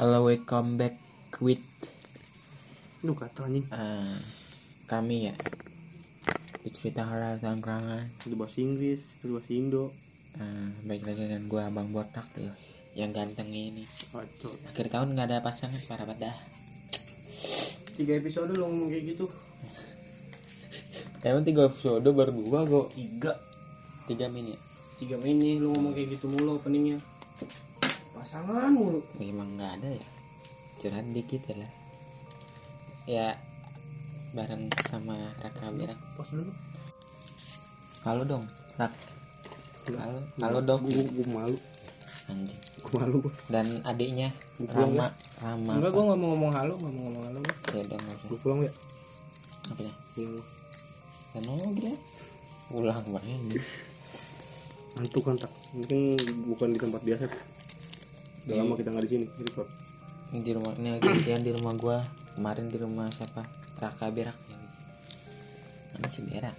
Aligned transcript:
Halo, 0.00 0.24
welcome 0.24 0.80
back 0.80 0.96
with 1.44 1.60
Lu 3.04 3.12
kata 3.12 3.44
anjing 3.44 3.68
uh, 3.68 4.16
kami 4.88 5.28
ya 5.28 5.36
di 6.64 6.72
cerita 6.72 7.04
horor 7.04 7.36
tangkrangan. 7.36 8.08
Itu 8.24 8.32
bahasa 8.40 8.64
Inggris, 8.64 9.04
itu 9.20 9.36
bahasa 9.36 9.52
Indo 9.52 9.92
Uh, 10.32 10.72
baik 10.88 11.04
lagi 11.04 11.28
dengan 11.28 11.44
gua 11.44 11.68
Abang 11.68 11.92
Botak 11.92 12.24
tuh 12.32 12.48
yang 12.96 13.12
ganteng 13.12 13.52
ini. 13.52 13.84
Kacau 13.84 14.56
Akhir 14.72 14.88
tahun 14.88 15.12
nggak 15.12 15.28
ada 15.28 15.44
pasangan 15.44 15.76
parah 15.84 16.08
banget 16.08 16.32
dah. 16.32 16.36
Tiga 17.92 18.16
episode 18.16 18.48
lu 18.56 18.64
ngomong 18.64 18.88
kayak 18.88 19.12
gitu 19.12 19.28
Emang 21.20 21.44
tiga 21.44 21.68
episode 21.68 22.08
baru 22.08 22.32
dua 22.32 22.64
kok. 22.64 22.96
Tiga 22.96 23.36
Tiga 24.08 24.32
mini. 24.32 24.56
Tiga 24.96 25.20
ini 25.20 25.60
lu 25.60 25.76
ngomong 25.76 25.92
kayak 25.92 26.16
gitu 26.16 26.32
mulu 26.32 26.56
openingnya 26.56 26.96
Pasangan 28.22 28.70
mulu 28.70 29.02
Emang 29.18 29.58
nggak 29.58 29.82
ada 29.82 29.98
ya. 29.98 30.06
Curhat 30.78 31.10
dikit 31.10 31.42
ya 31.42 31.54
lah. 31.58 31.72
Ya 33.02 33.26
bareng 34.30 34.70
sama 34.86 35.18
Raka. 35.42 35.74
Pos 36.14 36.30
dulu 36.30 36.54
Halo 38.06 38.22
dong, 38.22 38.46
Rak. 38.78 38.94
Halo, 39.90 40.22
halo 40.38 40.58
dong. 40.62 40.86
Gue 40.86 41.02
gue 41.02 41.26
malu 41.34 41.58
Anjing. 42.30 42.62
Gue 42.86 42.94
malu 42.94 43.26
gue 43.26 43.34
Dan 43.50 43.82
adiknya 43.82 44.30
Pulang 44.54 44.94
Rama, 44.94 45.06
Rama. 45.42 45.72
Enggak 45.82 45.90
gue 45.90 46.02
gak 46.06 46.18
mau 46.22 46.28
ngomong 46.30 46.52
halo 46.54 46.74
Gak 46.78 46.92
mau 46.94 47.02
ngomong 47.10 47.24
halo 47.26 47.40
Ya 47.74 47.82
dong 47.90 48.02
nggak 48.06 48.16
usah. 48.22 48.26
Gue 48.30 48.38
pulang 48.38 48.60
ya 48.62 48.72
Apanya? 49.66 49.94
Pulang 50.14 50.46
Dan 51.34 51.42
mau 51.50 51.70
gila. 51.74 51.94
Ulang 52.70 53.02
banget. 53.02 53.66
Ngantuk 54.94 55.22
kan 55.26 55.34
tak 55.42 55.50
Mungkin 55.74 55.98
bukan 56.46 56.70
di 56.70 56.78
tempat 56.78 57.02
biasa 57.02 57.26
Udah 58.42 58.56
lama 58.58 58.74
kita 58.74 58.90
gak 58.90 59.04
di 59.06 59.10
sini 59.10 59.26
record 59.38 59.68
Di 60.34 60.50
rumah 60.50 60.72
ini 60.74 60.98
gantian 60.98 61.40
di 61.46 61.52
rumah 61.54 61.74
gua. 61.78 61.98
Kemarin 62.34 62.66
di 62.72 62.78
rumah 62.80 63.06
siapa? 63.12 63.44
Raka 63.78 64.10
Berak 64.10 64.34
ya. 64.50 64.58
Mana 65.94 66.08
si 66.10 66.26
Berak? 66.26 66.56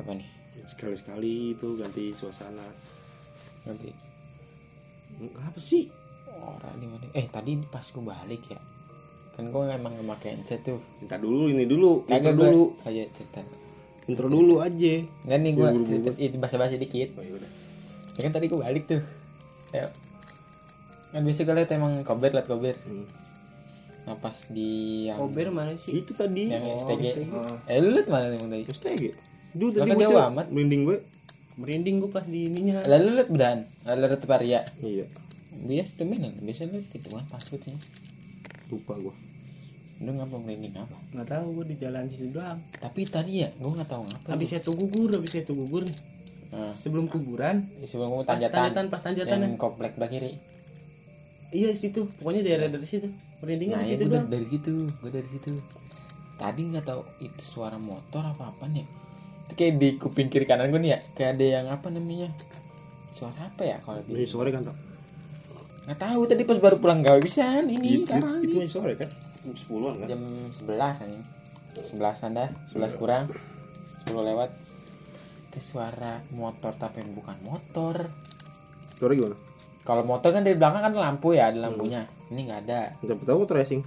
Apa 0.00 0.10
nih? 0.16 0.28
Sekali-sekali 0.64 1.58
itu 1.58 1.68
ganti 1.76 2.14
suasana 2.16 2.64
Nanti 3.68 3.92
Apa 5.42 5.58
sih? 5.60 5.90
orang 6.32 6.76
di 6.80 6.86
mana? 6.88 7.04
Eh 7.12 7.28
tadi 7.28 7.60
pas 7.68 7.84
gua 7.92 8.16
balik 8.16 8.48
ya. 8.48 8.60
Kan 9.36 9.52
gua 9.52 9.68
emang 9.68 10.00
nggak 10.00 10.08
pakai 10.16 10.30
headset 10.40 10.64
tuh. 10.64 10.80
Minta 11.04 11.20
dulu 11.20 11.52
ini 11.52 11.68
dulu 11.68 12.08
Kagak 12.08 12.40
dulu 12.40 12.72
kayak 12.80 13.12
cerita. 13.12 13.44
Intro 14.08 14.26
dulu 14.32 14.58
aja 14.64 14.94
Enggak 15.28 15.38
nih 15.44 15.52
gua 15.52 15.68
Ya, 16.16 16.28
bahasa-bahasa 16.40 16.80
dikit. 16.80 17.12
Oh 17.20 17.26
yaudah 17.26 17.61
Ya 18.22 18.30
kan 18.30 18.38
tadi 18.38 18.46
gua 18.46 18.70
balik 18.70 18.86
tuh. 18.86 19.02
Ya. 19.74 19.90
Kan 21.10 21.26
biasa 21.26 21.42
gue 21.42 21.54
liat 21.58 21.70
emang 21.74 22.06
kober 22.06 22.30
liat 22.30 22.46
kober. 22.46 22.78
Hmm. 22.86 23.04
Nah 24.06 24.16
pas 24.18 24.34
di 24.50 25.06
yang 25.10 25.18
Kober 25.18 25.50
mana 25.50 25.74
sih? 25.74 26.02
Itu 26.02 26.14
tadi 26.14 26.54
yang 26.54 26.62
STG. 26.62 27.26
Oh, 27.34 27.58
Eh 27.66 27.78
lu 27.82 27.94
liat 27.94 28.06
mana 28.06 28.30
nih 28.30 28.38
Bang 28.38 28.50
tadi? 28.50 28.64
STG 28.66 29.02
Duh 29.58 29.68
Lah 29.74 29.84
tadi 29.84 29.90
kan 29.90 29.96
gue 29.98 30.06
jauh 30.06 30.22
amat. 30.32 30.46
Merinding 30.54 30.82
gue 30.86 30.98
merinding 31.52 31.96
gua 32.00 32.10
pas 32.16 32.24
di 32.24 32.48
ininya. 32.48 32.80
Lalu 32.88 33.02
lu 33.04 33.12
liat 33.20 33.30
bedan, 33.30 33.58
lalu 33.84 33.98
liat 34.08 34.22
Paria. 34.24 34.60
Iya 34.80 35.06
Biasa 35.52 35.90
tuh 36.00 36.06
mana? 36.08 36.28
Biasa 36.32 36.70
liat 36.70 36.86
itu 36.94 37.08
kan 37.10 37.26
password 37.26 37.62
sih. 37.66 37.76
Lupa 38.72 38.96
gue 38.96 39.14
Lu 40.02 40.10
ngapa 40.18 40.36
merinding 40.40 40.74
apa? 40.74 40.96
Nggak 41.14 41.28
tahu 41.28 41.46
gua 41.54 41.64
di 41.68 41.76
jalan 41.78 42.08
situ 42.10 42.34
doang. 42.34 42.58
Tapi 42.80 43.06
tadi 43.06 43.46
ya, 43.46 43.48
gua 43.60 43.70
nggak 43.78 43.90
tahu 43.92 44.02
ngapa. 44.02 44.26
Habis 44.34 44.48
tuh. 44.50 44.58
itu 44.58 44.70
gugur, 44.74 45.08
habis 45.14 45.32
itu 45.38 45.52
gugur 45.54 45.86
nih. 45.86 45.98
Nah, 46.52 46.68
Sebelum 46.70 47.08
kuburan, 47.08 47.64
sebelum 47.82 48.12
pas 48.20 48.36
tanjatan, 48.36 48.52
tanjatan, 48.52 48.84
pas 48.88 49.00
tanjatan. 49.00 49.38
yang 49.40 49.56
komplek 49.56 49.96
belah 49.96 50.06
kiri. 50.06 50.36
Iya 51.48 51.72
situ, 51.72 52.08
pokoknya 52.16 52.40
daerah 52.42 52.68
dari 52.68 52.84
situ. 52.84 53.08
Merindingnya 53.40 53.76
Nah, 53.76 53.84
di 53.84 53.88
ya 53.88 53.96
situ 53.96 54.04
doang. 54.06 54.24
dari, 54.24 54.30
dari 54.30 54.46
situ, 54.46 54.72
gua 55.00 55.10
dari 55.10 55.28
situ. 55.28 55.50
Tadi 56.34 56.60
nggak 56.68 56.84
tahu 56.84 57.00
itu 57.20 57.42
suara 57.42 57.76
motor 57.76 58.22
apa 58.22 58.52
apa 58.52 58.64
nih. 58.66 58.84
Itu 59.44 59.52
kayak 59.54 59.72
di 59.76 59.88
kuping 59.96 60.28
kiri 60.28 60.44
kanan 60.44 60.68
gua 60.68 60.78
nih 60.78 60.92
ya, 60.92 60.98
kayak 61.14 61.30
ada 61.34 61.44
yang 61.50 61.66
apa 61.68 61.88
namanya? 61.88 62.28
Suara 63.12 63.36
apa 63.38 63.62
ya 63.62 63.76
kalau 63.78 64.00
di 64.02 64.12
Masih 64.12 64.28
sore 64.28 64.50
kan 64.50 64.62
tak 64.62 64.76
nggak 65.82 65.98
tahu 65.98 66.20
tadi 66.24 66.42
pas 66.42 66.58
baru 66.58 66.78
pulang 66.78 67.02
gawe 67.02 67.18
bisa 67.18 67.58
ini 67.58 67.74
Itu, 67.74 68.06
sekarang 68.06 68.38
itu 68.38 68.54
masih 68.54 68.70
sore 68.70 68.94
kan 68.94 69.10
Jam 69.42 69.50
10an 69.50 69.94
kan 69.98 70.06
jam 70.06 70.20
11 70.22 70.78
aja 70.78 71.18
11 71.90 72.38
dah 72.38 72.48
11 72.70 73.00
kurang 73.02 73.26
10 74.06 74.14
lewat 74.14 74.50
ke 75.52 75.60
suara 75.60 76.24
motor 76.32 76.72
tapi 76.74 77.04
bukan 77.12 77.36
motor. 77.44 78.08
Sore 78.96 79.14
gimana? 79.14 79.36
kalau 79.82 80.06
motor 80.06 80.30
kan 80.30 80.46
dari 80.46 80.54
belakang 80.54 80.82
kan 80.86 80.94
lampu 80.94 81.34
ya 81.34 81.50
ada 81.52 81.68
lampunya. 81.68 82.06
Ini 82.30 82.40
nggak 82.48 82.60
ada. 82.66 82.80
Siapa 83.02 83.22
tahu 83.22 83.44
motor 83.44 83.60
racing 83.60 83.82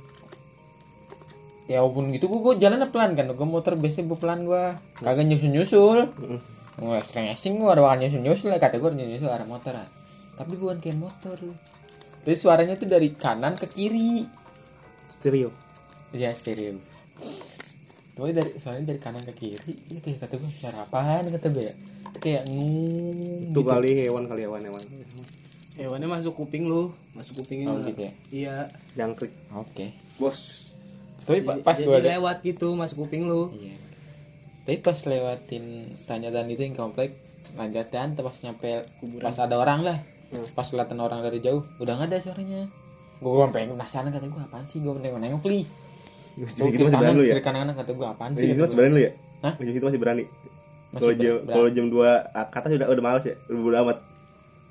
ya 1.66 1.82
walaupun 1.82 2.14
gitu 2.14 2.30
gua, 2.30 2.40
gua 2.42 2.56
jalan 2.62 2.86
pelan 2.90 3.18
kan. 3.18 3.26
Gua 3.34 3.48
motor 3.48 3.74
biasa 3.78 4.06
gua 4.06 4.20
pelan 4.20 4.46
gua. 4.46 4.78
Kagak 5.02 5.26
nyusul 5.26 5.50
nyusul 5.50 6.00
Heeh. 6.06 6.42
mulai 6.76 7.00
sering 7.08 7.32
asing 7.32 7.56
gua 7.58 7.74
ada 7.74 7.82
orang 7.88 8.04
nyusul 8.06 8.22
nyusul 8.22 8.50
ya 8.54 8.60
kata 8.62 8.78
gua 8.78 8.94
nyusul 8.94 9.12
nyusul 9.18 9.30
arah 9.32 9.48
motor 9.48 9.74
ah. 9.80 9.88
tapi 10.36 10.60
bukan 10.60 10.78
kayak 10.84 11.00
motor. 11.00 11.38
Jadi 12.26 12.36
suaranya 12.36 12.76
tuh 12.76 12.90
dari 12.90 13.14
kanan 13.16 13.56
ke 13.56 13.70
kiri. 13.70 14.26
Stereo. 15.08 15.50
Iya 16.12 16.36
stereo. 16.36 16.76
Pokoknya 18.16 18.36
dari 18.42 18.52
soalnya 18.56 18.96
dari 18.96 19.00
kanan 19.04 19.28
ke 19.28 19.36
kiri, 19.36 19.76
ini 19.92 20.00
kayak 20.00 20.24
kata 20.24 20.40
gue 20.40 20.48
suara 20.48 20.88
apaan 20.88 21.28
kata 21.28 21.52
gue 21.52 21.68
ya. 21.68 21.76
Kayak 22.24 22.48
ngung 22.48 23.52
Itu 23.52 23.62
kali 23.68 24.08
hewan 24.08 24.32
kali 24.32 24.48
hewan 24.48 24.64
hewan 24.64 24.84
Hewannya 25.76 26.08
masuk 26.08 26.40
kuping 26.40 26.72
lu, 26.72 26.96
masuk 27.12 27.44
kupingnya. 27.44 27.76
Oh 27.76 27.84
gitu 27.84 28.08
ya. 28.08 28.12
Iya. 28.32 28.56
Jangkrik 28.96 29.36
Oke. 29.52 29.92
Bos 30.16 30.64
Tapi 31.28 31.44
pa- 31.44 31.60
pas 31.60 31.76
gue 31.76 31.92
ada 31.92 32.16
lewat 32.16 32.40
gitu 32.48 32.72
masuk 32.80 33.04
kuping 33.04 33.28
lu. 33.28 33.52
Iya. 33.52 33.76
Tapi 34.64 34.80
pas 34.80 34.96
lewatin 34.96 35.92
tanjatan 36.08 36.48
itu 36.48 36.64
yang 36.64 36.80
komplek 36.80 37.20
tanjatan 37.60 38.16
pas 38.16 38.36
nyampe 38.40 38.88
pas 39.20 39.36
ada 39.36 39.60
orang 39.60 39.84
lah. 39.84 40.00
Hmm. 40.32 40.48
Pas 40.56 40.64
kelihatan 40.64 41.04
orang 41.04 41.20
dari 41.20 41.44
jauh, 41.44 41.68
udah 41.84 42.00
nggak 42.00 42.16
ada 42.16 42.24
suaranya. 42.24 42.72
Gue 43.20 43.44
sampai 43.44 43.68
penasaran 43.68 44.16
kata 44.16 44.32
gue 44.32 44.40
apaan 44.40 44.64
sih 44.64 44.80
gue 44.80 44.96
nengok 44.96 45.20
nengok 45.20 45.44
li. 45.52 45.68
Jadi 46.36 46.52
Kiri 46.52 46.72
gitu 46.76 46.84
masih 46.88 47.00
berani 47.00 47.16
lu 47.16 47.24
ya? 47.24 47.34
kiri 47.36 47.44
kanan 47.44 47.60
kanan 47.64 47.74
kata 47.80 47.92
gue 47.96 48.08
apaan 48.08 48.32
sih? 48.36 48.40
Jadi 48.44 48.52
gitu 48.52 48.60
kata 48.60 48.64
masih 48.64 48.68
gua. 48.68 48.80
berani 48.80 48.94
lu 48.94 49.02
ya? 49.02 49.12
Hah? 49.42 49.54
Jadi 49.56 49.72
gitu 49.72 49.86
masih 49.88 50.02
berani 50.02 50.24
Kalau 50.96 51.14
jam 51.16 51.36
kalau 51.44 51.70
jam 51.72 51.86
2 51.92 52.52
ke 52.52 52.56
atas 52.56 52.70
udah 52.72 52.88
udah 52.88 53.04
males 53.04 53.24
ya 53.28 53.36
Udah 53.52 53.62
bodo 53.64 53.78
amat 53.84 53.98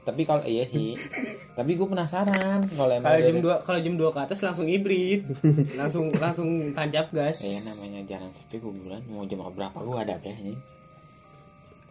tapi 0.05 0.23
kalau 0.29 0.45
iya 0.45 0.69
sih 0.69 1.01
tapi 1.59 1.81
gue 1.81 1.87
penasaran 1.89 2.61
kalau 2.69 2.93
emang 2.93 3.09
Kalau 3.09 3.21
jam 3.25 3.37
2 3.41 3.65
kalau 3.65 3.81
jam 3.81 3.95
2 3.97 4.05
ke 4.15 4.21
atas 4.21 4.39
langsung 4.45 4.69
hibrid. 4.69 5.25
langsung 5.81 6.13
langsung 6.21 6.49
tancap 6.77 7.09
gas. 7.11 7.41
ya 7.41 7.57
namanya 7.65 8.05
jalan 8.05 8.31
sepi 8.31 8.61
kuburan 8.61 9.01
mau 9.09 9.25
jam 9.25 9.41
berapa 9.41 9.79
gue 9.81 9.97
ada 9.97 10.15
kayaknya 10.21 10.55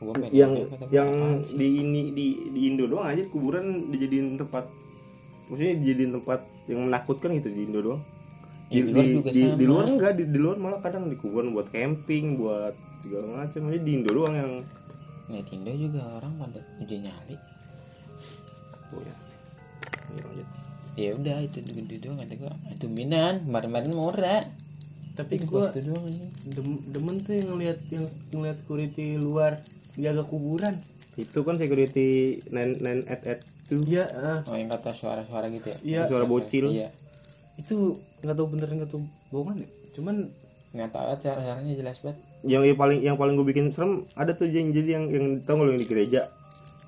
gue 0.04 0.14
Yang 0.30 0.52
yang 0.94 1.10
di 1.58 1.68
ini 1.82 2.02
di 2.14 2.28
di 2.54 2.62
Indo 2.70 2.86
doang 2.86 3.10
aja 3.10 3.26
kuburan 3.34 3.90
dijadiin 3.90 4.38
tempat 4.38 4.70
Maksudnya 5.50 5.76
dijadiin 5.82 6.12
tempat 6.22 6.40
yang 6.70 6.80
menakutkan 6.88 7.34
gitu 7.42 7.50
di 7.50 7.66
Indo 7.66 7.82
doang 7.82 8.02
Ya, 8.74 8.82
di, 8.82 8.90
di 8.90 8.92
luar 8.92 9.06
di, 9.06 9.14
juga 9.14 9.30
di, 9.30 9.42
sama. 9.46 9.56
di 9.56 9.66
luar 9.70 9.86
enggak 9.86 10.14
di, 10.18 10.24
di 10.26 10.40
luar 10.42 10.58
malah 10.58 10.80
kadang 10.82 11.06
di 11.06 11.16
kuburan 11.22 11.54
buat 11.54 11.70
camping 11.70 12.42
buat 12.42 12.74
segala 13.06 13.46
macam. 13.46 13.70
Aja 13.70 13.80
di 13.86 13.92
Indo 13.94 14.12
doang 14.12 14.34
yang 14.34 14.52
nih 15.30 15.46
Tindo 15.46 15.72
juga 15.72 16.02
orang 16.20 16.34
pada 16.42 16.60
uji 16.82 16.98
nyali. 17.00 17.36
Oh 18.92 19.02
ya. 19.02 19.16
Iya, 20.14 20.26
ya 20.94 21.10
udah 21.18 21.38
itu 21.42 21.58
gede 21.62 21.96
doang 22.02 22.18
ada 22.22 22.34
gue 22.34 22.52
itu 22.74 22.86
minan 22.90 23.46
kemarin-kemarin 23.46 23.94
murah. 23.94 24.44
Tapi 25.14 25.38
itu 25.38 25.46
gua 25.46 25.70
itu 25.70 25.86
doang 25.86 26.06
ini. 26.10 26.28
dem- 26.58 26.84
demen 26.90 27.16
tuh 27.22 27.34
yang 27.38 27.48
ngeliat 27.54 27.78
yang 27.94 28.06
ngeliat 28.34 28.58
security 28.58 29.22
luar 29.22 29.62
jaga 29.94 30.26
kuburan. 30.26 30.74
itu 31.14 31.46
kan 31.46 31.62
security 31.62 32.42
nine 32.50 32.82
nine 32.82 33.06
at 33.06 33.22
at 33.22 33.40
tuh 33.70 33.86
Iya, 33.86 34.10
ah. 34.18 34.40
oh 34.50 34.58
yang 34.58 34.66
kata 34.66 34.98
suara-suara 34.98 35.46
gitu 35.54 35.70
ya? 35.70 35.78
Iya. 35.86 36.02
suara 36.10 36.26
bocil. 36.26 36.74
Iya 36.74 36.90
itu 37.56 37.78
nggak 38.22 38.36
tahu 38.36 38.48
bener 38.50 38.68
nggak 38.70 38.90
tahu 38.90 39.02
bohongan 39.30 39.62
ya. 39.62 39.70
Cuman 39.94 40.16
nggak 40.74 40.90
tahu 40.90 41.06
cara-caranya 41.22 41.74
jelas 41.78 41.98
banget. 42.02 42.18
Yang, 42.44 42.64
yang 42.74 42.78
paling 42.78 43.00
yang 43.06 43.16
paling 43.16 43.34
gue 43.38 43.48
bikin 43.48 43.70
serem 43.70 44.02
ada 44.18 44.34
tuh 44.34 44.50
yang 44.50 44.74
jadi 44.74 44.98
yang 45.00 45.06
yang 45.14 45.26
tau 45.46 45.58
nggak 45.58 45.68
lo 45.68 45.72
yang 45.78 45.82
di 45.82 45.90
gereja? 45.90 46.22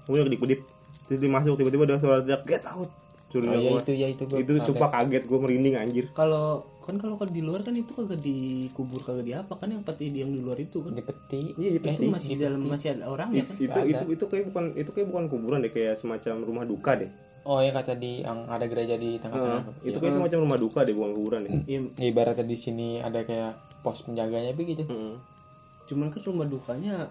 Kemudian 0.05 0.25
kedip 0.29 0.41
kedip 0.41 0.59
terus 1.05 1.21
dia 1.21 1.29
masuk 1.29 1.53
tiba-tiba 1.53 1.85
ada 1.85 2.01
suara 2.01 2.17
teriak 2.21 2.41
get 2.49 2.65
out! 2.65 2.89
Suruh 3.29 3.45
oh 3.45 3.57
ya 3.57 3.71
itu 3.77 3.91
ya 3.93 4.07
itu 4.09 4.23
gue 4.25 4.41
itu 4.41 4.51
sumpah 4.63 4.89
kaget 4.89 5.23
gue 5.29 5.37
merinding 5.37 5.75
anjir. 5.77 6.05
Kalau 6.17 6.65
kan 6.85 6.97
kalau 7.01 7.17
kan 7.17 7.29
di 7.29 7.41
luar 7.41 7.61
kan 7.61 7.73
itu 7.73 7.93
kagak 7.93 8.21
dikubur 8.21 9.01
kagak 9.01 9.25
di 9.25 9.33
apa 9.33 9.53
kan 9.57 9.69
yang 9.69 9.81
peti 9.81 10.09
yang 10.13 10.29
di 10.33 10.41
luar 10.41 10.57
itu 10.57 10.81
kan. 10.81 10.93
Di 10.93 11.01
peti. 11.05 11.53
Iya, 11.57 11.69
di 11.73 11.79
Eh, 11.81 11.83
peti. 11.83 12.05
itu 12.05 12.13
masih 12.13 12.29
di 12.33 12.37
dalam 12.41 12.61
masih 12.65 12.87
ada 12.97 13.05
orang 13.09 13.29
ya 13.33 13.43
kan. 13.45 13.55
itu 13.57 13.79
itu 13.85 14.03
itu 14.17 14.25
kayak 14.29 14.45
bukan 14.49 14.65
itu 14.73 14.89
kayak 14.93 15.07
bukan 15.13 15.23
kuburan 15.29 15.57
deh 15.61 15.69
kayak 15.73 15.93
semacam 15.97 16.33
rumah 16.41 16.65
duka 16.65 16.97
deh 16.97 17.09
oh 17.45 17.59
yang 17.59 17.73
kata 17.73 17.93
di 17.93 18.19
yang 18.19 18.45
ada 18.45 18.65
gereja 18.65 18.95
di 18.95 19.15
tengah-tengah 19.15 19.63
itu 19.79 19.91
Iya. 19.91 19.99
kayak 19.99 20.13
semacam 20.15 20.39
rumah 20.41 20.57
duka 20.57 20.79
deh 20.81 20.93
bukan 20.93 21.11
kuburan 21.13 21.39
deh. 21.41 21.53
Iya, 21.63 21.79
ibaratnya 22.03 22.41
di 22.43 22.57
sini 22.57 22.87
ada 22.99 23.21
kayak 23.21 23.53
pos 23.79 24.01
penjaganya 24.01 24.51
begitu 24.51 24.81
Heeh. 24.83 25.15
cuman 25.85 26.09
kan 26.09 26.21
rumah 26.23 26.45
dukanya 26.45 27.05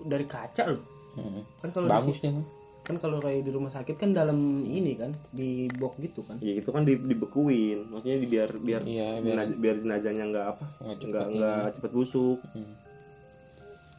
dari 0.00 0.24
kaca 0.24 0.64
loh. 0.68 0.82
Heeh. 1.12 1.42
kan 1.58 1.68
kalau 1.68 1.84
di 1.84 1.92
bagus 1.92 2.18
nih 2.20 2.32
kan 2.80 2.96
kalau 2.96 3.18
kayak 3.18 3.42
di 3.42 3.50
rumah 3.50 3.68
sakit 3.68 3.92
kan 3.94 4.10
dalam 4.10 4.34
ini 4.60 4.94
kan 4.94 5.10
di 5.30 5.66
box 5.72 5.98
gitu 6.00 6.22
kan. 6.22 6.38
Ya 6.38 6.54
itu 6.54 6.66
kan 6.66 6.82
di, 6.82 6.96
dibekuin. 6.96 7.86
Maksudnya 7.86 8.16
di 8.16 8.26
biar 8.26 8.50
biar 8.56 8.82
Iya, 8.82 9.18
biar- 9.18 9.46
biar, 9.46 9.48
biar 9.52 9.76
jenazahnya 9.78 10.24
nggak 10.26 10.46
apa 10.48 10.64
Nggak 10.80 10.96
cepet 10.96 11.26
nggak 11.32 11.62
cepet 11.76 11.90
busuk. 11.92 12.38
Hmm. 12.48 12.72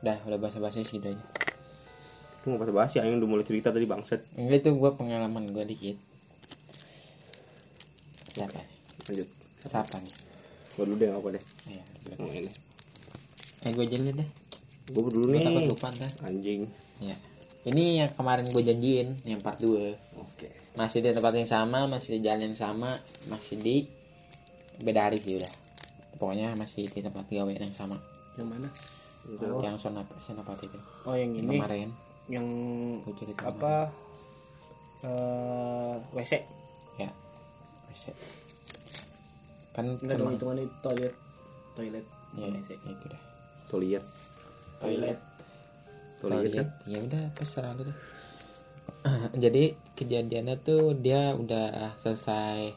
dah 0.02 0.18
udah 0.26 0.40
bahasa-bahasa 0.40 0.82
segitu 0.82 1.14
aja 1.14 1.22
itu 2.42 2.46
nggak 2.50 2.62
pas 2.66 2.72
basi 2.74 2.98
aing 2.98 3.22
udah 3.22 3.30
mulai 3.30 3.46
cerita 3.46 3.70
tadi 3.70 3.86
bangset 3.86 4.26
enggak 4.34 4.66
itu 4.66 4.74
gua 4.74 4.98
pengalaman 4.98 5.54
gua 5.54 5.62
dikit. 5.62 5.94
Siapa? 8.34 8.58
Lanjut. 9.06 9.30
Siapa 9.62 9.96
nih? 10.02 10.14
Gua 10.74 10.84
dulu 10.90 10.98
deh 10.98 11.10
apa 11.14 11.28
deh. 11.38 11.44
Iya, 11.70 11.84
yang 12.18 12.34
ini 12.42 12.52
eh 13.62 13.72
gue 13.78 13.86
dulu 13.86 14.10
deh. 14.10 14.30
Gua 14.90 15.02
dulu 15.14 15.26
gue 15.30 15.38
nih. 15.38 15.46
takut 15.46 15.64
lupa 15.70 15.88
ntar. 15.94 16.10
Anjing. 16.26 16.66
Ya 16.98 17.14
ini 17.62 18.02
yang 18.02 18.10
kemarin 18.18 18.50
gue 18.50 18.64
janjiin 18.66 19.22
yang 19.22 19.38
part 19.46 19.62
2 19.62 19.70
oke. 20.18 20.48
Masih 20.74 21.06
di 21.06 21.14
tempat 21.14 21.38
yang 21.38 21.46
sama 21.46 21.86
masih 21.86 22.18
di 22.18 22.20
jalan 22.26 22.50
yang 22.50 22.58
sama 22.58 22.98
masih 23.30 23.62
di 23.62 23.86
beda 24.82 25.06
hari 25.06 25.22
sih 25.22 25.38
udah. 25.38 25.54
Pokoknya 26.18 26.58
masih 26.58 26.90
di 26.90 27.06
tempat 27.06 27.30
gawe 27.30 27.54
yang 27.54 27.76
sama. 27.76 28.02
Yang 28.34 28.48
mana? 28.50 28.70
Yang 29.62 29.78
sonap 29.78 30.10
senapati 30.18 30.66
itu. 30.66 30.80
Oh 31.06 31.14
yang 31.14 31.38
yang 31.38 31.46
ini 31.46 31.62
kemarin 31.62 31.90
yang 32.32 32.48
apa 33.44 33.92
eh 35.02 35.94
WC 36.16 36.34
ya 36.96 37.10
Bisa. 37.90 38.12
kan 39.76 39.84
enggak 39.88 40.16
dong 40.16 40.32
emang- 40.32 40.36
hitungannya 40.38 40.66
toilet. 40.80 41.14
Toilet. 41.72 42.06
Ya, 42.36 42.48
WC 42.48 42.70
itu 42.76 43.06
dah. 43.08 43.22
Toilet. 43.72 44.04
Kan 46.20 46.30
toilet 46.32 46.68
ya? 46.88 46.98
Udah 47.02 47.24
terserah 47.36 47.72
lu 47.76 47.84
deh 47.88 47.98
jadi 49.44 49.64
kejadiannya 49.96 50.56
tuh 50.62 50.94
dia 50.96 51.34
udah 51.34 51.96
selesai. 51.98 52.72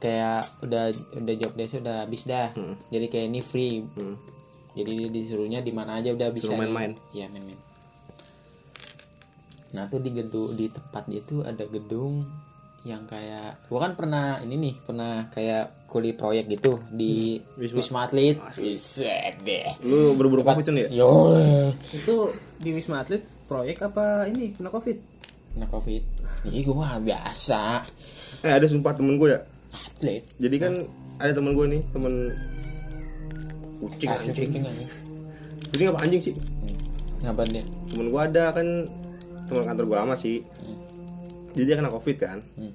Kayak 0.00 0.40
udah 0.64 0.88
udah 1.16 1.34
job 1.36 1.52
desk 1.56 1.80
udah 1.80 2.08
habis 2.08 2.24
dah. 2.24 2.52
Hmm. 2.56 2.76
jadi 2.88 3.06
kayak 3.08 3.26
ini 3.28 3.40
free. 3.40 3.84
Hmm. 3.84 4.16
jadi 4.70 4.92
dia 4.94 5.08
disuruhnya 5.10 5.60
di 5.60 5.74
mana 5.74 5.98
aja 5.98 6.14
udah 6.14 6.30
bisa 6.30 6.54
main-main. 6.54 6.94
iya 7.10 7.26
main-main 7.26 7.58
nah 9.70 9.86
tuh 9.86 9.98
di 9.98 10.10
gedung 10.10 10.52
di 10.52 10.66
tempat 10.66 11.06
itu 11.08 11.40
ada 11.40 11.62
gedung 11.64 12.26
yang 12.80 13.04
kayak 13.04 13.60
gua 13.66 13.84
kan 13.84 13.92
pernah 13.92 14.40
ini 14.40 14.56
nih 14.56 14.74
pernah 14.80 15.28
kayak 15.28 15.86
kuliah 15.86 16.12
proyek 16.12 16.48
gitu 16.48 16.80
di 16.90 17.36
Hmm. 17.36 17.60
Wisma. 17.60 17.76
Wisma 17.76 17.98
Atlet. 18.02 18.36
Buset 18.40 19.34
deh 19.40 19.68
lu 19.82 20.14
berburu 20.14 20.40
covid 20.40 20.64
tuh 20.64 20.72
ya 20.74 20.88
yo 20.90 21.36
itu 21.90 22.14
di 22.56 22.70
wisma 22.72 23.00
atlet 23.00 23.20
proyek 23.46 23.84
apa 23.84 24.24
ini 24.26 24.54
kena 24.54 24.68
covid 24.68 24.96
kena 25.50 25.66
covid 25.66 26.02
ini 26.42 26.58
gua 26.62 26.96
biasa 26.98 27.84
eh 28.40 28.48
ada 28.50 28.64
sumpah 28.64 28.92
temen 28.92 29.14
gue 29.16 29.28
ya 29.28 29.40
atlet 29.70 30.24
jadi 30.36 30.56
kan 30.58 30.72
ada 31.18 31.32
temen 31.32 31.52
gue 31.52 31.66
nih 31.68 31.82
temen 31.86 32.14
kucing 33.78 34.08
Ah, 34.08 34.16
anjing 34.16 34.32
kucing 34.32 34.62
anjing. 34.62 34.90
jadi 35.70 35.80
ngapa 35.86 36.00
anjing 36.00 36.22
sih 36.22 36.34
Hmm. 36.34 36.76
Kenapa 37.20 37.44
dia 37.44 37.60
temen 37.86 38.06
gue 38.08 38.22
ada 38.22 38.44
kan 38.50 38.66
teman 39.50 39.66
kantor 39.66 39.84
gue 39.84 39.98
lama 39.98 40.14
sih. 40.14 40.46
Hmm. 40.46 40.78
jadi 41.50 41.64
dia 41.66 41.76
kena 41.76 41.90
covid 41.90 42.16
kan. 42.16 42.38
Hmm. 42.54 42.70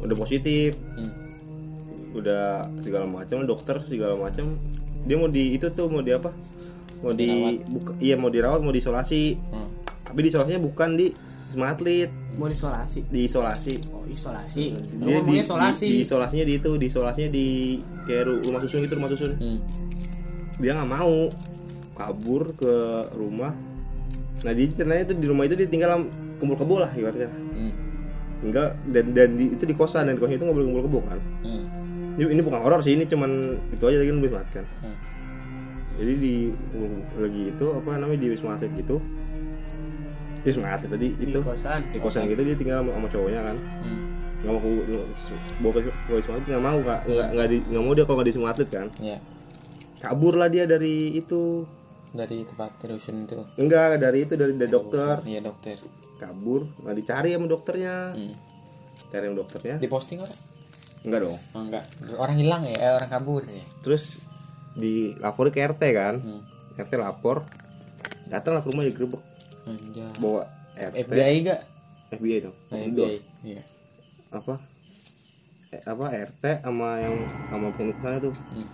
udah 0.00 0.16
positif. 0.16 0.72
Hmm. 0.96 1.12
udah 2.16 2.72
segala 2.80 3.04
macam 3.04 3.44
dokter 3.44 3.76
segala 3.84 4.16
macam 4.16 4.56
dia 5.04 5.20
mau 5.20 5.28
di 5.28 5.52
itu 5.52 5.68
tuh 5.68 5.92
mau 5.92 6.00
di 6.00 6.16
apa? 6.16 6.32
Mau 7.04 7.12
di 7.12 7.60
buka, 7.68 7.92
iya 8.00 8.16
mau 8.16 8.32
dirawat 8.32 8.64
mau 8.64 8.72
diisolasi. 8.72 9.36
Hmm. 9.52 9.68
tapi 10.02 10.24
diisolasinya 10.24 10.64
bukan 10.64 10.96
di. 10.96 11.08
Wisma 11.46 11.72
Atlet. 11.72 12.10
Mau 12.36 12.50
isolasi 12.50 13.06
diisolasi. 13.06 13.74
Oh 13.94 14.02
isolasi. 14.04 14.74
Dia 14.98 15.22
dia 15.22 15.24
di, 15.24 15.32
isolasi. 15.40 15.86
di, 15.86 15.96
isolasinya 16.02 16.44
di 16.44 16.54
itu 16.58 16.70
diisolasinya 16.74 17.30
di 17.30 17.46
kayak 18.04 18.22
ru- 18.26 18.42
rumah 18.44 18.60
susun 18.60 18.82
gitu 18.82 18.98
rumah 18.98 19.08
susun. 19.08 19.32
Hmm. 19.38 19.58
dia 20.56 20.72
nggak 20.72 20.90
mau 20.90 21.28
kabur 21.94 22.56
ke 22.56 22.74
rumah 23.14 23.52
nah 24.44 24.52
dia 24.52 24.66
ternyata 24.68 25.00
itu 25.08 25.14
di 25.16 25.26
rumah 25.28 25.44
itu 25.48 25.54
dia 25.56 25.68
tinggal 25.68 26.04
kumpul 26.36 26.56
kebo 26.60 26.76
lah 26.82 26.90
ibaratnya. 26.92 27.30
Hmm. 27.32 27.72
tinggal 28.36 28.76
dan 28.92 29.16
dan 29.16 29.28
di, 29.40 29.56
itu 29.56 29.64
di 29.64 29.72
kosan 29.72 30.12
dan 30.12 30.16
di 30.16 30.20
kosan 30.20 30.36
itu 30.36 30.44
nggak 30.44 30.56
boleh 30.56 30.66
kumpul 30.68 30.84
kebo 30.84 30.98
kan? 31.08 31.18
Hmm. 31.40 31.64
ini, 32.20 32.24
ini 32.36 32.42
bukan 32.44 32.60
horor 32.60 32.80
sih 32.84 32.92
ini 32.92 33.08
cuman 33.08 33.56
itu 33.72 33.84
aja 33.88 33.96
tadi 33.96 34.08
kan 34.12 34.18
wisma 34.20 34.38
atlet 34.44 34.54
kan? 34.60 34.66
Hmm. 34.84 34.96
jadi 35.96 36.12
di 36.20 36.34
lagi 37.16 37.42
itu 37.56 37.66
apa 37.72 37.88
namanya 37.96 38.20
di 38.20 38.28
wisma 38.28 38.50
atlet 38.60 38.72
gitu 38.76 38.96
di 40.44 40.46
wisma 40.52 40.68
atlet 40.76 40.90
tadi 40.92 41.08
di 41.16 41.24
itu 41.32 41.40
kosan. 41.40 41.80
di 41.88 41.98
kosan 41.98 42.22
gitu 42.28 42.42
dia 42.44 42.56
tinggal 42.60 42.84
sama, 42.84 42.90
sama 42.92 43.08
cowoknya 43.08 43.40
kan? 43.40 43.56
Hmm. 43.56 44.00
nggak 44.36 44.52
mau 44.52 44.60
bawa 45.64 45.72
ke 45.72 45.80
ke 45.88 46.12
wisma 46.12 46.32
atlet 46.36 46.48
nggak 46.52 46.64
mau 46.64 46.78
kak. 46.84 47.00
Nggak 47.08 47.26
nggak 47.32 47.46
di 47.48 47.56
nggak 47.72 47.82
mau 47.82 47.92
dia 47.96 48.04
kalau 48.04 48.16
nggak 48.20 48.28
di 48.28 48.32
wisma 48.36 48.48
atlet 48.52 48.68
kan? 48.68 48.88
Ya 49.00 49.18
kabur 50.06 50.36
lah 50.36 50.46
dia 50.52 50.68
dari 50.68 51.16
itu 51.16 51.64
dari 52.16 52.42
tempat 52.42 52.70
terusin 52.76 53.24
itu? 53.24 53.38
Enggak 53.56 54.00
dari 54.00 54.24
itu 54.24 54.34
dari, 54.34 54.52
dari 54.54 54.68
dokter. 54.68 55.20
iya 55.22 55.38
dokter. 55.38 55.76
Kabur 56.16 56.64
nggak 56.80 56.96
dicari 56.96 57.30
sama 57.30 57.46
dokternya. 57.46 57.94
Hmm. 58.12 58.34
cari 59.06 59.24
sama 59.24 59.36
dokternya. 59.38 59.76
Di 59.76 59.86
posting 59.86 60.18
orang? 60.18 60.38
Enggak 61.04 61.20
dong. 61.22 61.38
Oh, 61.52 61.62
enggak. 61.62 61.84
Orang 62.16 62.36
hilang 62.36 62.62
ya? 62.64 62.74
Eh, 62.74 62.92
orang 62.92 63.06
kabur 63.08 63.42
ya? 63.44 63.62
Terus 63.80 64.18
dilapor 64.74 65.48
ke 65.48 65.60
RT 65.62 65.82
kan? 65.92 66.14
Hmm. 66.18 66.42
RT 66.76 66.92
lapor 66.94 67.44
datang 68.26 68.52
lah 68.52 68.60
ke 68.60 68.68
rumah 68.68 68.82
digerebek 68.82 69.22
Anjay. 69.64 70.10
bawa 70.18 70.44
RT 70.74 71.08
FBI 71.08 71.34
gak 71.42 71.60
FBI 72.10 72.36
dong 72.42 72.56
Nah, 72.68 72.78
Itu 72.78 73.00
FBI 73.00 73.16
iya. 73.46 73.62
Apa? 74.28 74.54
Eh, 75.68 75.80
apa 75.80 76.04
RT 76.10 76.44
sama 76.60 76.98
yang 76.98 77.16
sama 77.48 77.68
pengusaha 77.72 78.18
tuh 78.20 78.34
Hmm. 78.50 78.66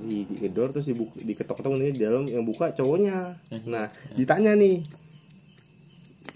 Di 0.00 0.24
digedor 0.26 0.72
terus 0.72 0.88
dibuka 0.88 1.16
diketok-ketok 1.20 1.72
ini 1.76 1.92
di 1.94 2.00
dalam 2.00 2.24
yang 2.26 2.44
buka 2.44 2.72
cowoknya. 2.72 3.36
Hmm. 3.52 3.62
nah 3.68 3.86
ditanya 4.16 4.56
nih 4.56 4.80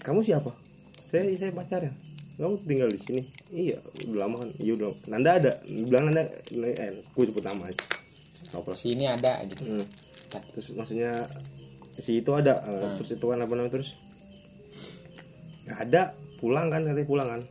kamu 0.05 0.21
siapa? 0.21 0.53
Saya 1.09 1.25
saya 1.37 1.49
pacarnya. 1.49 1.93
Kamu 2.37 2.61
tinggal 2.67 2.91
di 2.91 2.99
sini? 2.99 3.21
Iya 3.49 3.79
udah 4.11 4.19
lama 4.27 4.35
kan. 4.45 4.49
Iya 4.59 4.71
udah 4.77 4.89
Nanda 5.09 5.31
ada? 5.39 5.51
Bilang 5.65 6.11
Nanda. 6.11 6.29
Eh 6.53 7.01
gue 7.01 7.25
sebut 7.25 7.41
nama 7.41 7.65
aja. 7.65 7.83
Sini 8.77 9.09
ada 9.09 9.41
gitu. 9.49 9.65
Hmm. 9.65 9.85
terus 10.51 10.75
maksudnya 10.75 11.23
si 11.95 12.19
itu 12.19 12.31
ada 12.35 12.59
eh, 12.67 12.75
Hmm. 12.75 12.95
terus 12.99 13.15
itu 13.15 13.25
kan 13.25 13.39
apa 13.39 13.53
namanya 13.55 13.79
terus? 13.79 13.95
Nggak 15.65 15.79
ada 15.89 16.01
pulang 16.37 16.67
kan 16.69 16.85
katanya 16.85 17.07
pulang 17.07 17.27
kan. 17.31 17.41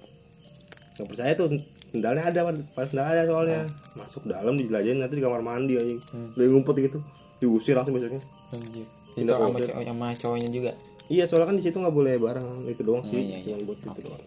Nggak 0.94 1.08
percaya 1.10 1.32
tuh 1.34 1.48
sendalnya 1.94 2.26
ada 2.26 2.40
kan 2.42 2.56
pas 2.74 2.84
sendal 2.84 3.06
ada 3.06 3.22
soalnya. 3.24 3.60
Masuk 3.94 4.26
dalam 4.26 4.58
dijelajahin 4.58 4.98
nanti 4.98 5.14
di 5.14 5.22
kamar 5.22 5.40
mandi 5.40 5.74
aja. 5.74 5.94
Hmm. 6.10 6.34
udah 6.34 6.46
ngumpet 6.50 6.76
gitu. 6.82 6.98
Diusir 7.38 7.74
langsung 7.74 7.94
besoknya. 7.94 8.18
Anjir. 8.50 8.86
itu 9.14 9.30
sama, 9.30 9.54
cowok- 9.54 9.86
sama 9.86 10.06
cowoknya 10.12 10.50
juga? 10.50 10.72
Iya 11.06 11.24
soalnya 11.24 11.46
kan 11.46 11.56
di 11.56 11.62
situ 11.62 11.76
nggak 11.76 11.94
boleh 11.94 12.14
bareng. 12.18 12.66
Itu 12.66 12.82
doang 12.82 13.00
Oh, 13.00 13.06
sih. 13.06 13.22
iya, 13.22 13.38
iya. 13.38 13.54
cuma 13.54 13.70
buat 13.70 13.78
itu 13.78 13.88
Oke. 13.88 14.02
doang. 14.02 14.22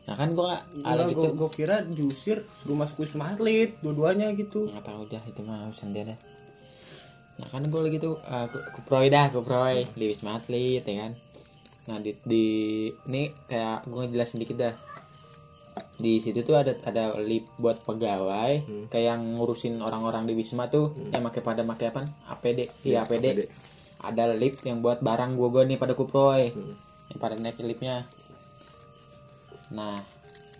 Nah 0.00 0.14
kan 0.16 0.28
gua 0.32 0.52
ala 0.82 1.02
gitu. 1.04 1.22
gue 1.28 1.50
kira 1.50 1.76
diusir 1.84 2.38
suruh 2.56 2.74
masuk 2.74 2.96
wisma 3.00 3.26
atlet 3.28 3.74
dua-duanya 3.80 4.30
gitu. 4.32 4.66
Nggak 4.66 4.84
tahu 4.84 5.02
dah 5.06 5.22
itu 5.24 5.40
mah 5.40 5.66
urusan 5.66 5.90
dia 5.90 6.04
dah. 6.06 6.18
Nah 7.36 7.46
kan 7.48 7.62
gue 7.64 7.80
lagi 7.80 7.98
tuh 7.98 8.14
uh, 8.20 8.46
ke, 8.46 8.58
ke 8.58 8.80
proy 8.84 9.06
dah 9.08 9.26
ke 9.28 9.40
proy. 9.40 9.82
Di 9.88 10.04
wisma 10.06 10.36
atlet 10.36 10.82
ya 10.82 10.94
kan? 11.00 11.12
Nah 11.86 11.98
di, 11.98 12.10
di 12.22 12.44
ini 13.04 13.34
kayak 13.44 13.82
gue 13.84 13.98
ngejelasin 14.00 14.38
dikit 14.38 14.56
dah 14.58 14.74
di 15.96 16.16
situ 16.16 16.40
tuh 16.40 16.56
ada 16.56 16.72
ada 16.82 17.12
lift 17.16 17.46
buat 17.56 17.76
pegawai 17.80 18.52
Hmm. 18.60 18.84
kayak 18.88 19.06
yang 19.08 19.22
ngurusin 19.34 19.78
orang-orang 19.78 20.24
di 20.24 20.34
wisma 20.34 20.66
tuh 20.66 20.88
yang 21.08 21.22
pakai 21.22 21.40
pada 21.40 21.62
pakai 21.62 21.86
apa 21.88 22.00
APD 22.30 22.66
iya 22.82 23.02
APD. 23.02 23.26
APD. 23.26 23.40
ada 24.00 24.32
lift 24.32 24.62
yang 24.62 24.80
buat 24.80 24.98
barang 24.98 25.34
gue 25.34 25.48
gue 25.50 25.62
nih 25.66 25.76
pada 25.76 25.92
kuproy 25.92 26.50
Hmm. 26.50 26.74
yang 27.08 27.18
pada 27.18 27.34
naik 27.34 27.60
liftnya 27.60 28.02
nah 29.70 30.00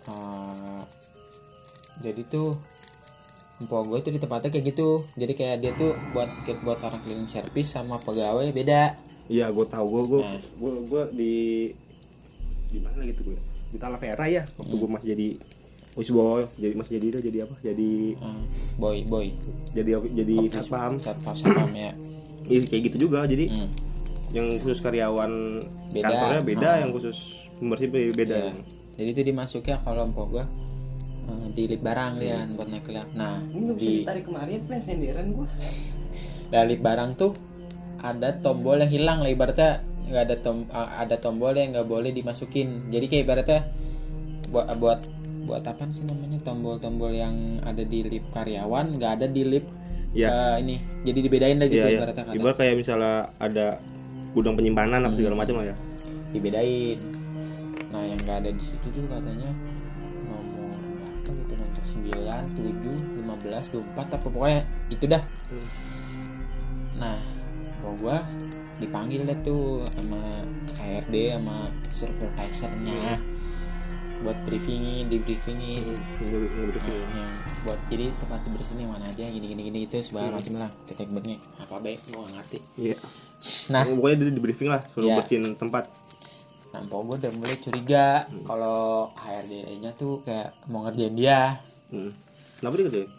eh, 0.03 0.81
jadi 1.99 2.21
tuh 2.25 2.55
empok 3.59 3.81
gue 3.83 3.97
itu 3.99 4.09
di 4.09 4.19
tempatnya 4.19 4.49
kayak 4.49 4.65
gitu 4.67 4.89
jadi 5.13 5.33
kayak 5.35 5.57
dia 5.59 5.71
tuh 5.71 5.91
buat 6.11 6.29
buat 6.61 6.79
orang 6.79 6.97
cleaning 6.99 7.27
service 7.27 7.69
sama 7.71 7.97
pegawai 7.97 8.49
beda 8.49 8.95
iya 9.27 9.49
gue 9.49 9.65
tahu 9.65 9.85
gue 9.87 10.03
gue 10.07 10.21
Nah. 10.21 10.37
gue 10.37 10.71
gue 10.87 11.03
di 11.11 11.35
di 12.69 12.79
mana 12.79 13.03
gitu 13.03 13.21
gue 13.25 13.39
di 13.71 13.77
Talavera 13.77 14.25
ya 14.25 14.43
waktu 14.53 14.73
gue 14.73 14.89
masih 14.89 15.07
jadi 15.09 15.27
Wisboy 15.91 16.47
jadi 16.55 16.73
masih 16.73 16.91
jadi 16.95 17.07
jadi 17.19 17.37
apa? 17.43 17.55
Jadi 17.59 18.15
Eh, 18.15 18.41
boy 18.79 19.03
boy. 19.03 19.27
Jadi 19.75 19.91
jadi 20.15 20.35
satpam. 20.47 20.95
Satpam 20.97 21.35
satpam 21.35 21.67
ya. 21.73 21.91
Iya 22.41 22.59
kayak 22.63 22.81
gitu 22.87 22.97
juga 23.07 23.27
jadi 23.27 23.47
Hmm, 23.47 23.67
yang 24.31 24.47
khusus 24.57 24.79
karyawan 24.79 25.59
Beda. 25.91 26.07
kantornya 26.07 26.41
beda 26.41 26.69
Ah. 26.69 26.75
yang 26.79 26.91
khusus 26.91 27.17
pembersih 27.59 27.87
be- 27.87 28.15
beda. 28.15 28.35
Iya. 28.41 28.53
jadi 28.91 29.09
itu 29.09 29.21
dimasuknya 29.25 29.77
kalau 29.81 30.05
empok 30.05 30.27
gue 30.31 30.45
eh, 31.27 31.45
di 31.51 31.63
lift 31.67 31.81
barang 31.81 32.11
dia 32.17 32.43
buat 32.49 32.67
naik 32.67 32.85
nah 33.11 33.39
ini 33.45 33.71
di 33.73 33.87
ditarik 33.99 34.23
kemarin 34.23 34.59
plan 34.63 34.81
gue 35.29 35.47
dari 36.49 36.65
lift 36.69 36.81
barang 36.81 37.09
tuh 37.15 37.31
ada 37.99 38.29
tombol 38.35 38.77
yang 38.77 38.89
hilang 38.89 39.19
lah 39.19 39.29
ibaratnya 39.29 39.79
nggak 40.11 40.23
ada 40.27 40.35
tom 40.37 40.67
ada 40.73 41.15
tombol 41.17 41.55
yang 41.55 41.71
nggak 41.71 41.87
boleh 41.87 42.11
dimasukin. 42.11 42.91
Jadi 42.91 43.05
kayak 43.07 43.23
ibaratnya 43.25 43.59
buat 44.51 44.67
buat 44.77 44.99
buat 45.47 45.63
apa 45.63 45.87
sih 45.89 46.03
namanya? 46.03 46.37
Tombol-tombol 46.43 47.11
yang 47.11 47.33
ada 47.63 47.81
di 47.81 48.03
lip 48.03 48.27
karyawan 48.29 48.99
nggak 48.99 49.11
ada 49.17 49.27
di 49.27 49.43
lip 49.47 49.65
Iya. 50.11 50.27
uh, 50.27 50.55
ini. 50.59 50.75
Jadi 51.07 51.19
dibedain 51.23 51.55
lah 51.55 51.71
gitu 51.71 51.79
Iya, 51.81 51.87
iya. 51.87 51.99
ibaratnya 52.03 52.23
kata. 52.27 52.35
Ibarat 52.35 52.55
kayak 52.59 52.75
misalnya 52.75 53.15
ada 53.39 53.79
gudang 54.31 54.55
penyimpanan 54.55 55.07
apa 55.07 55.15
segala 55.15 55.35
macam 55.39 55.63
lah 55.63 55.71
ya. 55.71 55.75
dibedain. 56.31 56.99
Nah 57.91 58.03
yang 58.03 58.19
nggak 58.19 58.37
ada 58.43 58.49
di 58.51 58.63
situ 58.63 58.87
tuh 58.91 59.03
katanya 59.07 59.51
nomor 60.23 60.79
berapa 60.79 61.31
gitu? 61.31 61.53
Nomor 61.55 61.83
9, 63.19 63.39
7, 63.47 63.63
15, 63.63 63.71
24 63.71 64.15
apa 64.15 64.27
pokoknya 64.27 64.61
itu 64.87 65.05
dah. 65.07 65.23
Nah 66.95 67.17
kalau 67.79 67.95
gua 67.97 68.17
dipanggil 68.81 69.21
deh 69.23 69.37
tuh 69.41 69.85
sama 69.87 70.41
HRD 70.75 71.15
sama 71.31 71.69
supervisornya 71.91 73.21
buat 74.21 74.37
briefingin 74.43 75.05
di 75.07 75.17
briefingin 75.17 75.81
Ini- 75.81 75.97
ini 76.21 76.69
betul. 76.69 76.93
yang 77.09 77.31
buat 77.61 77.79
jadi 77.87 78.13
tempat 78.17 78.41
bersihnya 78.47 78.85
mana 78.85 79.05
aja 79.05 79.25
gini 79.25 79.45
gini 79.45 79.61
gini 79.63 79.79
itu 79.85 79.97
segala 79.99 80.29
macam 80.31 80.57
lah 80.57 80.69
titik 80.85 81.09
baiknya 81.09 81.37
apa 81.57 81.77
baik 81.77 81.97
gua 82.09 82.25
ngerti 82.31 82.57
Iya. 82.75 82.97
nah 83.69 83.81
Pokoknya 83.83 84.15
dia 84.19 84.29
di 84.29 84.41
briefing 84.41 84.69
lah, 84.69 84.81
suruh 84.87 85.09
Iya. 85.09 85.17
bersihin 85.17 85.57
tempat. 85.57 85.89
Nah, 86.71 86.81
gue 86.85 87.15
udah 87.17 87.31
mulai 87.33 87.57
curiga 87.57 88.05
kalau 88.45 89.09
HRD-nya 89.17 89.91
tuh 89.91 90.21
kayak 90.21 90.53
mau 90.69 90.85
ngerjain 90.85 91.11
dia. 91.13 91.59
Hmm. 91.89 92.13
Kenapa 92.55 92.73
dia 92.77 92.85
kerjain? 92.87 93.09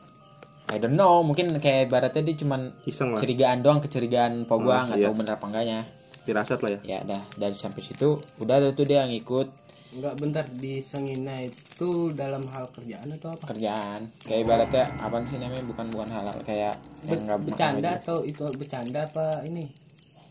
I 0.72 0.80
don't 0.80 0.96
know, 0.96 1.20
mungkin 1.20 1.52
kayak 1.54 1.86
ibaratnya 1.86 2.24
dia 2.24 2.36
cuman 2.38 2.72
Iseng 2.82 3.12
lah, 3.12 3.20
curigaan 3.20 3.60
doang, 3.60 3.78
kecurigaan 3.78 4.32
gue 4.42 4.56
Oh, 4.56 4.64
nggak 4.64 4.96
iya. 4.96 5.06
tahu 5.06 5.14
bener 5.14 5.36
apa 5.36 5.46
enggaknya. 5.46 5.80
dirasat 6.22 6.58
lah 6.58 6.70
ya. 6.72 6.80
Ya 6.86 6.98
dah, 7.04 7.22
dari 7.34 7.52
sampai 7.52 7.82
situ 7.82 8.08
udah 8.38 8.54
ada 8.56 8.72
tuh 8.72 8.86
dia 8.86 9.04
ngikut 9.04 9.60
Enggak 9.92 10.14
bentar 10.16 10.44
disengina 10.48 11.36
itu 11.36 11.90
dalam 12.16 12.48
hal 12.48 12.64
kerjaan 12.70 13.12
atau 13.12 13.28
apa? 13.28 13.44
kerjaan. 13.44 14.08
Kayak 14.22 14.40
ibaratnya 14.40 14.84
apa 14.96 15.20
sih 15.26 15.36
namanya 15.36 15.64
bukan 15.66 15.86
bukan 15.90 16.08
halal 16.08 16.38
kayak 16.40 16.80
yang 17.04 17.12
Be- 17.12 17.22
nggak 17.28 17.40
bercanda 17.44 17.90
atau 17.98 18.16
itu 18.22 18.40
bercanda 18.56 19.04
apa 19.04 19.44
ini? 19.44 19.68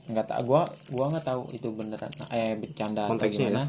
nggak 0.09 0.25
tahu 0.25 0.41
gua 0.47 0.63
gua 0.89 1.05
nggak 1.13 1.25
tahu 1.27 1.41
itu 1.53 1.67
beneran 1.69 2.09
eh 2.33 2.57
bercanda 2.57 3.05
atau 3.05 3.11
Konteksnya 3.13 3.37
ya? 3.37 3.49
gimana. 3.53 3.63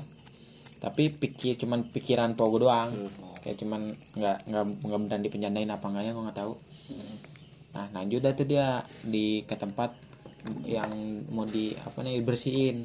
Tapi 0.81 1.03
pikir 1.13 1.53
cuman 1.57 1.85
pikiran 1.87 2.33
mpok 2.33 2.47
gue 2.49 2.61
doang. 2.65 2.89
Hmm. 2.89 3.32
Kayak 3.43 3.59
cuman 3.59 3.81
nggak 4.15 4.37
nggak 4.47 4.65
nggak 4.81 4.99
beneran 4.99 5.23
dipenjandain 5.23 5.69
apa 5.69 5.85
enggaknya 5.85 6.13
gue 6.13 6.25
nggak 6.25 6.39
tahu 6.39 6.53
nah 7.73 7.87
lanjut 7.91 8.21
dah 8.21 8.33
tuh 8.33 8.45
dia 8.45 8.67
di 9.03 9.43
ke 9.43 9.55
tempat 9.55 9.97
yang 10.63 10.91
mau 11.29 11.43
di 11.45 11.73
apa 11.75 12.03
nih 12.03 12.21
bersihin 12.21 12.83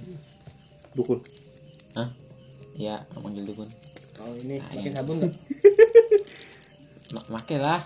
Dukun. 0.93 1.21
Hah? 1.93 2.09
ya 2.73 2.97
manggil 3.15 3.45
dukun 3.45 3.69
Oh 4.17 4.33
ini 4.35 4.57
Nah, 4.57 4.65
pakai 4.67 4.91
sabun 4.91 5.15
nggak? 5.19 5.33
Ma 7.13 7.21
make 7.31 7.55
lah 7.55 7.81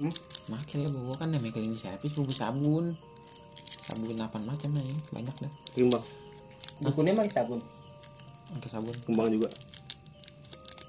Hmm? 0.00 0.14
make 0.48 0.72
lah 0.74 0.88
gua 0.90 1.14
kan 1.14 1.28
namanya 1.28 1.52
cleaning 1.54 1.76
service 1.76 2.12
bubuk 2.12 2.32
sabun 2.32 2.96
sabun 3.82 4.16
apa 4.16 4.36
macam 4.38 4.70
lah 4.72 4.80
ya 4.80 4.96
banyak 5.10 5.36
dah 5.36 5.52
Kembang. 5.72 6.04
Dukunnya 6.80 7.12
pakai 7.12 7.32
sabun. 7.32 7.60
pakai 8.50 8.68
sabun 8.70 8.96
Kembang 9.04 9.28
juga. 9.28 9.48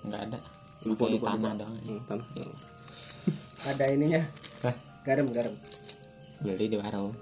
nggak 0.01 0.21
ada 0.23 0.39
Lupa, 0.81 1.03
lupa, 1.07 1.37
tanah 1.37 1.53
lupa. 1.53 1.59
doang 1.61 1.75
Hmm, 1.85 1.99
tanah. 2.09 2.27
Ada 3.69 3.85
ininya. 3.93 4.21
Hah? 4.65 4.75
Garam 5.05 5.27
garam. 5.29 5.53
beli 6.41 6.73
di 6.73 6.77
warung 6.77 7.13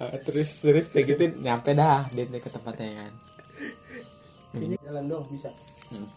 Ah, 0.00 0.16
terus 0.28 0.64
terus 0.64 0.86
kayak 0.92 1.06
gitu 1.12 1.22
nyampe 1.44 1.76
dah 1.76 2.08
dia 2.12 2.24
dia 2.24 2.40
ke 2.40 2.48
tempatnya 2.48 3.04
kan 3.04 3.12
Ini 4.56 4.74
jalan 4.82 5.04
dong 5.06 5.24
bisa. 5.30 5.46
Hmm. 5.94 6.08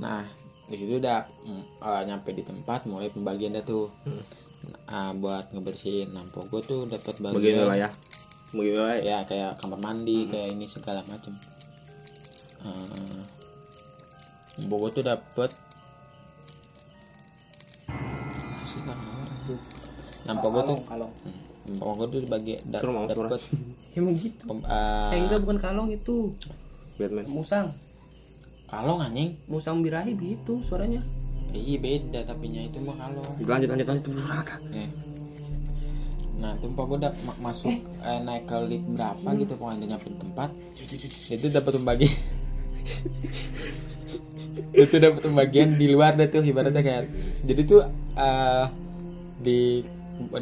Nah, 0.00 0.24
di 0.64 0.76
situ 0.80 0.96
udah 0.96 1.28
eh, 1.60 2.02
nyampe 2.08 2.32
di 2.32 2.40
tempat 2.40 2.88
mulai 2.88 3.12
pembagian 3.12 3.52
dah 3.52 3.64
tuh. 3.66 3.92
Ah, 4.88 5.12
buat 5.12 5.52
ngebersihin. 5.52 6.16
Nah, 6.16 6.24
gue 6.24 6.62
tuh 6.64 6.88
dapat 6.88 7.20
Bagian 7.20 7.36
bagian 7.36 7.56
wilayah. 7.68 7.92
Bagian 8.56 8.74
wilayah. 8.80 8.98
ya 9.04 9.18
kayak 9.28 9.60
kamar 9.60 9.76
mandi, 9.76 10.24
kayak 10.24 10.56
ini 10.56 10.64
segala 10.64 11.04
macam. 11.04 11.36
Uh, 12.66 13.22
gue 14.66 14.90
tuh 14.90 15.04
dapat 15.04 15.50
Asik 18.58 18.82
kan 18.82 18.98
tuh. 19.46 19.58
Nah, 20.26 20.34
gue 20.34 20.62
tuh 20.66 20.78
kalong. 20.82 21.12
Mpok 21.66 21.90
gue 21.98 22.06
tuh 22.10 22.20
bagi 22.26 22.54
da, 22.66 22.78
dapat 22.82 23.42
Emang 23.94 24.14
gitu. 24.18 24.42
pem- 24.44 24.66
ah, 24.66 25.10
Eh 25.14 25.18
enggak 25.22 25.40
bukan 25.42 25.58
kalong 25.58 25.88
itu. 25.90 26.34
Batman. 26.98 27.26
Musang. 27.30 27.68
kalong 28.66 28.98
anjing. 28.98 29.38
Musang 29.46 29.78
birahi 29.78 30.18
gitu 30.18 30.58
suaranya. 30.66 30.98
Iya 31.54 31.78
beda 31.78 32.26
tapinya 32.26 32.66
itu 32.66 32.82
mah 32.82 32.98
kalong. 32.98 33.30
Lanjut 33.46 33.68
lanjut 33.70 33.86
lanjut. 33.86 34.12
Eh. 34.74 34.90
Nah, 36.36 36.52
tuh 36.58 36.68
mpok 36.68 36.84
gue 36.90 36.98
udah 37.06 37.12
ma- 37.24 37.40
masuk 37.48 37.70
eh, 38.02 38.20
naik 38.20 38.44
ke 38.44 38.56
lift 38.66 38.86
berapa 38.92 39.28
gitu 39.38 39.52
pokoknya 39.54 39.94
nyampe 39.94 40.10
tempat. 40.18 40.50
Itu 41.30 41.46
dapat 41.48 41.72
pembagian. 41.78 42.10
itu 44.76 44.96
dapat 45.00 45.20
pembagian 45.24 45.76
di 45.80 45.86
luar 45.88 46.16
dah 46.16 46.28
tuh 46.28 46.44
ibaratnya 46.44 46.82
kayak. 46.84 47.04
Jadi 47.44 47.60
tuh 47.64 47.80
eh, 48.16 48.64
di 49.40 49.84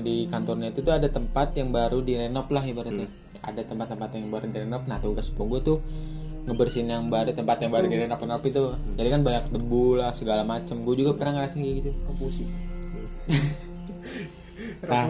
di 0.02 0.16
kantornya 0.30 0.70
itu 0.70 0.86
tuh 0.86 0.94
ada 0.94 1.10
tempat 1.10 1.54
yang 1.58 1.70
baru 1.70 2.02
direnov 2.02 2.50
lah 2.50 2.62
ibaratnya. 2.66 3.06
Ada 3.44 3.62
tempat-tempat 3.68 4.08
yang 4.16 4.30
baru 4.32 4.46
direnov. 4.50 4.82
Nah, 4.88 4.98
tugas 4.98 5.30
gue 5.30 5.60
tuh 5.62 5.78
ngebersihin 6.44 6.92
yang 6.92 7.08
baru 7.08 7.32
tempat 7.32 7.62
yang 7.64 7.72
baru 7.72 7.86
direnov 7.86 8.20
renov 8.20 8.42
itu. 8.42 8.74
Jadi 8.96 9.08
kan 9.08 9.20
banyak 9.22 9.44
debu 9.54 10.00
lah 10.00 10.10
segala 10.16 10.42
macem. 10.42 10.82
Gue 10.82 10.98
juga 10.98 11.14
pernah 11.14 11.40
ngerasain 11.40 11.60
kayak 11.62 11.76
gitu. 11.84 11.90
Revolusi. 12.10 12.44
Nah. 14.84 15.08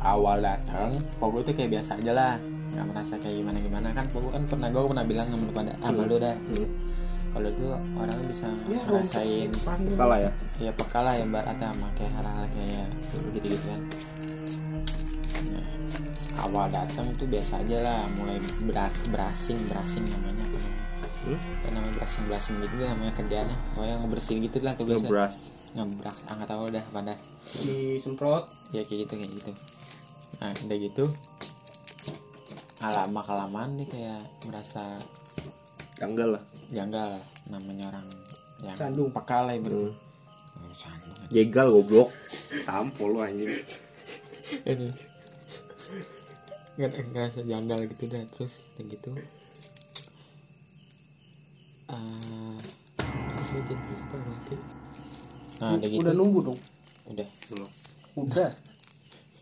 Awal 0.00 0.40
datang 0.40 0.96
Pogo 1.20 1.44
tuh 1.44 1.52
kayak 1.52 1.76
biasa 1.76 2.00
aja 2.00 2.12
lah 2.16 2.34
nggak 2.70 2.86
merasa 2.86 3.14
kayak 3.18 3.36
gimana 3.42 3.58
gimana 3.58 3.88
kan 3.90 4.06
Pogo 4.10 4.30
kan 4.30 4.42
pernah 4.46 4.68
gue 4.70 4.82
pernah 4.86 5.04
bilang 5.06 5.26
sama 5.26 5.44
lu 5.46 5.52
pada 5.52 5.72
sama 5.82 6.02
lu 6.06 6.16
dah. 6.16 6.36
Kalau 7.30 7.46
itu 7.46 7.66
orang 7.94 8.18
bisa 8.26 8.48
ngerasain 8.66 9.50
Kalah 9.94 10.18
ya. 10.18 10.30
ya 10.58 10.72
peka 10.74 10.98
lah 10.98 11.14
ya 11.14 11.22
baratnya 11.30 11.70
sama 11.70 11.86
kayak 11.94 12.12
hal-hal 12.18 12.46
kayak 12.58 12.86
gitu 13.38 13.46
gitu 13.46 13.66
kan. 13.70 13.80
Nah, 15.54 15.66
awal 16.42 16.66
datang 16.74 17.06
tuh 17.14 17.30
biasa 17.30 17.62
aja 17.62 17.78
lah 17.86 18.00
mulai 18.18 18.42
beras 18.66 18.94
berasing 19.14 19.58
berasing 19.70 20.02
namanya. 20.10 20.42
Apa 20.46 20.58
namanya 20.58 20.88
Hmm? 21.20 21.36
apa 21.36 21.68
namanya 21.68 21.94
berasing 22.00 22.24
berasing 22.32 22.56
gitu 22.64 22.74
deh 22.80 22.88
namanya 22.88 23.12
kerjaannya 23.12 23.56
pokoknya 23.76 23.94
ngebersihin 24.00 24.40
gitu 24.40 24.56
lah 24.64 24.72
tugasnya. 24.72 25.04
Ngebras. 25.04 25.36
ngebrak 25.76 26.16
ah 26.26 26.32
nggak 26.32 26.48
tahu 26.48 26.64
dah 26.72 26.84
pada. 26.90 27.14
Disemprot. 27.62 28.44
ya 28.72 28.82
kayak 28.88 29.04
gitu 29.04 29.12
kayak 29.20 29.32
gitu. 29.36 29.52
Nah 30.40 30.48
udah 30.50 30.78
gitu 30.80 31.04
lama 32.82 33.20
kelamaan 33.20 33.76
nih 33.76 33.86
kayak 33.86 34.20
merasa 34.42 34.96
Janggal 35.94 36.28
lah. 36.32 36.42
janggal 36.70 37.10
namanya 37.46 37.84
orang 37.88 38.06
yang 38.62 38.72
Sandung. 38.74 39.10
peka 39.10 39.38
lah 39.42 39.52
ibaratnya 39.52 39.92
Hmm. 39.92 40.08
Oh, 40.60 40.74
sandung 40.74 41.16
Jegal 41.30 41.68
goblok. 41.70 42.08
Tampol 42.64 43.08
lu 43.10 43.20
anjing. 43.20 43.48
ini 44.62 44.88
nggak 46.72 46.90
ngerasa 47.06 47.40
janggal 47.44 47.84
gitu 47.86 48.04
dah 48.08 48.24
terus 48.30 48.64
kayak 48.72 48.96
gitu 48.96 49.10
Ah, 51.86 52.56
nanti 54.16 54.54
nah 55.60 55.76
udah 55.76 55.88
gitu 55.88 56.00
Udah 56.00 56.14
nunggu 56.14 56.40
dong. 56.42 56.58
udah 57.06 57.28
Belum. 57.48 57.70
Udah. 58.16 58.50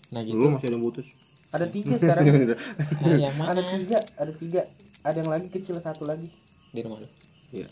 nah 0.08 0.20
gitu 0.20 0.34
Belum 0.34 0.56
masih 0.56 0.68
ada 0.68 0.78
putus. 0.78 1.08
Ada 1.48 1.66
tiga 1.66 1.94
sekarang. 1.96 2.24
nah, 3.00 3.16
yang 3.16 3.34
ada 3.34 3.56
mana 3.56 3.62
tiga. 3.74 3.98
Ada 4.14 4.32
tiga. 4.32 4.62
Ada 5.00 5.16
yang 5.18 5.30
lagi 5.30 5.48
kecil 5.48 5.78
satu 5.78 6.04
lagi. 6.04 6.28
di 6.68 6.84
rumah 6.84 7.00
lu 7.00 7.08
Iya. 7.48 7.64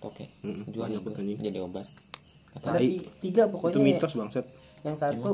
oke 0.00 0.24
anjing. 0.40 1.36
jadi 1.36 1.60
obat 1.60 1.84
Ada 2.56 2.80
tiga 3.20 3.42
pokoknya. 3.46 3.74
Itu 3.76 3.80
mitos 3.80 4.12
bangsat. 4.16 4.46
Yang 4.80 4.96
satu, 4.96 5.30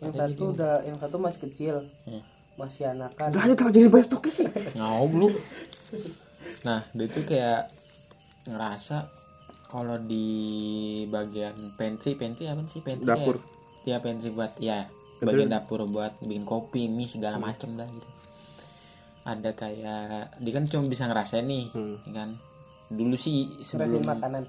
yang 0.00 0.10
Ada 0.10 0.18
satu 0.24 0.32
video. 0.32 0.52
udah, 0.56 0.74
yang 0.82 0.96
satu 0.96 1.16
masih 1.20 1.40
kecil, 1.44 1.76
Hmm. 2.08 2.22
masih 2.56 2.88
anakan. 2.88 3.28
Gak 3.28 3.44
ada 3.44 3.54
terjadi 3.54 3.86
banyak 3.86 4.08
toke 4.08 4.30
sih. 4.32 4.48
ngoblok 4.74 5.36
nah 6.60 6.80
dia 6.90 7.06
tuh 7.06 7.24
kayak 7.24 7.68
ngerasa 8.44 9.08
kalau 9.68 10.00
di 10.00 10.24
bagian 11.06 11.52
pantry 11.76 12.16
pantry 12.16 12.48
apa 12.48 12.64
sih 12.64 12.80
pantry 12.80 13.04
Dapur. 13.04 13.36
ya, 13.84 13.96
ya 13.96 13.96
pantry 14.00 14.32
buat 14.32 14.56
ya. 14.58 14.88
Bagian 15.20 15.48
dapur 15.48 15.82
buat 15.84 16.14
bikin 16.20 16.42
kopi 16.42 16.86
mie 16.86 17.06
segala 17.06 17.36
macem 17.36 17.74
lah 17.74 17.86
gitu. 17.86 18.08
Ada 19.22 19.50
kayak 19.52 20.02
dia 20.38 20.52
kan 20.52 20.64
cuma 20.64 20.86
bisa 20.86 21.04
ngerasain 21.04 21.44
nih 21.44 21.68
Hmm. 21.70 21.96
ya 22.04 22.12
kan? 22.16 22.30
Dulu 22.88 23.14
sih 23.14 23.44
Ngerasain 23.44 23.66
sebelum 23.84 24.02
makanan. 24.04 24.44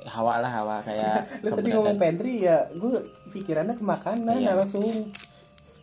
hawa 0.00 0.38
lah 0.38 0.52
hawa 0.54 0.76
kayak 0.80 1.26
Lu 1.42 1.52
tadi 1.52 1.68
ngomong 1.68 1.96
pantry 1.96 2.40
ya, 2.40 2.64
gue 2.70 2.96
pikirannya 3.30 3.74
ke 3.74 3.82
makanan 3.82 4.36
Iya. 4.36 4.54
langsung. 4.54 4.86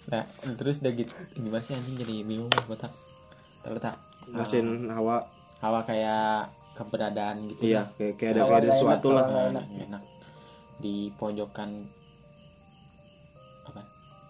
nah 0.05 0.21
terus 0.53 0.79
udah 0.79 0.93
gitu 0.93 1.09
gimana 1.35 1.59
sih 1.59 1.73
anjing 1.73 1.97
jadi 1.97 2.21
bingung 2.21 2.45
lah 2.47 2.61
botak 2.63 2.93
terletak 3.59 3.97
ngasihin 4.27 4.85
hawa. 4.87 5.17
Hawa 5.57 5.81
kayak 5.81 6.45
keberadaan 6.73 7.41
gitu 7.47 7.73
iya 7.73 7.89
kayak 7.91 8.13
kayak 8.15 8.31
ada 8.31 8.41
kayak 8.43 8.61
ada 8.61 8.69
sesuatu 8.71 9.07
lah. 9.09 9.25
enak. 9.49 9.65
enak. 9.81 10.03
Di 10.77 10.95
pojokan 11.11 11.89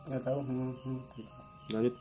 nggak 0.05 0.21
tahu 0.21 0.39
hmm, 0.39 0.71
hmm, 0.75 0.99
gitu. 1.15 1.31
lanjut 1.71 1.95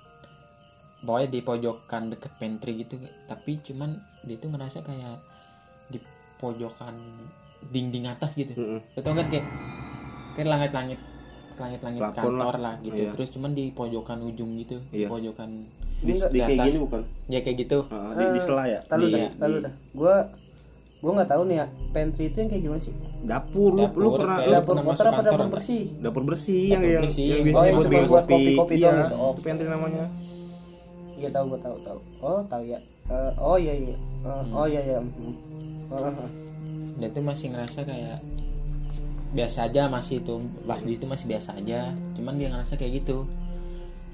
pokoknya 1.01 1.29
di 1.29 1.41
pojokan 1.41 2.03
deket 2.09 2.33
pantry 2.37 2.73
gitu 2.79 2.97
tapi 3.25 3.61
cuman 3.61 3.93
dia 4.23 4.37
tuh 4.37 4.49
ngerasa 4.49 4.81
kayak 4.81 5.21
di 5.89 6.01
pojokan 6.37 6.97
dinding 7.65 8.05
atas 8.05 8.37
gitu. 8.37 8.53
Lu 8.57 9.01
tau 9.01 9.13
kan 9.13 9.29
kayak 9.29 9.45
kayak 10.33 10.49
langit-langit 10.49 11.01
langit-langit 11.55 12.03
kantor 12.11 12.55
lah, 12.59 12.75
gitu 12.83 12.99
Iya. 12.99 13.13
terus 13.15 13.31
cuman 13.31 13.53
di 13.53 13.71
pojokan 13.71 14.21
ujung 14.21 14.59
gitu 14.59 14.81
Iya. 14.91 15.07
pojokan 15.07 15.65
di, 16.03 16.13
nggak- 16.13 16.29
di 16.29 16.35
di 16.35 16.41
kayak 16.41 16.57
atas. 16.57 16.67
gini 16.67 16.79
bukan 16.83 17.01
ya 17.31 17.39
kayak 17.41 17.57
gitu 17.59 17.79
Ah, 17.89 18.13
di, 18.13 18.25
di 18.27 18.41
sela 18.43 18.65
ya 18.67 18.81
Tahu 18.85 19.01
Iya, 19.03 19.13
dah, 19.15 19.31
tahu 19.39 19.49
di- 19.51 19.63
dah. 19.63 19.75
Gua 19.95 20.15
gua 21.05 21.13
nggak 21.15 21.31
tahu 21.31 21.43
nih 21.45 21.57
ya. 21.61 21.67
Pantry 21.93 22.25
itu 22.27 22.37
yang 22.41 22.49
kayak 22.49 22.63
gimana 22.65 22.81
sih? 22.81 22.95
dapur 23.25 23.73
lu, 23.73 23.81
lu 23.81 23.89
Dapur, 23.89 24.11
pernah 24.19 24.37
kayak 24.37 24.45
lu 24.45 24.53
Dapur 24.53 24.69
pernah 24.69 24.85
kotor 24.85 25.07
apa 25.07 25.23
dapur 25.23 25.49
bersih? 25.49 25.83
dapur 25.97 26.23
bersih 26.25 26.61
Dapur 26.63 26.73
yang 26.75 26.83
yang 26.85 27.03
bersih, 27.05 27.25
yang 27.25 27.31
yang- 27.31 27.45
biasanya 27.45 27.57
Oh, 27.57 27.65
yang 27.65 27.77
buat 28.05 28.25
kopi 28.25 28.35
kopi-kopi 28.35 28.75
iya 28.75 28.91
gitu. 28.99 29.15
Oh. 29.17 29.31
itu 29.31 29.41
pantry 29.41 29.67
namanya 29.67 30.05
Iya 31.15 31.29
tahu 31.31 31.45
gua 31.47 31.61
tahu 31.63 31.77
tahu. 31.81 31.99
Oh 32.21 32.41
tahu 32.45 32.63
ya. 32.67 32.79
Eh, 33.05 33.33
oh 33.39 33.57
iya 33.57 33.73
iya. 33.73 33.97
Eh, 33.97 34.43
Oh 34.51 34.67
iya 34.67 34.81
iya. 34.83 34.99
Hmm. 34.99 35.35
Oh, 35.89 36.01
oh, 36.01 36.11
oh. 36.11 36.31
dia 36.95 37.09
tuh 37.11 37.23
masih 37.23 37.47
ngerasa 37.51 37.81
kayak 37.83 38.19
biasa 39.31 39.67
aja 39.67 39.83
masih 39.89 40.23
itu 40.23 40.35
pas 40.63 40.79
di 40.79 40.95
itu 40.95 41.05
masih 41.05 41.27
biasa 41.27 41.59
aja 41.59 41.91
cuman 42.15 42.39
dia 42.39 42.49
ngerasa 42.49 42.79
kayak 42.79 43.03
gitu 43.03 43.27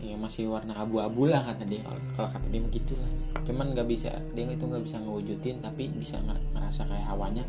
ya 0.00 0.16
masih 0.16 0.48
warna 0.48 0.72
abu-abu 0.76 1.28
lah 1.28 1.44
kata 1.44 1.64
dia. 1.68 1.84
Kalau 2.16 2.28
kata 2.32 2.46
dia 2.48 2.62
begitu 2.64 2.96
lah. 2.96 3.10
Cuman 3.44 3.76
nggak 3.76 3.86
bisa 3.88 4.10
dia 4.32 4.44
itu 4.48 4.64
nggak 4.64 4.84
bisa 4.84 4.96
ngewujudin 5.00 5.60
tapi 5.60 5.92
bisa 5.92 6.16
nger- 6.24 6.40
ngerasa 6.56 6.88
kayak 6.88 7.06
hawanya 7.08 7.44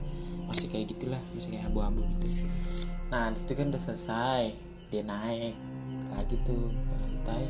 masih 0.51 0.67
kayak 0.67 0.91
gitulah 0.91 1.21
masih 1.31 1.55
kayak 1.55 1.65
abu-abu 1.71 2.03
gitu. 2.19 2.27
Nah 3.07 3.31
di 3.31 3.37
situ 3.39 3.53
kan 3.55 3.71
udah 3.71 3.81
selesai. 3.81 4.43
Dia 4.91 5.03
naik 5.07 5.55
lagi 6.11 6.35
tuh 6.43 6.67
ke 6.67 6.93
lantai 6.99 7.43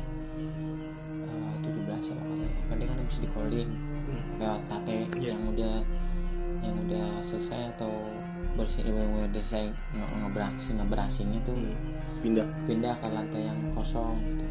eh, 1.18 1.54
17 1.66 2.14
apa 2.14 2.22
katanya 2.22 2.46
kan 2.70 2.76
dia 2.78 2.86
kan 2.86 2.96
habis 3.02 3.18
di 3.18 3.28
calling. 3.34 3.70
Lewat 4.38 4.62
tate. 4.70 4.98
Yang 5.18 5.40
udah 5.54 5.74
yang 6.62 6.76
udah 6.86 7.08
selesai 7.26 7.74
atau 7.74 7.90
bersih 8.54 8.86
yang 8.86 9.10
udah 9.18 9.26
selesai 9.34 9.66
nge- 9.96 10.12
ngeberasing 10.22 10.76
ngeberasingnya 10.78 11.40
tuh 11.42 11.56
pindah. 12.22 12.46
pindah 12.70 12.94
ke 13.02 13.08
lantai 13.10 13.42
yang 13.50 13.58
kosong 13.74 14.14
gitu 14.22 14.46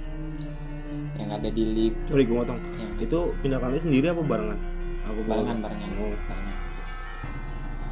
yang 1.22 1.30
ada 1.32 1.50
di 1.50 1.64
lift. 1.64 1.98
Sorry 2.10 2.26
gue 2.26 2.34
motong. 2.34 2.60
Yang 2.76 2.92
itu 3.06 3.20
pindah 3.40 3.60
kali 3.62 3.78
sendiri 3.78 4.06
apa 4.10 4.22
barengan? 4.26 4.60
Apa 5.06 5.22
barengan 5.30 5.58
barengan? 5.62 5.90
Oh. 6.02 6.10
barengan. 6.26 6.58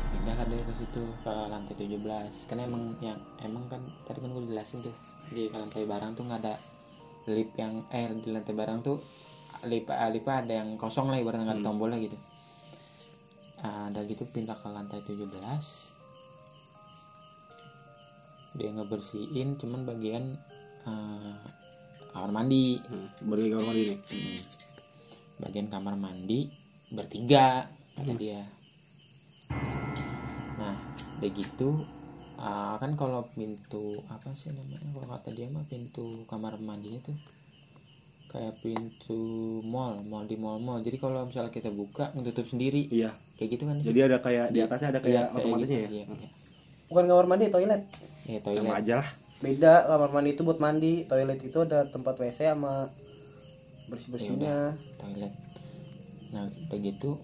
Pindah 0.10 0.36
kan 0.36 0.48
ke 0.50 0.74
situ 0.74 1.04
ke 1.22 1.34
lantai 1.48 1.74
17 1.78 2.50
karena 2.50 2.62
emang 2.66 2.84
yang 3.00 3.20
emang 3.40 3.64
kan 3.70 3.82
tadi 4.04 4.20
kan 4.20 4.30
gue 4.34 4.44
jelasin 4.50 4.82
tuh 4.82 4.96
di 5.30 5.46
lantai 5.48 5.86
barang 5.86 6.12
tuh 6.18 6.24
nggak 6.26 6.40
ada 6.42 6.56
lift 7.30 7.54
yang 7.56 7.86
eh 7.94 8.10
di 8.18 8.30
lantai 8.34 8.54
barang 8.58 8.80
tuh 8.82 8.98
lift 9.70 9.88
eh, 9.88 10.10
lift 10.10 10.26
ada 10.26 10.54
yang 10.66 10.74
kosong 10.76 11.14
lah 11.14 11.22
ibaratnya 11.22 11.46
nggak 11.46 11.58
ada 11.60 11.64
Hmm. 11.64 11.70
tombol 11.70 11.90
lah 11.94 12.00
gitu. 12.02 12.18
Ah, 13.60 13.92
ada 13.92 14.02
gitu 14.08 14.24
pindah 14.26 14.56
ke 14.56 14.68
lantai 14.72 15.04
17 15.04 15.30
dia 18.50 18.74
ngebersihin 18.74 19.56
cuman 19.62 19.86
bagian 19.86 20.24
eh, 20.90 21.36
kamar 22.14 22.32
mandi. 22.34 22.82
Hmm. 22.84 23.08
kamar 23.26 23.66
mandi 23.70 23.84
nih. 23.94 24.00
Hmm. 24.00 24.40
bagian 25.40 25.68
kamar 25.72 25.96
mandi 25.96 26.52
bertiga 26.92 27.64
kata 27.96 28.14
dia. 28.20 28.42
Nah 30.60 30.76
begitu 31.24 31.88
ah, 32.40 32.76
kan 32.82 32.96
kalau 33.00 33.24
pintu 33.32 34.04
apa 34.12 34.36
sih 34.36 34.52
namanya? 34.52 34.84
Kalau 34.84 35.08
kata 35.08 35.30
dia 35.32 35.48
mah 35.48 35.64
pintu 35.70 36.28
kamar 36.28 36.60
mandinya 36.60 37.00
tuh 37.04 37.16
kayak 38.30 38.62
pintu 38.62 39.18
mall 39.66 40.06
mall 40.06 40.22
di 40.30 40.38
mall 40.38 40.62
mall 40.62 40.86
jadi 40.86 41.02
kalau 41.02 41.26
misalnya 41.26 41.50
kita 41.50 41.72
buka 41.72 42.12
ngetutup 42.18 42.46
sendiri. 42.50 42.92
Iya. 42.92 43.16
Kayak 43.40 43.50
gitu 43.56 43.64
kan? 43.64 43.76
Sih? 43.80 43.86
jadi 43.96 44.00
ada 44.12 44.18
kayak 44.20 44.46
di 44.52 44.60
atasnya 44.60 44.90
ada 44.92 45.00
kayak 45.00 45.32
Iya, 45.32 45.38
otomatisnya 45.40 45.80
gitu, 45.80 45.88
ya? 45.88 45.90
Iya, 45.96 46.06
iya. 46.12 46.30
Bukan 46.92 47.04
kamar 47.08 47.26
mandi, 47.30 47.46
toilet. 47.48 47.82
Iya, 48.28 48.40
sama 48.44 48.60
toilet 48.60 48.76
aja 48.84 48.94
lah 49.00 49.10
Beda 49.40 49.88
kamar 49.88 50.12
mandi 50.12 50.36
itu 50.36 50.44
buat 50.44 50.60
mandi, 50.60 51.08
toilet 51.08 51.40
itu 51.40 51.60
ada 51.64 51.88
tempat 51.88 52.20
WC 52.20 52.52
sama 52.52 52.92
bersih-bersihnya. 53.88 54.76
toilet. 55.00 55.34
Nah 56.36 56.46
begitu 56.68 57.16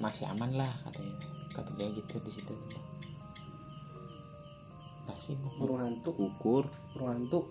masih 0.00 0.24
aman 0.32 0.56
lah 0.56 0.72
katanya. 0.88 1.16
Kata 1.52 1.70
dia 1.76 1.92
gitu 1.92 2.16
di 2.24 2.30
situ. 2.32 2.54
Masih 5.06 5.36
Burung 5.60 5.80
hantu, 5.84 6.10
kukur. 6.16 6.64
Burung 6.96 7.10
hantu, 7.12 7.44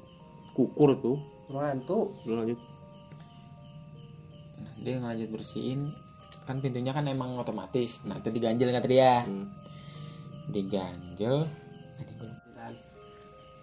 kukur 0.58 0.98
tuh 0.98 1.18
burung 1.46 1.66
hantu. 1.66 2.10
lu 2.26 2.42
lanjut. 2.42 2.60
Nah, 4.62 4.74
dia 4.82 4.94
ngelanjut 4.98 5.30
bersihin. 5.30 5.94
Kan 6.50 6.62
pintunya 6.62 6.90
kan 6.94 7.06
emang 7.06 7.38
otomatis. 7.38 8.02
Nah 8.06 8.18
itu 8.18 8.30
diganjel 8.34 8.74
kata 8.74 8.90
dia. 8.90 9.22
Hmm. 9.26 9.50
diganjel 10.46 11.50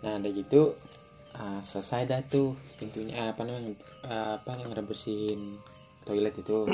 nah 0.03 0.19
udah 0.19 0.33
gitu 0.35 0.75
ah, 1.39 1.63
selesai 1.63 2.11
dah 2.11 2.21
tuh 2.27 2.55
pintunya 2.79 3.15
eh, 3.17 3.29
apa 3.31 3.43
namanya 3.47 3.73
eh, 4.07 4.31
apa 4.39 4.51
yang 4.59 4.71
bersihin 4.87 5.57
toilet 6.03 6.35
itu 6.37 6.67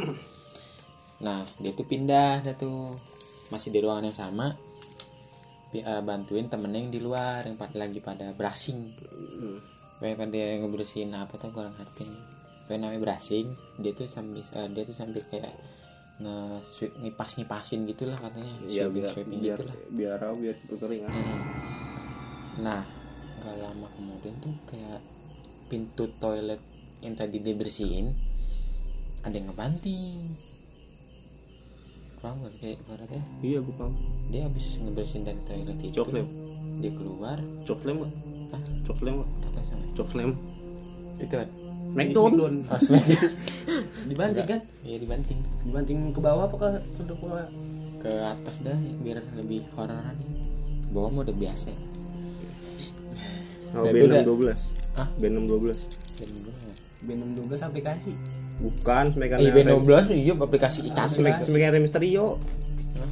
nah 1.24 1.44
dia 1.60 1.72
tuh 1.76 1.86
pindah 1.86 2.42
dah 2.42 2.56
tuh 2.56 2.96
masih 3.52 3.72
di 3.72 3.80
ruangan 3.84 4.08
yang 4.08 4.18
sama 4.18 4.46
eh, 5.76 6.02
bantuin 6.02 6.48
temennya 6.48 6.80
yang 6.88 6.92
di 6.92 7.00
luar 7.04 7.44
yang 7.44 7.56
pada 7.60 7.76
lagi 7.76 8.00
pada 8.00 8.32
brushing 8.32 8.92
Hmm. 9.38 9.62
Kayak 9.98 10.30
dia 10.30 10.58
ngebersihin 10.62 11.10
apa 11.14 11.34
tuh 11.38 11.50
gue 11.50 11.62
ngerti 11.62 12.06
Kayak 12.70 12.78
namanya 12.86 13.00
brushing 13.02 13.50
Dia 13.82 13.90
tuh 13.94 14.06
sambil 14.06 14.42
eh, 14.42 14.68
Dia 14.70 14.82
tuh 14.86 14.94
sambil 14.94 15.22
kayak 15.26 15.50
nge 16.18 16.34
ngipas 17.02 17.38
ngipasin 17.38 17.86
gitulah 17.86 18.18
katanya 18.18 18.50
Iya 18.66 18.90
sweeping 18.90 18.94
biar 18.98 19.10
sweeping 19.14 19.38
biar 19.38 19.54
gitulah 19.54 19.76
biar 19.94 20.18
biar 20.34 20.54
cepet 20.58 20.78
kering 20.82 21.02
kan. 21.06 21.12
Mm. 21.14 21.38
Nah, 22.58 22.82
gak 23.48 23.56
lama 23.64 23.88
kemudian 23.96 24.34
tuh 24.44 24.52
kayak 24.68 25.00
pintu 25.72 26.04
toilet 26.20 26.60
yang 27.00 27.16
tadi 27.16 27.40
dibersihin 27.40 28.12
ada 29.24 29.34
yang 29.34 29.48
ngebanting. 29.48 30.16
Paham 32.18 32.42
gak 32.44 32.54
kayak 32.60 32.76
ibaratnya 32.84 33.22
Iya 33.40 33.58
gue 33.64 33.74
paham. 33.78 33.94
dia 34.28 34.40
habis 34.44 34.66
ngebersihin 34.84 35.24
dari 35.24 35.40
toilet 35.48 35.78
itu 35.80 35.96
Coklem, 35.96 36.26
dia 36.84 36.92
keluar 36.92 37.38
coklem 37.64 37.96
nggak? 38.04 38.12
Hah? 38.52 38.62
Coklem 38.84 39.12
nggak? 39.22 39.30
apa 39.48 39.60
sama 39.64 39.84
Coklem. 39.96 40.30
itu 41.18 41.34
kan 41.34 41.48
Smackdown. 41.88 42.32
oh, 42.68 42.78
Smackdown. 42.78 43.30
Dibanting 44.12 44.46
kan? 44.46 44.60
iya 44.84 44.96
dibanting 45.00 45.40
Dibanting 45.64 45.98
ke 46.12 46.20
bawah 46.20 46.46
apa 46.46 46.56
ke 46.56 46.68
ke 47.98 48.12
atas 48.22 48.56
dah 48.62 48.78
biar 49.02 49.18
lebih 49.34 49.66
hororan 49.74 50.16
bawah 50.94 51.10
mah 51.10 51.22
udah 51.26 51.36
biasa 51.36 51.70
Oh, 53.70 53.82
Nah, 53.82 53.90
itu 53.90 54.04
udah- 54.04 54.22
B612. 54.22 54.58
Hah? 54.94 55.08
B612. 55.14 55.76
dan 56.16 56.28
gue 56.34 56.54
Venom 56.98 57.30
12 57.32 57.62
aplikasi. 57.62 58.10
Bukan 58.58 59.04
Smack 59.08 59.30
eh 59.34 59.54
B12 59.54 59.86
iya 60.10 60.34
aplikasi 60.34 60.78
ikan 60.88 61.06
Smack 61.06 61.46
Smack 61.46 61.70
Rey 61.70 61.78
Mysterio. 61.78 62.42
Hah? 62.94 63.10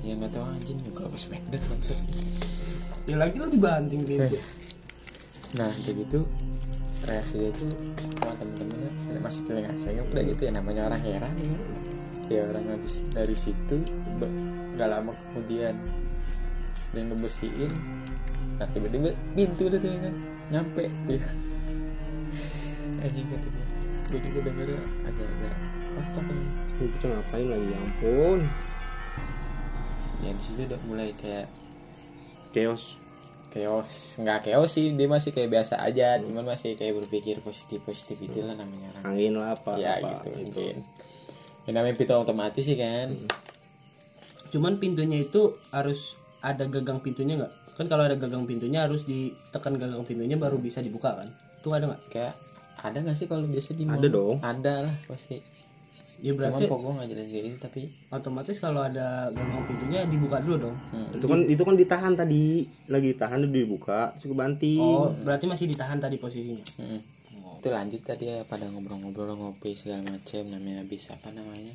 ya 0.00 0.14
nggak 0.14 0.30
tahu 0.30 0.44
anjing 0.46 0.78
juga 0.80 1.00
apa 1.04 1.16
Smackdown 1.16 1.62
maksud 1.66 1.98
Ya 3.04 3.16
lagi 3.16 3.36
lo 3.36 3.46
dibanting 3.46 4.02
gitu. 4.04 4.38
nah 5.52 5.70
kayak 5.72 5.96
gitu 6.00 6.22
reaksi 7.02 7.34
dia 7.36 7.50
tuh 7.52 7.70
sama 8.12 8.34
temen-temennya 8.36 8.90
ada 9.08 9.20
masih 9.20 9.42
telinga 9.42 9.72
saya 9.80 10.02
udah 10.04 10.22
gitu 10.24 10.40
ya 10.40 10.52
namanya 10.52 10.82
orang 10.86 11.02
heran 11.02 11.32
ya 11.36 11.58
ya 12.28 12.42
orang 12.48 12.64
habis 12.68 12.94
dari 13.08 13.34
situ 13.34 13.76
nggak 14.74 14.88
lama 14.88 15.10
kemudian 15.24 15.74
dia 16.88 17.02
ngebersihin 17.04 17.70
nah 18.56 18.66
tiba-tiba 18.72 19.12
pintu 19.36 19.68
udah 19.68 19.78
tuh 19.78 19.90
ya 19.92 19.98
kan 20.00 20.14
nyampe 20.48 20.84
ya 21.10 21.20
anjing 23.04 23.26
kata 23.28 23.46
dia. 23.52 23.64
Gue 24.06 24.20
juga 24.22 24.38
dengernya 24.46 24.82
agak-agak 25.02 25.54
kocak 25.98 26.24
ya 26.30 26.38
Itu 26.78 26.94
tuh 27.02 27.08
ngapain 27.10 27.46
lagi? 27.50 27.66
Ya 27.66 27.78
ampun. 27.82 28.40
ya 30.24 30.30
di 30.32 30.42
situ 30.42 30.60
udah 30.64 30.80
mulai 30.86 31.10
kayak 31.18 31.46
Chaos. 32.54 32.96
chaos. 33.52 34.16
Nggak 34.16 34.48
chaos 34.48 34.70
sih 34.72 34.94
dia 34.94 35.10
masih 35.10 35.34
kayak 35.34 35.50
biasa 35.52 35.82
aja 35.82 36.16
cuman 36.22 36.46
masih 36.46 36.72
kayak 36.78 36.96
berpikir 37.04 37.42
positif 37.42 37.82
positif 37.84 38.16
itulah 38.22 38.54
namanya. 38.54 38.94
Orang 39.02 39.04
Angin 39.12 39.32
lah 39.36 39.58
apa 39.58 39.72
ya 39.76 39.98
apa. 40.00 40.22
gitu 40.24 40.28
mungkin. 40.40 40.76
Yang 41.66 41.74
namanya 41.74 41.94
pintu 41.98 42.12
otomatis 42.14 42.64
sih 42.64 42.78
kan. 42.78 43.08
Cuman 44.54 44.78
pintunya 44.78 45.26
itu 45.26 45.58
harus 45.74 46.14
ada 46.40 46.64
gagang 46.70 47.02
pintunya 47.02 47.42
nggak? 47.42 47.54
Kan 47.76 47.86
kalau 47.86 48.08
ada 48.08 48.16
gagang 48.16 48.48
pintunya 48.48 48.88
harus 48.88 49.04
ditekan 49.04 49.76
gagang 49.76 50.00
pintunya 50.02 50.36
baru 50.36 50.56
bisa 50.56 50.80
dibuka 50.80 51.12
kan? 51.12 51.28
tuh 51.60 51.74
ada 51.74 51.90
nggak? 51.90 52.02
Kayak 52.08 52.34
ada 52.78 52.98
nggak 53.02 53.16
sih 53.18 53.26
kalau 53.26 53.42
biasa 53.44 53.74
di 53.74 53.84
Ada 53.84 53.98
mall? 53.98 54.06
dong. 54.08 54.36
ada 54.40 54.74
lah 54.86 54.94
pasti. 55.10 55.36
Ya 56.16 56.32
cuma 56.32 56.48
berarti 56.48 56.64
pokok 56.64 56.90
nggak 56.96 57.08
jelas 57.12 57.26
kayak 57.28 57.44
gitu 57.44 57.58
tapi 57.60 57.80
otomatis 58.08 58.56
kalau 58.56 58.80
ada 58.80 59.28
gerbang 59.28 59.64
pintunya 59.68 60.00
dibuka 60.08 60.36
dulu 60.40 60.56
dong. 60.64 60.76
Hmm, 60.88 61.08
itu 61.12 61.26
kan 61.28 61.40
itu 61.44 61.62
kan 61.66 61.74
ditahan 61.76 62.12
tadi. 62.16 62.44
Lagi 62.88 63.06
ditahan 63.12 63.38
udah 63.44 63.52
dibuka 63.52 64.00
terus 64.16 64.32
kebanting. 64.32 64.80
Oh 64.80 65.12
berarti 65.26 65.44
masih 65.44 65.66
ditahan 65.68 65.98
tadi 66.00 66.16
posisinya? 66.16 66.64
Hmm. 66.80 67.00
itu 67.56 67.68
lanjut 67.72 68.00
tadi 68.04 68.30
ya 68.30 68.44
pada 68.46 68.68
ngobrol-ngobrol 68.68 69.32
ngopi 69.32 69.74
segala 69.74 70.04
macem 70.06 70.46
namanya 70.46 70.86
habis 70.86 71.08
apa 71.10 71.34
namanya? 71.34 71.74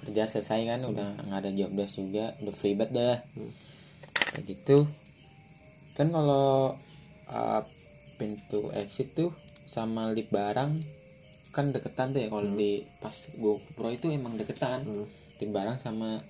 Kerja 0.00 0.26
selesai 0.26 0.60
kan 0.66 0.80
udah 0.84 1.08
nggak 1.28 1.40
ada 1.44 1.50
job 1.54 1.70
desk 1.72 2.02
juga 2.02 2.34
udah 2.40 2.54
free 2.56 2.74
banget 2.76 2.90
dah. 2.98 3.18
Kayak 4.34 4.44
gitu 4.44 4.76
kan 6.00 6.08
kalau 6.16 6.72
uh, 7.28 7.60
pintu 8.16 8.72
exit 8.72 9.12
tuh 9.12 9.36
sama 9.68 10.16
lift 10.16 10.32
barang 10.32 10.80
kan 11.52 11.76
deketan 11.76 12.16
tuh 12.16 12.24
ya. 12.24 12.32
Kalau 12.32 12.48
di 12.56 12.88
pas 13.04 13.12
gue 13.12 13.54
pro 13.76 13.92
itu 13.92 14.08
emang 14.08 14.40
deketan. 14.40 14.80
Hmm. 14.80 15.04
lift 15.40 15.52
barang 15.52 15.76
sama 15.76 16.20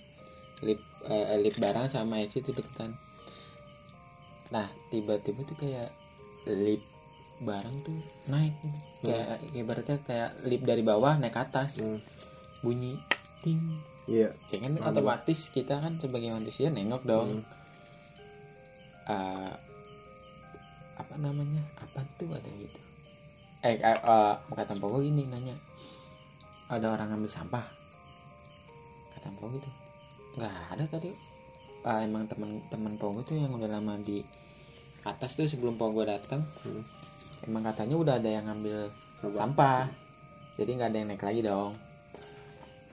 lift 0.67 0.83
eh, 1.07 1.39
lift 1.39 1.63
barang 1.63 1.87
sama 1.87 2.19
exit 2.19 2.43
itu 2.43 2.51
deketan. 2.51 2.91
Nah 4.51 4.67
tiba-tiba 4.91 5.47
tuh 5.47 5.55
kayak 5.55 5.95
lift 6.51 6.87
barang 7.47 7.77
tuh 7.87 7.95
naik. 8.27 8.55
Gitu. 8.59 8.79
kayak 9.07 9.39
ibaratnya 9.55 9.97
kayak 10.03 10.31
lift 10.51 10.67
dari 10.67 10.83
bawah 10.83 11.15
naik 11.15 11.39
ke 11.39 11.43
atas. 11.47 11.79
Hmm. 11.79 12.03
bunyi 12.67 12.99
ting. 13.47 13.63
Iya. 14.11 14.35
Ya 14.51 14.59
kan 14.67 14.75
otomatis 14.83 15.55
kita 15.55 15.79
kan 15.79 15.95
sebagai 16.03 16.35
manusia 16.35 16.75
nengok 16.75 17.07
dong 17.07 17.47
Eh, 19.11 19.53
apa 21.01 21.15
namanya? 21.19 21.63
Apa 21.83 22.07
tuh 22.15 22.31
ada 22.31 22.47
gitu? 22.47 22.81
Eh 23.61 23.77
eh, 23.77 24.35
kata 24.55 24.79
gini 24.79 25.27
nanya 25.29 25.53
ada 26.71 26.95
orang 26.95 27.11
ngambil 27.11 27.29
sampah? 27.29 27.65
Kata 29.19 29.29
Pogo 29.35 29.59
gitu. 29.59 29.71
Nggak 30.39 30.55
ada 30.79 30.85
tadi. 30.87 31.11
Ah, 31.83 32.05
emang 32.05 32.29
teman-teman 32.31 32.95
Pogo 33.01 33.27
tuh 33.27 33.35
yang 33.35 33.51
udah 33.57 33.67
lama 33.67 33.99
di 34.01 34.23
atas 35.03 35.35
tuh 35.35 35.49
sebelum 35.51 35.75
Pogo 35.75 36.05
datang 36.07 36.45
Hmm. 36.63 36.85
emang 37.49 37.65
katanya 37.65 37.97
udah 37.97 38.15
ada 38.21 38.29
yang 38.31 38.45
ngambil 38.47 38.93
Sampah. 39.21 39.35
sampah. 39.35 39.83
Jadi 40.61 40.71
nggak 40.77 40.89
ada 40.93 40.99
yang 41.01 41.09
naik 41.09 41.25
lagi 41.25 41.41
dong. 41.43 41.73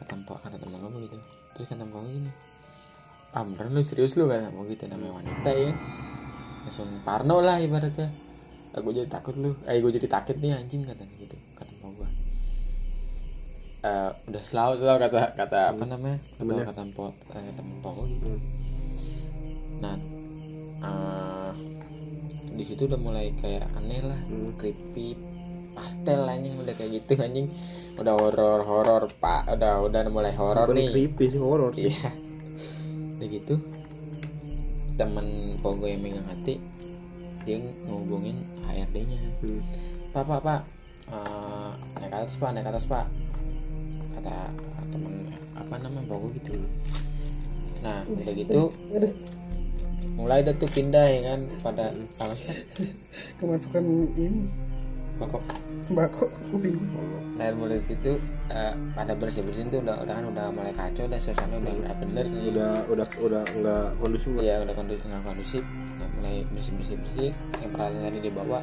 Kata 0.01 0.13
Pogo 0.25 0.39
kata 0.41 0.55
teman 0.57 0.81
gue 0.81 1.01
gitu. 1.05 1.17
Terus 1.53 1.67
kata 1.69 1.85
Pogo 1.85 2.07
gini 2.09 2.31
ah 3.35 3.43
beneran 3.43 3.75
lu 3.75 3.83
serius 3.83 4.15
lu? 4.15 4.25
Kata 4.25 4.49
Pogo 4.49 4.65
gitu 4.71 4.87
namanya 4.87 5.19
wanita 5.21 5.51
ya 5.53 5.71
langsung 6.67 6.99
parno 7.07 7.39
lah 7.39 7.63
ibaratnya. 7.63 8.11
Aku 8.75 8.91
jadi 8.91 9.07
takut 9.07 9.39
lu. 9.39 9.55
Eh 9.63 9.79
gue 9.79 9.87
jadi 9.89 10.11
takut 10.11 10.35
nih 10.35 10.51
anjing 10.51 10.83
kata 10.83 11.07
gitu 11.15 11.39
kata 11.55 11.71
Pogo 11.79 12.03
gua. 12.03 12.09
Eh, 13.87 14.11
udah 14.27 14.43
selalu 14.43 14.73
selalu 14.83 14.99
kata 15.07 15.19
kata 15.39 15.59
apa 15.71 15.83
namanya? 15.87 16.19
Kata 16.35 16.43
Bener. 16.43 16.65
kata 16.67 16.81
Pogo 16.91 17.15
eh, 17.31 17.51
Pogo 17.79 18.03
gitu. 18.11 18.27
Hmm. 18.27 18.43
nah 19.77 19.95
eh, 20.83 21.51
di 22.51 22.63
situ 22.67 22.83
udah 22.83 22.99
mulai 22.99 23.31
kayak 23.39 23.63
aneh 23.79 24.01
lah 24.03 24.19
Hmm. 24.27 24.51
creepy 24.59 25.15
pastel 25.71 26.25
anjing 26.27 26.59
udah 26.59 26.73
kayak 26.75 26.99
gitu 26.99 27.15
anjing. 27.17 27.47
Udah 27.95 28.13
horor 28.13 28.61
horor 28.67 29.07
pak. 29.23 29.47
Udah 29.55 29.87
udah 29.87 30.03
mulai 30.11 30.35
horor 30.35 30.67
nih. 30.75 30.91
creepy 30.91 31.31
sih 31.31 31.39
horor 31.39 31.71
iya. 31.79 32.11
Udah 33.17 33.25
gitu 33.31 33.55
temen 34.97 35.55
pogo 35.61 35.85
yang 35.85 36.01
megang 36.01 36.25
hati 36.25 36.57
dia 37.45 37.61
ngubungin 37.87 38.43
HRD-nya 38.67 39.17
Hmm. 39.37 39.61
pak 40.11 40.25
pak 40.25 40.41
pak 40.41 40.61
eh, 41.13 41.71
naik 42.01 42.13
atas 42.13 42.35
pak 42.41 42.49
naik 42.57 42.67
atas 42.67 42.89
pak 42.89 43.05
kata 44.17 44.49
temen 44.89 45.29
apa 45.53 45.73
namanya 45.77 46.09
pogo 46.09 46.33
gitu. 46.33 46.57
Nah 47.85 48.01
udah 48.09 48.33
gitu 48.33 48.73
mulai 50.17 50.41
dah 50.41 50.57
tuh 50.57 50.65
pindah 50.73 51.05
ya 51.05 51.19
kan 51.21 51.39
pada 51.61 51.93
apa 51.93 52.33
sih 52.33 52.65
kemasukan 53.37 53.85
ini. 54.17 54.49
Pokok 55.21 55.41
bako 55.87 56.27
kuping 56.51 56.75
Nah 57.37 57.53
mulai 57.53 57.77
dari 57.77 57.85
situ 57.85 58.17
eh, 58.49 58.73
pada 58.97 59.13
bersih 59.13 59.45
bersihin 59.45 59.69
tuh 59.69 59.85
udah 59.85 60.01
udah 60.01 60.13
kan 60.17 60.25
udah 60.25 60.45
mulai 60.49 60.73
kacau 60.73 61.05
udah 61.05 61.21
suasana 61.21 61.61
udah 61.61 61.73
nggak 61.85 61.95
bener 62.01 62.25
nih. 62.33 62.49
udah 62.49 62.71
udah 62.89 63.07
udah 63.21 63.41
nggak 63.45 63.85
kondusif. 64.01 64.29
Iya 64.41 64.65
udah 64.65 64.73
kondusif 64.73 65.05
nggak 65.05 65.21
kondusif. 65.21 65.63
Nah, 66.01 66.09
mulai 66.17 66.35
bersih 66.49 66.73
bersih 66.81 66.97
bersih 66.97 67.31
yang 67.61 67.69
peralatan 67.69 68.01
tadi 68.09 68.19
dibawa 68.25 68.59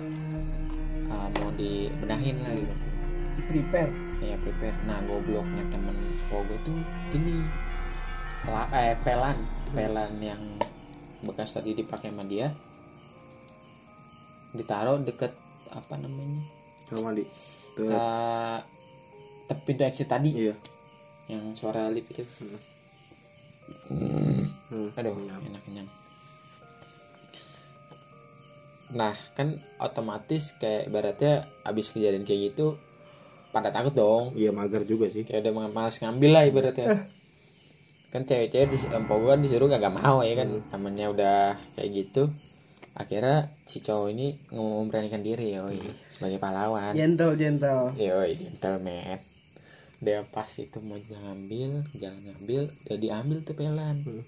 eh, 1.06 1.28
mau 1.38 1.50
dibenahin 1.54 2.37
lah 2.42 2.52
gitu. 2.58 2.74
prepare 3.46 3.92
Ya 4.24 4.37
prepare. 4.42 4.76
Nah 4.90 4.98
gobloknya 5.06 5.62
temen 5.70 5.96
Pogo 6.26 6.56
tuh 6.66 6.80
ini 7.14 7.46
La, 8.44 8.68
eh, 8.76 8.98
pelan 9.00 9.38
pelan 9.72 10.18
yang 10.20 10.42
bekas 11.24 11.56
tadi 11.56 11.72
dipakai 11.72 12.12
sama 12.12 12.26
dia 12.28 12.52
ditaruh 14.52 15.00
deket 15.00 15.32
apa 15.72 15.96
namanya 15.96 16.53
Kamar 16.88 17.12
mandi. 17.12 17.25
Tuh, 17.75 17.88
eh 17.90 18.59
tepi 19.49 19.62
pintu 19.64 19.83
exit 19.85 20.09
tadi. 20.09 20.31
Iya. 20.33 20.55
Yang 21.29 21.44
suara 21.61 21.88
lip 21.88 22.07
itu. 22.12 22.25
Hmm. 23.88 24.92
aduh 24.92 25.16
enak 25.16 25.62
kenyang. 25.64 25.88
Nah 28.92 29.16
kan 29.33 29.57
otomatis 29.81 30.53
kayak 30.61 30.92
ibaratnya 30.92 31.49
abis 31.64 31.88
kejadian 31.90 32.29
kayak 32.29 32.53
gitu 32.53 32.77
pada 33.55 33.73
takut 33.73 33.94
dong. 33.97 34.25
Iya 34.37 34.53
mager 34.53 34.85
juga 34.85 35.09
sih. 35.09 35.25
Kayak 35.25 35.49
udah 35.49 35.73
malas 35.73 35.97
ngambil 36.03 36.31
lah 36.31 36.44
ibaratnya. 36.44 37.09
Kan 38.12 38.23
cewek-cewek 38.29 38.70
di 38.70 38.79
empok 38.94 39.27
kan 39.27 39.42
disuruh 39.42 39.66
gak, 39.66 39.83
mau 39.90 40.23
ya 40.23 40.38
kan. 40.38 40.49
Namanya 40.70 41.11
udah 41.11 41.38
kayak 41.75 41.90
gitu 41.90 42.31
akhirnya 42.94 43.50
si 43.66 43.83
cowok 43.83 44.09
ini 44.14 44.38
memberanikan 44.54 45.18
diri 45.18 45.59
ya 45.59 45.66
sebagai 46.07 46.38
pahlawan 46.38 46.94
gentle 46.94 47.35
gentle 47.35 47.90
Yoi, 47.98 48.38
gentleman. 48.38 49.18
Dia 50.04 50.20
pas 50.28 50.50
itu 50.61 50.78
mau 50.85 51.00
ngambil, 51.00 51.88
jalan 51.96 52.20
ngambil, 52.20 52.62
dia 52.85 52.96
diambil 53.00 53.40
tuh 53.40 53.57
pelan. 53.57 54.04
Hmm. 54.04 54.20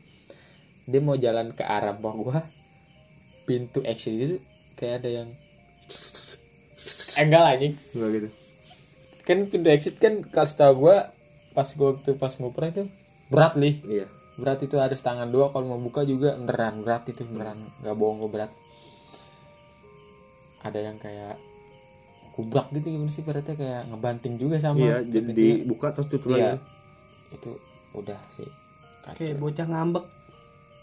Dia 0.88 1.00
mau 1.04 1.20
jalan 1.20 1.52
ke 1.52 1.60
arah 1.60 2.00
bawah 2.00 2.16
gua. 2.16 2.40
Pintu 3.44 3.84
exit 3.84 4.16
itu 4.16 4.36
kayak 4.74 5.04
ada 5.04 5.10
yang 5.22 5.28
eh, 7.18 7.22
enggak 7.22 7.40
lah 7.44 7.52
anjing. 7.54 7.74
enggak 7.92 8.10
gitu 8.16 8.28
Kan 9.26 9.38
pintu 9.52 9.68
exit 9.68 9.94
kan 10.00 10.24
kalau 10.32 10.48
setahu 10.48 10.72
gua 10.88 11.12
pas 11.52 11.68
gua 11.76 11.92
tuh 12.00 12.16
pas 12.16 12.32
nguper 12.40 12.72
itu 12.72 12.84
berat 13.28 13.54
lih. 13.60 13.76
iya 13.84 14.06
Berat 14.36 14.60
itu 14.60 14.76
harus 14.76 15.00
tangan 15.00 15.32
dua 15.32 15.48
kalau 15.48 15.72
mau 15.72 15.80
buka 15.80 16.04
juga 16.04 16.36
beneran 16.36 16.84
berat 16.84 17.08
itu 17.08 17.24
beneran 17.24 17.56
nggak 17.80 17.96
bohong 17.96 18.20
gua 18.20 18.30
berat. 18.30 18.52
Ada 20.60 20.78
yang 20.82 20.96
kayak 20.98 21.40
kubrak 22.36 22.68
gitu 22.68 22.92
gimana 22.92 23.08
sih 23.08 23.24
berarti 23.24 23.56
kayak 23.56 23.88
ngebanting 23.88 24.36
juga 24.36 24.60
sama 24.60 24.76
iya 24.76 25.00
jadi 25.00 25.32
dibuka 25.32 25.96
terus 25.96 26.12
tutup 26.12 26.36
Iya. 26.36 26.52
lagi. 26.52 26.60
itu 27.32 27.50
udah 27.96 28.20
sih. 28.36 28.48
Kacau. 29.02 29.16
kayak 29.16 29.36
bocah 29.40 29.66
ngambek. 29.66 30.04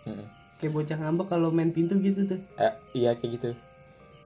Mm-mm. 0.03 0.27
kayak 0.57 0.73
bocah 0.73 0.97
ngambek 0.97 1.27
kalau 1.29 1.47
main 1.53 1.69
pintu 1.69 1.93
gitu 2.01 2.25
tuh. 2.25 2.39
Eh, 2.57 2.73
iya 2.97 3.13
kayak 3.13 3.31
gitu. 3.37 3.49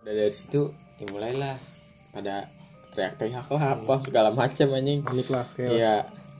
Udah 0.02 0.14
dari 0.16 0.32
situ 0.32 0.72
ya 0.98 1.06
mulailah. 1.12 1.58
Pada 2.16 2.48
teriak-teriak 2.96 3.46
lah 3.52 3.76
apa 3.76 3.94
segala 4.08 4.30
macam 4.32 4.68
anjing. 4.72 5.04
Panik 5.04 5.28
lah 5.28 5.46
kayak 5.52 5.72
iya. 5.76 5.96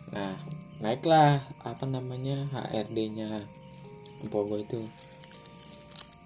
nah 0.08 0.34
naiklah 0.78 1.42
apa 1.66 1.86
namanya 1.90 2.46
HRD-nya 2.54 3.42
Empogo 4.22 4.58
itu. 4.58 4.82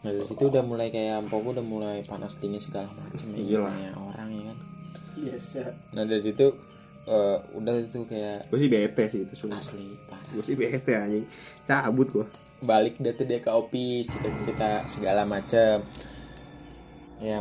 Nah 0.01 0.09
dari 0.11 0.25
situ 0.27 0.43
udah 0.49 0.63
mulai 0.65 0.87
kayak 0.91 1.23
Empogo 1.23 1.55
udah 1.55 1.65
mulai 1.65 2.03
panas 2.03 2.35
dingin 2.39 2.59
segala 2.59 2.89
macam 2.97 3.27
ya 3.37 3.63
orang 3.95 4.29
ya 4.33 4.43
kan. 4.51 4.57
Biasa. 5.15 5.61
Nah 5.95 6.03
dari 6.03 6.21
situ 6.23 6.47
eh, 7.07 7.37
udah 7.55 7.73
itu 7.79 7.99
kayak 8.07 8.47
gue 8.51 8.59
sih 8.59 8.69
bete 8.71 9.03
sih 9.07 9.19
itu 9.23 9.33
sumpah. 9.35 9.59
Asli 9.59 9.87
parah. 10.07 10.29
Gue 10.35 10.43
sih 10.43 10.55
bete 10.59 10.91
anjing. 10.95 11.25
Cabut 11.67 12.07
gua. 12.11 12.27
Balik 12.61 12.99
dia 12.99 13.15
tuh 13.15 13.25
dia 13.25 13.39
ke 13.41 13.49
office 13.49 14.11
cerita 14.11 14.29
cerita 14.43 14.69
segala 14.87 15.23
macem. 15.23 15.79
Ya 17.21 17.39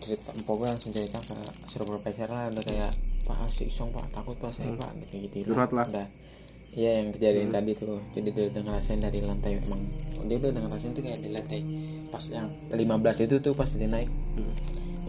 cerita 0.00 0.30
empok 0.32 0.54
gue 0.64 0.68
langsung 0.72 0.92
cerita 0.94 1.20
ke 1.20 1.36
supervisor 1.68 2.28
lah 2.32 2.48
udah 2.48 2.64
kayak 2.64 2.92
pak 3.28 3.44
si 3.52 3.68
isong 3.68 3.92
pak. 3.92 4.08
Takut 4.14 4.38
pak 4.38 4.54
saya 4.54 4.72
pak 4.78 4.94
gitu 5.04 5.26
gitu 5.26 5.52
Curhat 5.52 5.74
lah. 5.74 5.84
udah 5.84 6.19
iya 6.74 7.02
yang 7.02 7.10
kejadian 7.10 7.50
tadi 7.50 7.72
tuh. 7.74 7.98
Jadi 8.14 8.28
dia 8.30 8.44
udah 8.50 8.62
ngerasain 8.62 9.00
dari 9.02 9.18
lantai 9.22 9.58
emang. 9.58 9.82
Dia 10.26 10.36
udah 10.38 10.62
ngerasain 10.62 10.94
tuh 10.94 11.02
kayak 11.02 11.20
di 11.22 11.30
lantai 11.34 11.60
pas 12.10 12.24
yang 12.30 12.50
15 12.70 13.26
itu 13.26 13.36
tuh 13.42 13.54
pas 13.58 13.70
dia 13.70 13.88
naik. 13.90 14.10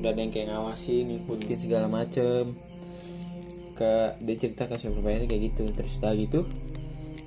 Udah 0.02 0.10
ada 0.10 0.20
yang 0.22 0.34
kayak 0.34 0.50
ngawasin 0.50 1.06
ngikutin 1.06 1.58
segala 1.62 1.86
macem. 1.86 2.58
Ke 3.78 4.18
dia 4.22 4.36
cerita 4.38 4.66
ke 4.66 4.76
supervisor 4.82 5.30
kayak 5.30 5.42
gitu. 5.54 5.70
Terus 5.74 6.02
udah 6.02 6.14
gitu 6.18 6.42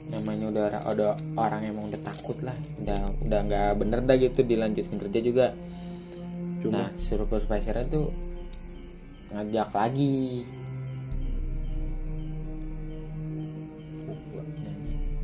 namanya 0.05 0.53
udah 0.53 0.65
ada 0.85 1.17
orang 1.39 1.65
emang 1.65 1.89
udah 1.89 2.03
takut 2.03 2.37
lah. 2.43 2.57
Udah 2.83 3.01
udah 3.25 3.41
nggak 3.47 3.71
bener 3.79 4.01
dah 4.03 4.17
gitu 4.19 4.43
dilanjutin 4.43 4.99
kerja 4.99 5.21
juga. 5.23 5.47
Cuma- 6.61 6.85
nah 6.85 6.89
supervisornya 6.97 7.87
tuh 7.87 8.09
ngajak 9.35 9.69
lagi 9.75 10.47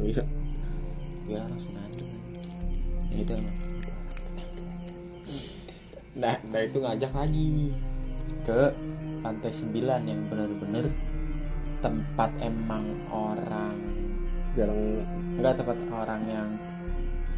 Iya. 0.00 0.24
gue 1.30 1.38
langsung 1.38 1.78
nanya 1.78 2.06
gitu 3.14 3.32
emang. 3.38 3.56
Nah, 6.18 6.36
nah 6.50 6.60
itu 6.60 6.78
ngajak 6.82 7.12
lagi 7.14 7.70
ke 8.42 8.60
lantai 9.22 9.52
9 9.54 10.10
yang 10.10 10.20
bener-bener 10.26 10.90
tempat 11.80 12.34
emang 12.42 12.82
orang 13.14 13.78
Jarang. 14.58 15.06
Enggak 15.38 15.62
tempat 15.62 15.78
orang 15.94 16.22
yang 16.26 16.48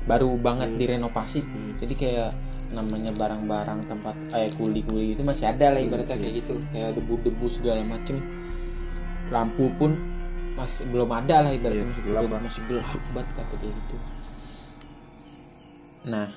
baru 0.08 0.34
banget 0.40 0.74
direnovasi. 0.80 1.44
Jadi 1.76 1.94
kayak 1.94 2.32
namanya 2.72 3.12
barang-barang 3.12 3.84
tempat 3.84 4.16
kayak 4.32 4.56
kuli-kuli 4.56 5.12
itu 5.12 5.20
masih 5.20 5.52
ada 5.52 5.76
lah 5.76 5.80
ibaratnya 5.80 6.16
kayak 6.16 6.40
gitu. 6.40 6.56
Kayak 6.72 6.96
debu-debu 6.96 7.46
segala 7.52 7.84
macem. 7.84 8.16
Lampu 9.28 9.68
pun 9.76 9.96
masih 10.52 10.84
belum 10.86 11.10
ada 11.10 11.36
lah 11.40 11.50
ibaratnya 11.50 11.80
Iya, 11.80 11.90
masih 11.90 12.02
gelap 12.04 12.22
masih 12.38 12.62
gelap 12.66 12.88
banget 13.10 13.28
kata 13.32 13.54
dia 13.56 13.70
gitu. 13.72 13.96
Nah 16.04 16.28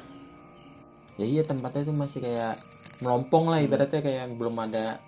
ya 1.16 1.26
iya 1.26 1.42
tempatnya 1.42 1.82
itu 1.82 1.94
masih 1.94 2.20
kayak 2.20 2.60
melompong 3.00 3.48
lah 3.48 3.60
ibaratnya 3.60 4.00
kayak 4.00 4.36
belum 4.36 4.56
ada 4.58 5.00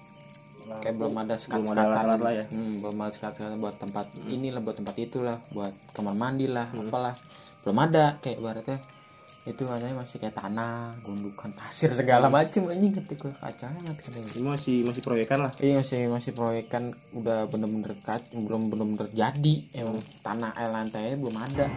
kayak 0.80 0.96
belum 0.96 1.16
ada 1.16 1.36
sekat 1.36 1.60
Belum 1.60 1.72
ada 1.72 1.84
alat-alat 1.86 2.20
lah 2.20 2.34
ya. 2.34 2.46
hmm, 2.48 2.74
belum 2.80 2.98
ada 3.00 3.12
sekat 3.12 3.34
buat 3.56 3.76
tempat 3.78 4.06
inilah 4.26 4.60
buat 4.60 4.76
tempat 4.76 4.96
itulah 4.98 5.38
buat 5.52 5.72
kamar 5.92 6.16
mandi 6.16 6.48
lah 6.48 6.68
Hmm. 6.72 6.88
apalah. 6.88 7.16
Belum 7.64 7.78
ada 7.78 8.16
kayak 8.20 8.38
ibaratnya 8.40 8.78
itu 9.48 9.64
katanya 9.64 10.04
masih 10.04 10.20
kayak 10.20 10.36
tanah 10.36 11.00
gundukan 11.08 11.48
pasir 11.56 11.88
segala 11.96 12.28
macem 12.28 12.68
anjing 12.68 12.92
ketika 13.00 13.32
kacanya 13.40 13.96
ini 14.36 14.44
masih 14.44 14.84
masih 14.84 15.00
proyekan 15.00 15.40
lah. 15.48 15.52
Iya 15.64 15.80
masih 15.80 16.12
masih 16.12 16.32
proyekan. 16.36 16.92
Udah 17.16 17.48
bener-bener 17.48 17.96
kat 18.04 18.28
belum 18.36 18.68
bener-bener 18.68 19.08
jadi. 19.16 19.56
Emang 19.72 20.04
tanah 20.20 20.52
air 20.60 20.68
lantainya 20.76 21.16
belum 21.16 21.40
ada. 21.40 21.72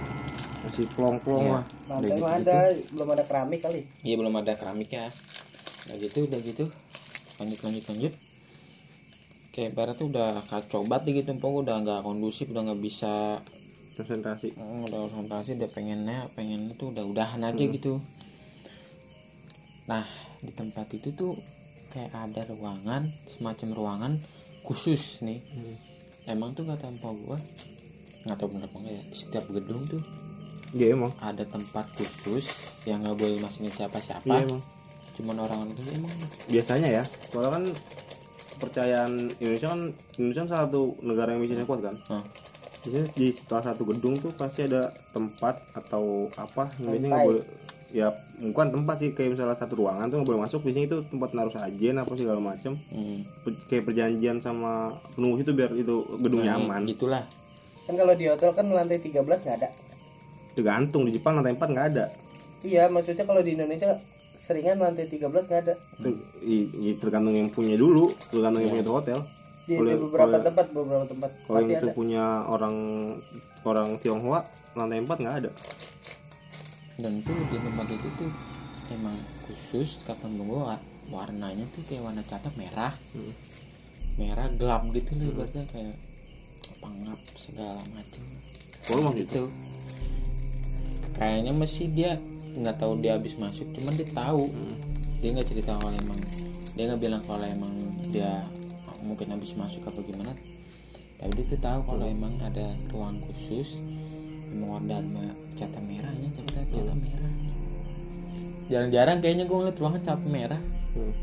Masih 0.66 0.84
plong-plong 0.98 1.46
Iya. 1.46 1.54
lah. 1.54 1.64
lantai 1.86 2.10
gitu-gitu. 2.10 2.26
ada 2.26 2.56
belum 2.90 3.08
ada 3.14 3.24
keramik 3.24 3.60
kali. 3.62 3.80
Iya 4.02 4.14
belum 4.18 4.34
ada 4.34 4.52
keramiknya 4.58 5.04
udah 5.86 5.96
gitu 6.02 6.18
udah 6.26 6.40
gitu. 6.42 6.64
Lanjut 7.38 7.60
lanjut 7.62 7.84
lanjut. 7.86 8.12
Kayak 9.54 9.68
ibaratnya 9.78 10.04
udah 10.10 10.30
kacau 10.50 10.82
banget 10.90 11.22
gitu 11.22 11.38
empok 11.38 11.62
udah 11.62 11.78
nggak 11.86 12.00
kondusif 12.02 12.50
udah 12.50 12.66
nggak 12.66 12.82
bisa 12.82 13.38
Konsentrasi. 14.00 14.48
mm, 14.52 14.86
udah 14.86 14.98
konsentrasi 15.04 15.50
udah 15.54 15.70
pengennya 15.70 16.18
pengen 16.32 16.68
itu 16.68 16.84
udah 16.86 17.04
udahan 17.04 17.40
aja 17.42 17.60
gitu 17.60 18.00
nah 19.84 20.04
di 20.38 20.50
tempat 20.50 20.86
itu 20.90 21.10
tuh 21.10 21.34
kayak 21.88 22.08
ada 22.10 22.46
ruangan 22.48 23.04
semacam 23.26 23.68
ruangan 23.72 24.12
khusus 24.62 25.20
nih 25.20 25.42
emang 26.24 26.52
tuh 26.52 26.62
kata 26.62 26.86
empok 26.86 27.14
gua 27.24 27.38
nggak 28.20 28.36
tahu 28.36 28.48
bener 28.50 28.64
apa 28.64 28.76
enggak 28.78 28.94
ya 28.94 29.04
setiap 29.10 29.44
gedung 29.48 29.82
tuh 29.86 30.02
Iya 30.70 30.94
emang. 30.94 31.10
ada 31.18 31.42
tempat 31.42 31.82
khusus 31.92 32.46
yang 32.84 33.02
nggak 33.02 33.18
boleh 33.18 33.36
masukin 33.36 33.68
siapa-siapa 33.68 34.22
Iya 34.24 34.46
emang. 34.46 34.62
cuman 35.12 35.36
orang 35.40 35.60
itu 35.68 35.82
emang 35.90 36.14
Biasanya 36.46 36.88
ya. 36.92 37.04
Soalnya 37.26 37.50
kan 37.50 37.64
kepercayaan 38.52 39.12
Indonesia 39.36 39.68
kan 39.68 39.80
Indonesia 40.14 40.40
kan 40.40 40.48
salah 40.48 40.64
satu 40.64 40.82
negara 41.02 41.34
yang 41.34 41.42
bisnisnya 41.42 41.66
kuat 41.66 41.82
kan. 41.82 41.96
Hmm. 42.06 42.22
Biasanya 42.80 43.06
di 43.12 43.26
salah 43.44 43.64
satu 43.66 43.82
gedung 43.84 44.16
tuh 44.16 44.32
pasti 44.32 44.64
ada 44.64 44.82
tempat 45.10 45.60
atau 45.74 46.32
apa 46.34 46.72
yang 46.78 46.96
biasanya 46.96 47.08
nggak 47.10 47.26
boleh 47.26 47.44
ya 47.90 48.06
bukan 48.38 48.70
tempat 48.70 49.02
sih 49.02 49.10
kayak 49.10 49.34
misalnya 49.34 49.58
satu 49.58 49.74
ruangan 49.76 50.06
tuh 50.06 50.16
nggak 50.16 50.28
boleh 50.30 50.40
masuk. 50.40 50.60
Biasanya 50.62 50.86
itu 50.86 50.98
tempat 51.06 51.30
naruh 51.34 51.50
sajen 51.50 51.94
apa 51.96 52.12
segala 52.14 52.40
macam 52.40 52.72
hmm. 52.78 53.18
Pe- 53.42 53.62
kayak 53.66 53.84
perjanjian 53.84 54.38
sama 54.38 54.72
penunggu 55.12 55.42
itu 55.42 55.52
biar 55.52 55.74
itu 55.74 55.94
gedung 56.18 56.40
Nah, 56.40 56.56
nyaman. 56.56 56.86
gitulah 56.86 57.24
kan 57.84 57.94
kalau 57.96 58.14
di 58.14 58.24
hotel 58.24 58.50
kan 58.54 58.66
lantai 58.70 59.02
13 59.02 59.18
nggak 59.18 59.56
ada. 59.58 59.68
Tergantung 60.54 61.02
di 61.04 61.12
Jepang 61.12 61.36
lantai 61.36 61.52
4 61.52 61.66
nggak 61.68 61.88
ada. 61.90 62.04
Iya 62.62 62.86
maksudnya 62.86 63.24
kalau 63.24 63.42
di 63.42 63.58
Indonesia 63.58 63.98
seringan 64.32 64.78
lantai 64.78 65.04
13 65.04 65.26
nggak 65.26 65.60
ada. 65.60 65.74
I- 66.40 66.96
tergantung 66.96 67.34
yang 67.34 67.50
punya 67.50 67.74
dulu 67.74 68.08
tergantung 68.30 68.62
yang 68.62 68.70
punya 68.70 68.84
tuh 68.86 68.96
hotel 68.96 69.18
di, 69.70 69.78
Kalau- 69.78 69.86
di 69.86 70.02
beberapa 70.02 70.26
kalau- 70.26 70.42
tempat 70.42 70.66
beberapa 70.74 71.04
tempat. 71.06 71.30
kalau 71.46 71.58
yang 71.62 71.70
itu 71.70 71.86
ada. 71.86 71.94
punya 71.94 72.24
orang 72.44 72.76
orang 73.62 73.88
Tionghoa 74.02 74.40
lantai 74.74 74.98
4 74.98 75.14
nggak 75.14 75.36
ada? 75.40 75.50
Dan 76.98 77.22
tuh 77.22 77.38
di 77.48 77.56
tempat 77.56 77.86
itu 77.86 78.08
tuh 78.18 78.30
emang 78.90 79.14
khusus 79.46 80.02
kata 80.02 80.26
gua 80.34 80.74
warnanya 81.06 81.62
tuh 81.70 81.86
kayak 81.86 82.02
warna 82.02 82.26
catat 82.26 82.50
merah. 82.58 82.90
Hmm. 83.14 83.34
merah 84.18 84.50
gelap 84.52 84.84
gitu 84.90 85.16
loh 85.16 85.32
ibaratnya 85.32 85.64
kayak 85.70 85.96
pangap 86.76 87.16
segala 87.32 87.80
macem 87.88 88.20
kalau 88.84 89.08
maksud 89.08 89.22
itu 89.22 89.32
itu? 89.32 89.44
Kayaknya 91.14 91.52
masih 91.52 91.86
dia 91.88 92.10
nggak 92.52 92.76
tahu 92.76 92.98
dia 92.98 93.16
habis 93.16 93.32
masuk 93.36 93.64
cuman 93.70 93.92
dia 93.94 94.08
tahu. 94.10 94.44
Dia 95.20 95.28
nggak 95.32 95.48
cerita 95.48 95.76
kalau 95.76 95.92
emang 95.94 96.20
dia 96.74 96.84
nggak 96.84 97.00
bilang 97.00 97.22
kalau 97.24 97.44
emang 97.44 97.72
dia 98.10 98.44
mungkin 99.04 99.32
habis 99.32 99.56
masuk 99.56 99.84
apa 99.88 100.00
gimana. 100.04 100.32
Tapi 101.20 101.36
dia 101.36 101.46
tuh 101.52 101.60
tahu 101.60 101.80
kalau 101.84 102.04
emang 102.08 102.32
ada 102.40 102.72
ruang 102.96 103.20
khusus 103.28 103.80
emang 104.50 104.80
warna 104.80 104.98
cat 105.54 105.70
merahnya 105.78 106.28
tapi 106.32 106.50
cat 106.56 106.68
merah. 106.96 107.32
Jarang-jarang 108.70 109.18
kayaknya 109.20 109.44
gue 109.46 109.56
ngeliat 109.56 109.78
ruangan 109.78 110.02
cat 110.02 110.20
merah. 110.26 110.60
Hmm. 110.90 111.14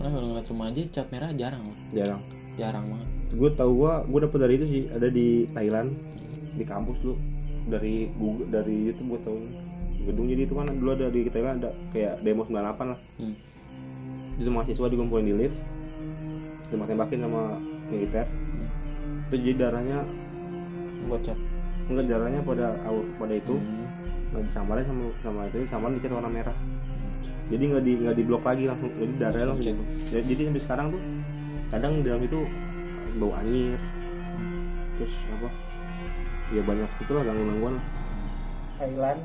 nah 0.00 0.08
kalau 0.08 0.32
ngeliat 0.32 0.48
rumah 0.48 0.72
aja 0.72 0.80
cat 0.88 1.08
merah 1.12 1.28
jarang 1.36 1.60
loh 1.60 1.78
jarang. 1.92 2.22
Jarang 2.56 2.84
banget. 2.88 3.08
Gue 3.36 3.50
tau 3.52 3.70
gue 3.74 3.92
gue 4.08 4.20
dapet 4.24 4.38
dari 4.40 4.54
itu 4.56 4.66
sih 4.66 4.82
ada 4.88 5.08
di 5.12 5.28
Thailand 5.52 5.88
di 6.56 6.64
kampus 6.64 6.98
lu. 7.04 7.14
Dari 7.68 8.08
Google 8.16 8.48
dari 8.48 8.88
YouTube 8.88 9.18
gue 9.18 9.20
tau 9.26 9.38
gedung 10.00 10.26
jadi 10.32 10.48
itu 10.48 10.56
kan 10.56 10.72
dulu 10.72 10.90
ada 10.96 11.12
di 11.12 11.28
Thailand 11.28 11.60
ada 11.60 11.70
kayak 11.92 12.24
demo 12.24 12.48
98 12.48 12.92
lah. 12.96 13.00
Hmm. 13.20 13.36
itu 14.40 14.48
mahasiswa 14.48 14.88
dikumpulin 14.88 15.26
di 15.28 15.34
lift 15.36 15.58
tembak-tembakin 16.70 17.18
sama 17.26 17.42
militer. 17.90 18.26
Itu 19.28 19.34
jadi 19.36 19.56
darahnya 19.68 20.06
cat 21.10 21.38
enggak 21.90 22.06
darahnya 22.06 22.40
pada 22.46 22.78
pada 23.18 23.34
itu. 23.34 23.58
Hmm. 23.58 23.86
nggak 24.30 24.46
disamarin 24.46 24.86
sama 24.86 25.02
sama 25.26 25.40
itu 25.50 25.66
samarin 25.66 25.94
dicat 25.98 26.14
warna 26.14 26.30
merah. 26.30 26.54
Jadi 27.50 27.62
nggak 27.66 27.82
di 27.82 27.92
nggak 27.98 28.16
diblok 28.22 28.46
lagi 28.46 28.70
langsung. 28.70 28.94
Jadi 28.94 29.12
darahnya 29.18 29.46
langsung 29.50 29.66
gitu. 29.66 29.82
jadi, 30.14 30.22
jadi 30.22 30.40
sampai 30.46 30.62
sekarang 30.62 30.86
tuh 30.94 31.02
kadang 31.74 31.92
di 31.98 32.02
dalam 32.06 32.22
itu 32.22 32.40
bau 33.18 33.34
anyir 33.42 33.74
terus 34.94 35.14
apa? 35.34 35.50
Ya 36.54 36.62
banyak 36.62 36.90
itulah 37.02 37.22
gangguan-gangguan. 37.26 37.74
Lah 37.74 37.86
Thailand 38.78 39.20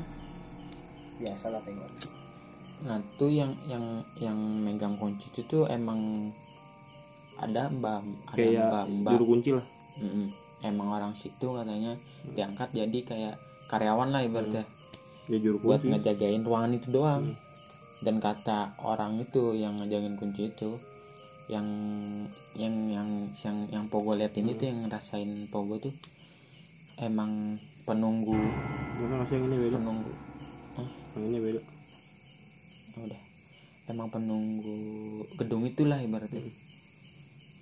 biasa 1.22 1.44
lah 1.54 1.60
Thailand. 1.62 1.92
Nah 2.84 2.98
tuh 3.14 3.30
yang 3.30 3.54
yang 3.70 4.02
yang 4.18 4.36
megang 4.36 4.98
kunci 4.98 5.30
itu 5.30 5.46
tuh 5.46 5.64
emang 5.70 6.30
ada 7.36 7.68
mbak 7.68 8.00
ada 8.32 8.36
kayak 8.36 8.64
mbak 8.68 8.84
mbak. 9.04 9.12
juru 9.16 9.24
kunci 9.36 9.50
lah. 9.52 9.66
Emang 10.64 10.88
orang 10.88 11.12
situ 11.12 11.52
katanya 11.52 11.92
diangkat 12.32 12.72
jadi 12.72 12.98
kayak 13.04 13.34
karyawan 13.68 14.08
lah 14.08 14.24
ibaratnya. 14.24 14.64
Ya 15.28 15.38
juru 15.40 15.60
buat 15.60 15.84
kunci. 15.84 15.92
ngejagain 15.92 16.42
ruangan 16.42 16.72
itu 16.76 16.88
doang. 16.92 17.36
Dan 18.00 18.20
kata 18.20 18.76
orang 18.84 19.20
itu 19.20 19.56
yang 19.56 19.76
ngejagain 19.80 20.16
kunci 20.20 20.52
itu 20.52 20.76
yang 21.46 21.64
yang 22.58 22.74
yang 22.90 23.08
yang 23.30 23.56
yang 23.70 23.84
pogo 23.86 24.18
liatin 24.18 24.50
itu 24.50 24.66
yang 24.68 24.84
ngerasain 24.88 25.48
pogo 25.48 25.80
tuh 25.80 25.94
emang 27.00 27.60
penunggu. 27.84 28.36
Yang 29.00 29.44
ini 29.44 29.56
beda 29.60 29.76
penunggu. 29.80 30.12
Yang 31.16 31.24
ini 31.24 31.38
beda 31.40 31.60
Ya 32.96 32.98
udah. 33.04 33.22
Emang 33.86 34.08
penunggu 34.10 34.76
gedung 35.36 35.62
itulah 35.68 36.00
ibaratnya 36.00 36.42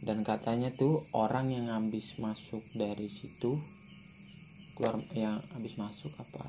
dan 0.04 0.20
katanya 0.20 0.68
tuh 0.76 1.08
orang 1.16 1.48
yang 1.48 1.72
habis 1.72 2.20
masuk 2.20 2.60
dari 2.76 3.08
situ 3.08 3.56
keluar 4.76 5.00
yang 5.16 5.40
habis 5.56 5.80
masuk 5.80 6.12
apa 6.20 6.44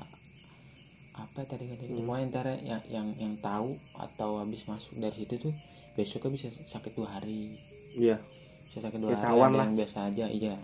apa 1.16 1.48
tadi 1.48 1.64
kata 1.64 1.88
hmm. 1.88 2.12
antara 2.12 2.52
yang 2.60 2.82
yang 2.92 3.08
yang 3.16 3.34
tahu 3.40 3.72
atau 3.96 4.44
habis 4.44 4.68
masuk 4.68 5.00
dari 5.00 5.16
situ 5.16 5.40
tuh 5.40 5.54
besoknya 5.96 6.36
bisa 6.36 6.52
sakit 6.52 6.92
dua 6.92 7.08
hari. 7.08 7.56
Iya. 7.96 8.20
Bisa 8.68 8.84
sakit 8.84 9.00
dua 9.00 9.16
Kayak 9.16 9.24
hari 9.24 9.32
sawan 9.32 9.48
ada 9.48 9.56
lah. 9.56 9.64
yang 9.64 9.74
biasa 9.80 9.98
aja 10.12 10.26
iya. 10.28 10.56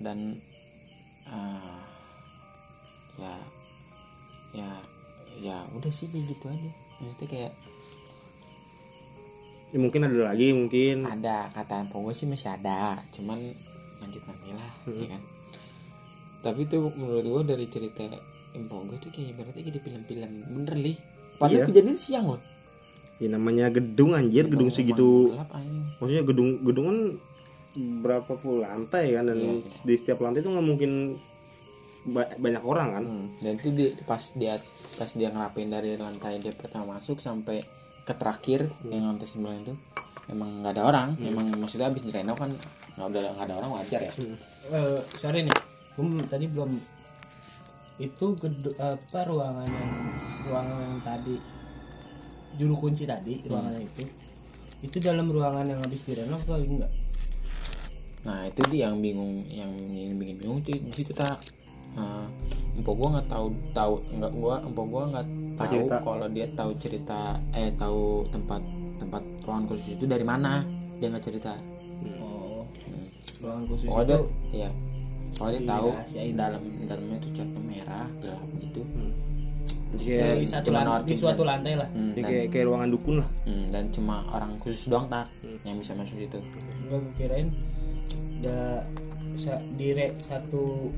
Dan 0.00 0.18
ah, 1.28 1.84
ya 3.20 3.34
ya 4.56 4.70
ya 5.44 5.56
udah 5.76 5.92
sih 5.92 6.08
gitu 6.08 6.46
aja. 6.48 6.70
Maksudnya 7.04 7.28
kayak 7.28 7.52
ya, 9.72 9.78
mungkin 9.78 10.00
ada 10.02 10.28
lagi 10.28 10.52
mungkin. 10.52 11.02
Ada 11.02 11.48
kata 11.50 11.88
gue 11.88 12.12
sih 12.12 12.24
masih 12.24 12.48
ada 12.48 12.94
cuman 13.10 13.38
lanjut 13.98 14.22
nanti 14.22 14.50
lah 14.52 14.70
Hmm. 14.84 14.98
ya 14.98 15.06
kan? 15.10 15.22
Tapi 16.42 16.60
tuh 16.66 16.90
menurut 16.92 17.24
gue 17.24 17.42
dari 17.48 17.66
cerita 17.66 18.02
Empogo 18.52 18.98
tuh 18.98 19.08
kayak 19.08 19.32
berarti 19.34 19.60
kayak 19.60 19.74
di 19.74 19.80
film-film 19.80 20.30
bener 20.52 20.74
li 20.76 20.92
padahal 21.36 21.64
Iya. 21.64 21.68
kejadian 21.68 21.96
siang 21.96 22.26
loh. 22.28 22.42
Ya 23.16 23.28
namanya 23.28 23.70
gedung 23.70 24.12
anjir 24.12 24.44
gedung 24.44 24.68
Emang- 24.68 24.76
segitu. 24.76 25.32
Gelap, 25.32 25.48
maksudnya 25.96 26.22
gedung 26.22 26.48
gedung 26.60 26.86
kan 26.86 26.98
berapa 28.02 28.32
puluh 28.36 28.60
lantai 28.60 29.14
kan 29.14 29.24
dan 29.24 29.38
Iya, 29.38 29.52
iya. 29.56 29.80
di 29.80 29.94
setiap 29.94 30.18
lantai 30.20 30.42
itu 30.42 30.50
nggak 30.50 30.66
mungkin 30.66 30.92
ba- 32.04 32.34
banyak 32.34 32.60
orang 32.60 32.88
kan. 32.92 33.04
Hmm, 33.06 33.26
dan 33.38 33.52
itu 33.54 33.68
di, 33.70 33.84
pas 34.04 34.20
dia 34.34 34.58
pas 34.92 35.08
dia 35.08 35.30
ngelapin 35.30 35.70
dari 35.70 35.96
lantai 35.96 36.36
dia 36.36 36.52
pertama 36.52 36.98
masuk 36.98 37.16
sampai 37.16 37.62
ke 38.02 38.12
terakhir 38.14 38.66
yang 38.88 39.14
lantai 39.14 39.28
sembilan 39.28 39.56
itu 39.62 39.74
emang 40.30 40.62
nggak 40.62 40.72
ada 40.78 40.82
orang. 40.82 41.08
Emang 41.22 41.46
maksudnya 41.58 41.90
habis 41.90 42.02
direnov 42.02 42.38
kan 42.38 42.50
nggak 42.98 43.06
udah 43.08 43.22
nggak 43.38 43.46
ada 43.46 43.54
orang 43.62 43.70
wajar 43.78 44.00
ya? 44.02 44.12
Eh, 44.72 45.00
sorry 45.18 45.46
nih 45.46 45.56
gue 45.92 46.24
tadi 46.24 46.48
belum 46.48 46.72
itu 48.00 48.26
gedung 48.40 48.76
apa 48.80 49.20
ruangan 49.28 49.68
yang 49.68 49.90
ruangan 50.48 50.78
yang 50.80 50.96
tadi 51.04 51.36
juru 52.56 52.74
kunci 52.76 53.04
tadi 53.04 53.44
ruangan 53.44 53.76
itu. 53.78 54.04
Itu 54.82 54.98
dalam 54.98 55.30
ruangan 55.30 55.68
yang 55.68 55.78
habis 55.84 56.02
direnov 56.02 56.42
atau 56.42 56.58
enggak 56.58 56.90
nah 58.22 58.46
itu 58.46 58.62
dia 58.70 58.86
yang 58.86 59.02
bingung 59.02 59.42
yang 59.50 59.70
yang 59.90 60.14
bikin 60.14 60.38
bingung 60.38 60.58
itu 60.62 60.78
di 60.78 60.92
situ 60.94 61.10
tak 61.10 61.42
nah, 61.96 62.26
empok 62.78 62.94
gua 62.96 63.08
nggak 63.18 63.28
tahu 63.28 63.46
tahu 63.72 63.94
nggak 64.16 64.32
gua 64.32 64.54
empok 64.64 64.86
gua 64.88 65.02
nggak 65.12 65.26
Tahu 65.52 65.86
kalau 66.02 66.26
dia 66.32 66.48
tahu 66.56 66.72
cerita 66.80 67.38
eh 67.52 67.70
tahu 67.76 68.26
tempat 68.32 68.58
tempat 68.98 69.22
ruangan 69.44 69.64
khusus 69.68 69.94
itu 69.94 70.04
dari 70.08 70.24
mana. 70.24 70.64
Dia 70.98 71.12
nggak 71.12 71.22
cerita. 71.22 71.54
Oh. 72.18 72.64
Hmm. 72.66 73.06
ruangan 73.42 73.64
khusus 73.68 73.86
Oh, 73.86 74.00
itu 74.02 74.18
iya. 74.50 74.70
Soalnya 75.36 75.60
dia 75.60 75.70
tahu 75.70 75.88
dalam 76.34 76.62
dalamnya 76.88 77.16
itu 77.20 77.28
catnya 77.36 77.60
merah 77.62 78.08
gelap 78.18 78.42
gitu. 78.58 78.82
jadi 79.92 80.02
Ya, 80.02 80.24
kayak, 80.24 80.40
di 80.40 80.48
satu 80.48 80.66
cuma 80.72 80.80
lan- 80.82 81.04
di 81.04 81.16
suatu 81.20 81.42
lantai 81.44 81.74
lah. 81.76 81.88
Hmm, 81.92 82.16
jadi 82.16 82.22
dan, 82.24 82.30
kayak, 82.32 82.46
kayak 82.48 82.64
ruangan 82.66 82.88
dukun 82.90 83.14
lah. 83.20 83.28
Hmm, 83.44 83.64
dan 83.70 83.84
cuma 83.92 84.14
orang 84.32 84.52
khusus 84.56 84.88
doang 84.88 85.06
tak 85.06 85.28
yang 85.68 85.76
bisa 85.78 85.92
masuk 85.92 86.16
situ. 86.16 86.38
gue 86.88 86.98
kirain 87.20 87.48
da 88.40 88.82
sa, 89.36 89.60
dire 89.76 90.16
satu 90.18 90.90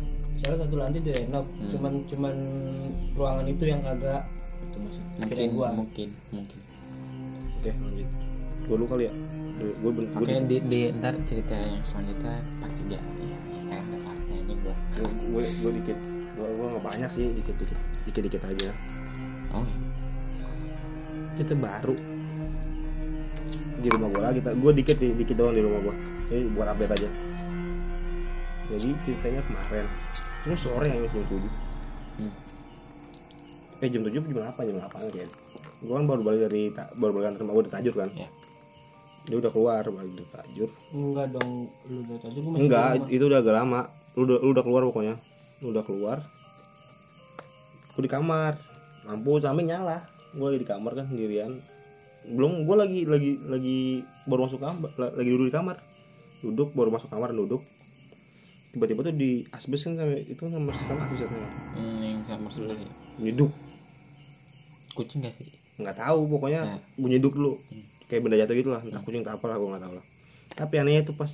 salah 0.44 0.58
satu 0.60 0.76
lantai 0.76 1.00
direnov 1.00 1.46
Hmm. 1.46 1.68
cuman 1.68 1.92
cuman 2.04 2.34
ruangan 3.12 3.46
itu 3.46 3.64
yang 3.64 3.80
kagak 3.80 4.22
itu 4.62 4.76
maksud 4.78 5.02
Mungkin 5.14 5.48
gua. 5.50 5.68
mungkin 5.72 6.08
mungkin. 6.30 6.58
oke 7.54 7.70
lanjut. 7.72 8.08
Gue 8.64 8.76
lu 8.76 8.86
kali 8.86 9.04
ya. 9.04 9.12
Gue 9.54 9.90
ben 9.90 10.04
gue 10.06 10.18
Oke 10.18 10.34
di, 10.44 10.56
di 10.62 10.80
ntar 10.90 11.14
cerita 11.22 11.54
yang 11.54 11.78
selanjutnya 11.80 12.32
part 12.58 12.72
tiga. 12.76 12.98
Ya, 12.98 13.38
kan 13.70 13.80
ada 13.82 13.98
partnya 14.02 14.36
ini 14.36 14.54
gua. 14.58 14.74
gue 14.98 15.42
gue 15.44 15.70
dikit. 15.78 15.98
Gue 16.34 16.46
gue 16.50 16.66
nggak 16.66 16.84
banyak 16.84 17.10
sih 17.10 17.26
dikit 17.34 17.54
dikit 17.56 17.78
dikit 18.04 18.22
dikit 18.24 18.42
aja. 18.42 18.70
Oh, 19.50 19.66
kita 21.34 21.54
baru. 21.54 21.96
Di 23.76 23.88
rumah 23.90 24.08
gue 24.08 24.22
lagi 24.22 24.40
gue 24.40 24.72
dikit 24.74 24.96
di- 24.96 25.14
dikit 25.14 25.36
doang 25.36 25.52
di 25.52 25.62
rumah 25.62 25.80
gue 25.82 25.94
jadi 26.26 26.42
buat 26.50 26.68
update 26.68 26.92
aja. 26.94 27.08
Jadi 28.66 28.88
ceritanya 29.04 29.40
kemarin 29.44 29.86
terus 30.44 30.60
sore 30.60 30.86
yang 30.92 31.00
jam 31.08 31.24
tujuh. 31.24 31.40
Hmm. 32.14 32.32
eh 33.82 33.88
jam 33.90 34.00
tujuh 34.06 34.20
jam 34.20 34.24
delapan 34.28 34.62
jam 34.70 34.76
delapan 34.78 35.00
kayak 35.10 35.30
gue 35.84 35.92
kan 35.92 36.04
baru 36.06 36.20
balik 36.24 36.40
dari 36.48 36.62
baru 36.96 37.10
balik 37.16 37.26
kantor 37.32 37.42
rumah 37.44 37.54
gue 37.56 37.64
di 37.64 37.72
tajur 37.72 37.94
kan. 37.96 38.10
Ya. 38.14 38.28
dia 39.24 39.36
udah 39.40 39.50
keluar 39.56 39.82
balik 39.88 40.12
dari 40.12 40.28
tajur. 40.28 40.68
Enggak 40.92 41.26
dong 41.32 41.50
lu 41.88 41.98
udah 42.04 42.16
tadi 42.20 42.38
gua 42.38 42.50
masih 42.52 42.60
enggak 42.64 42.88
rumah. 42.92 43.08
itu 43.08 43.24
udah 43.24 43.38
agak 43.40 43.54
lama. 43.56 43.80
Lu 44.14 44.20
udah 44.28 44.38
lu 44.44 44.50
udah 44.52 44.64
keluar 44.64 44.82
pokoknya. 44.84 45.14
Lu 45.64 45.66
udah 45.72 45.84
keluar. 45.84 46.18
Gue 47.96 48.02
di 48.04 48.12
kamar. 48.12 48.52
Lampu 49.04 49.40
samping 49.40 49.68
nyala. 49.68 50.04
Gue 50.36 50.46
lagi 50.52 50.60
di 50.60 50.68
kamar 50.68 50.92
kan 50.92 51.04
sendirian. 51.08 51.52
Belum 52.24 52.68
gue 52.68 52.76
lagi 52.76 53.00
lagi 53.08 53.30
lagi 53.48 53.78
baru 54.28 54.48
masuk 54.48 54.60
kamar 54.60 54.92
la- 55.00 55.14
lagi 55.16 55.28
duduk 55.32 55.46
di 55.48 55.54
kamar. 55.56 55.76
Duduk 56.44 56.68
baru 56.76 56.92
masuk 56.92 57.08
kamar 57.08 57.32
duduk 57.32 57.64
tiba-tiba 58.74 59.00
tuh 59.02 59.14
di 59.14 59.30
asbes 59.48 59.80
kan 59.80 59.94
sampai 59.94 60.20
itu 60.24 60.42
nomor 60.44 60.74
sama 60.76 61.00
asbes 61.00 61.20
katanya. 61.22 61.48
hmm, 61.72 61.96
yang 61.96 62.22
sama 62.24 62.48
sudah 62.48 62.74
ya. 62.74 62.90
nyeduk 63.18 63.54
Kucing 64.92 65.22
gak 65.22 65.34
sih? 65.34 65.50
nggak 65.74 65.96
tahu 65.96 66.26
pokoknya 66.28 66.60
Nah. 66.64 66.78
bunyi 66.94 67.18
duk 67.18 67.34
dulu 67.34 67.58
kayak 68.04 68.20
benda 68.20 68.36
jatuh 68.36 68.54
gitu 68.54 68.70
lah 68.70 68.78
entah 68.80 69.00
kucing 69.00 69.22
entah 69.22 69.34
apa 69.34 69.42
lah 69.44 69.56
gue 69.56 69.68
nggak 69.68 69.82
tahu 69.82 69.92
lah 69.92 70.04
tapi 70.52 70.74
anehnya 70.76 71.02
tuh 71.02 71.14
pas 71.14 71.26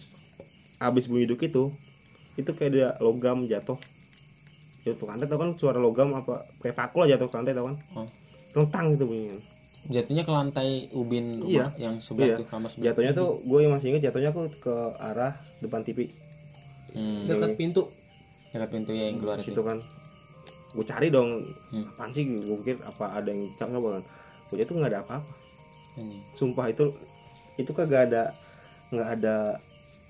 abis 0.81 1.05
bunyi 1.05 1.24
duk 1.24 1.37
itu 1.38 1.68
itu 2.37 2.50
kayak 2.50 2.70
ada 2.70 2.87
logam 3.00 3.44
jatuh 3.44 3.76
jatuh 4.81 4.96
ke 4.98 5.05
lantai 5.07 5.26
tau 5.26 5.37
kan 5.37 5.53
suara 5.55 5.76
logam 5.76 6.12
apa 6.14 6.40
kayak 6.57 6.72
paku 6.74 6.96
lah 6.98 7.09
jatuh 7.11 7.26
ke 7.26 7.37
lantai 7.37 7.53
tau 7.53 7.68
kan 7.68 7.76
Oh. 7.94 8.09
tentang 8.55 8.85
gitu 8.90 9.05
bunyinya 9.07 9.37
Jatuhnya 9.83 10.22
ke 10.22 10.29
lantai 10.31 10.70
ubin 10.90 11.40
rumah 11.40 11.72
yang 11.74 11.96
Iya. 11.96 12.00
sebelah 12.03 12.37
tuh 12.37 12.46
kamar 12.46 12.68
sebelah. 12.70 12.85
jatuhnya 12.87 13.12
tuh 13.12 13.29
gue 13.42 13.61
masih 13.66 13.87
inget 13.92 14.03
jatuhnya 14.09 14.31
tuh 14.31 14.48
ke 14.55 14.72
arah 14.96 15.33
depan 15.59 15.81
TV 15.83 16.09
Hmm, 16.94 17.26
dekat 17.26 17.55
pintu. 17.57 17.83
Dekat 18.50 18.70
pintu 18.70 18.90
ya 18.94 19.11
yang 19.11 19.18
keluar 19.22 19.38
itu. 19.38 19.53
situ 19.53 19.62
kan. 19.62 19.79
Gue 20.70 20.85
cari 20.87 21.09
dong. 21.11 21.44
Hmm. 21.74 21.85
apaan 21.90 22.11
sih? 22.14 22.24
Gue 22.26 22.57
pikir 22.62 22.76
apa 22.83 23.05
ada 23.18 23.29
yang 23.31 23.50
cak 23.59 23.68
apa 23.70 23.88
kan 24.00 24.05
gue 24.50 24.66
tuh 24.66 24.74
nggak 24.74 24.90
ada 24.90 25.00
apa-apa. 25.07 25.22
Anjing. 25.94 26.22
sumpah 26.35 26.70
itu 26.70 26.90
itu 27.59 27.70
kagak 27.74 28.11
ada 28.11 28.31
nggak 28.94 29.09
ada 29.20 29.59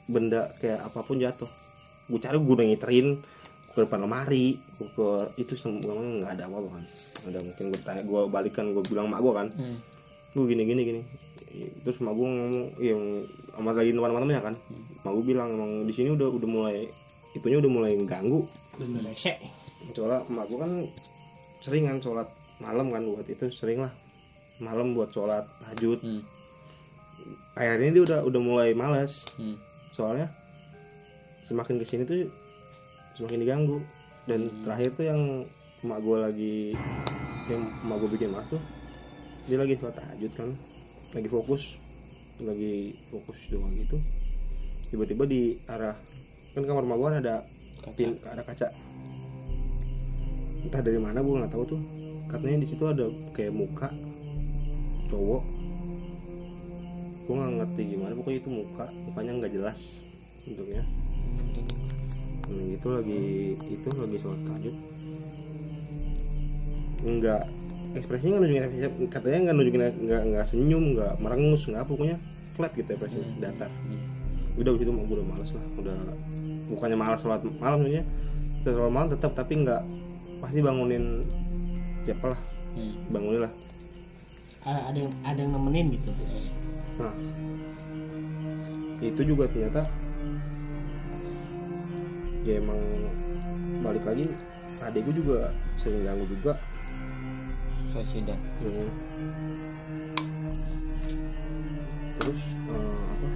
benda 0.09 0.49
kayak 0.61 0.81
apa 0.81 1.01
pun 1.05 1.21
jatuh. 1.21 1.49
Gue 2.09 2.21
cari 2.21 2.37
gue 2.41 2.55
udah 2.57 2.67
ngiterin 2.69 3.21
ke 3.71 3.79
depan 3.87 4.03
lemari 4.03 4.59
gue 4.81 4.89
ke 4.97 5.09
itu 5.39 5.55
semua 5.55 5.95
nggak 5.95 6.33
ada 6.35 6.51
apa-apa 6.51 6.69
kan 6.81 6.85
ada 7.29 7.39
mungkin 7.45 7.65
gue 7.71 7.81
tanya 7.85 8.03
gue 8.03 8.21
balikan 8.33 8.73
gue 8.73 8.85
bilang 8.89 9.13
mak 9.13 9.21
gue 9.21 9.33
kan. 9.35 9.49
Hmm. 9.53 9.79
lu 10.39 10.47
gini 10.47 10.63
gini 10.63 10.83
gini. 10.87 11.01
Terus 11.83 11.99
mak 12.01 12.15
gue 12.15 12.27
ngomong 12.27 12.67
yang 12.79 13.03
sama 13.53 13.71
lagi 13.73 13.91
teman-temannya 13.91 14.41
kan? 14.41 14.55
Mak 15.03 15.13
gue 15.13 15.25
bilang 15.27 15.49
emang 15.51 15.73
di 15.85 15.93
sini 15.93 16.13
udah 16.13 16.29
udah 16.31 16.49
mulai 16.49 16.77
itunya 17.33 17.59
udah 17.59 17.71
mulai 17.71 17.93
ganggu. 18.03 18.47
Resek. 18.79 19.39
Soalnya 19.93 20.25
emak 20.27 20.45
gue 20.47 20.59
kan 20.59 20.73
sering 21.61 21.85
kan 21.87 21.97
sholat 21.99 22.29
malam 22.59 22.89
kan 22.89 23.03
buat 23.05 23.25
itu 23.25 23.49
sering 23.51 23.81
lah. 23.81 23.93
Malam 24.61 24.93
buat 24.93 25.11
sholat 25.11 25.45
tahajud. 25.63 26.01
Hmm. 26.01 26.23
akhirnya 27.53 27.93
dia 27.93 28.03
udah 28.09 28.19
udah 28.25 28.41
mulai 28.41 28.73
malas 28.73 29.29
Hmm. 29.37 29.53
soalnya 29.93 30.33
semakin 31.45 31.77
ke 31.77 31.85
sini 31.85 32.03
tuh 32.09 32.33
semakin 33.15 33.45
diganggu. 33.45 33.79
Dan 34.25 34.49
Hmm. 34.49 34.65
terakhir 34.65 34.89
tuh 34.97 35.05
yang 35.05 35.21
emak 35.81 36.01
gue 36.01 36.17
lagi 36.17 36.57
yang 37.49 37.61
emak 37.85 37.97
gue 38.01 38.11
bikin 38.17 38.33
masuk 38.33 38.61
dia 39.45 39.57
lagi 39.57 39.77
sholat 39.77 39.97
tahajud 39.97 40.33
kan 40.33 40.49
lagi 41.13 41.29
fokus 41.29 41.77
lagi 42.45 42.97
fokus 43.13 43.39
doang 43.53 43.73
gitu 43.77 43.97
tiba-tiba 44.91 45.25
di 45.29 45.55
arah 45.71 45.95
kan 46.51 46.63
kamar 46.67 46.85
gue 46.85 47.11
ada 47.23 47.37
Kaca. 47.81 47.97
pin 47.97 48.13
ada 48.29 48.43
kaca. 48.45 48.69
Entah 50.61 50.81
dari 50.85 51.01
mana 51.01 51.25
gue 51.25 51.33
nggak 51.33 51.53
tahu 51.53 51.65
tuh. 51.65 51.81
Katanya 52.29 52.61
di 52.61 52.69
situ 52.69 52.85
ada 52.85 53.09
kayak 53.33 53.57
muka 53.57 53.89
cowok. 55.09 55.43
Gue 57.25 57.35
nggak 57.41 57.53
ngerti 57.57 57.83
gimana 57.97 58.13
pokoknya 58.21 58.39
itu 58.45 58.51
muka 58.53 58.87
mukanya 59.09 59.33
nggak 59.41 59.53
jelas 59.57 59.81
bentuknya. 60.45 60.85
Hmm, 62.51 62.67
itu 62.77 62.89
lagi 62.91 63.23
itu 63.65 63.89
lagi 63.89 64.17
sholat 64.21 64.41
tahajud. 64.45 64.77
Nggak 67.01 67.45
ekspresinya 67.91 68.39
nggak 68.39 68.43
nunjukin 68.45 68.65
ekspresi 68.65 69.05
katanya 69.09 69.39
nggak 69.45 69.55
nunjukin 69.57 69.81
nggak 70.07 70.23
nggak 70.31 70.45
senyum 70.47 70.85
nggak 70.95 71.13
merengus 71.19 71.63
nggak 71.67 71.83
apa 71.83 71.91
pokoknya 71.91 72.17
flat 72.55 72.73
gitu 72.75 72.89
ekspresinya 72.89 73.27
Hmm. 73.27 73.41
datar 73.41 73.71
Hmm. 73.71 74.01
udah 74.57 74.71
begitu 74.77 74.91
gue 74.91 75.17
udah 75.17 75.27
males 75.27 75.51
lah 75.51 75.65
udah 75.77 75.97
bukannya 76.71 76.97
malas 76.97 77.19
sholat 77.19 77.41
malam 77.59 77.77
sebenarnya 77.81 78.05
sholat 78.63 78.93
malam 78.93 79.09
tetap 79.09 79.33
tapi 79.35 79.53
nggak 79.61 79.83
pasti 80.39 80.59
bangunin 80.61 81.05
siapa 82.05 82.27
lah 82.31 82.41
Hmm. 82.71 82.95
bangunin 83.11 83.43
lah 83.43 83.53
ada 84.61 84.95
yang 84.95 85.13
ada 85.25 85.39
yang 85.41 85.53
nemenin 85.53 85.87
gitu 85.97 86.11
nah 86.97 87.15
itu 89.01 89.23
juga 89.25 89.49
ternyata 89.49 89.89
ya 92.43 92.57
emang 92.57 92.77
balik 93.81 94.05
lagi 94.05 94.29
adik 94.81 95.03
gue 95.09 95.15
juga 95.17 95.53
sering 95.77 96.05
ganggu 96.05 96.25
juga 96.29 96.53
Sosidan. 97.91 98.39
Hmm. 98.63 98.91
terus 102.21 102.53
eh, 102.69 103.05
apa 103.11 103.29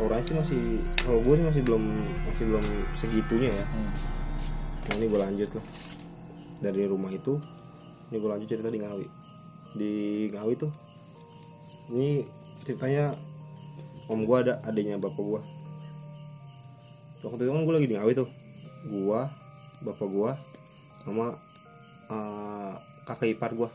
auranya 0.00 0.24
sih 0.24 0.34
masih 0.34 0.62
kalau 1.04 1.20
gue 1.20 1.34
sih 1.36 1.44
masih 1.44 1.62
belum 1.68 1.84
masih 2.24 2.44
belum 2.48 2.64
segitunya 2.96 3.50
ya 3.52 3.66
Hmm. 3.68 3.92
Nah, 4.82 4.98
ini 4.98 5.06
gue 5.06 5.20
lanjut 5.20 5.50
lah 5.54 5.66
dari 6.58 6.82
rumah 6.90 7.12
itu 7.14 7.38
ini 8.10 8.16
gue 8.18 8.30
lanjut 8.32 8.48
cerita 8.50 8.66
di 8.72 8.80
Ngawi 8.82 9.06
di 9.78 9.92
Ngawi 10.34 10.54
tuh 10.58 10.72
ini 11.94 12.26
ceritanya 12.66 13.14
om 14.10 14.26
gue 14.26 14.36
ada 14.42 14.58
adanya 14.66 14.98
bapak 14.98 15.22
gue 15.22 15.40
waktu 17.22 17.42
itu 17.46 17.52
kan 17.54 17.62
gue 17.62 17.74
lagi 17.78 17.86
di 17.86 17.94
Ngawi 17.94 18.12
tuh 18.18 18.28
gue 18.90 19.20
bapak 19.86 20.08
gue 20.10 20.32
sama 21.06 21.38
eh, 22.12 22.72
kakak 23.02 23.28
ipar 23.30 23.52
gue 23.52 23.70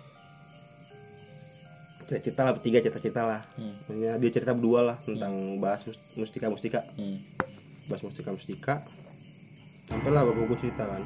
cerita 2.07 2.41
lah 2.41 2.55
bertiga 2.55 2.79
cerita-cerita 2.79 3.21
lah 3.21 3.41
Hmm. 3.53 3.75
Maksudnya 3.83 4.15
dia 4.15 4.31
cerita 4.31 4.51
berdua 4.53 4.79
lah 4.85 4.97
tentang 5.01 5.33
bahas 5.57 5.83
mus- 5.83 6.07
mustika 6.15 6.47
mustika 6.47 6.79
Hmm. 6.95 7.19
bahas 7.85 7.99
mustika 8.01 8.31
mustika 8.31 8.75
sampailah 9.83 10.23
bapak 10.23 10.43
gue 10.45 10.59
cerita 10.61 10.83
kan 10.85 11.03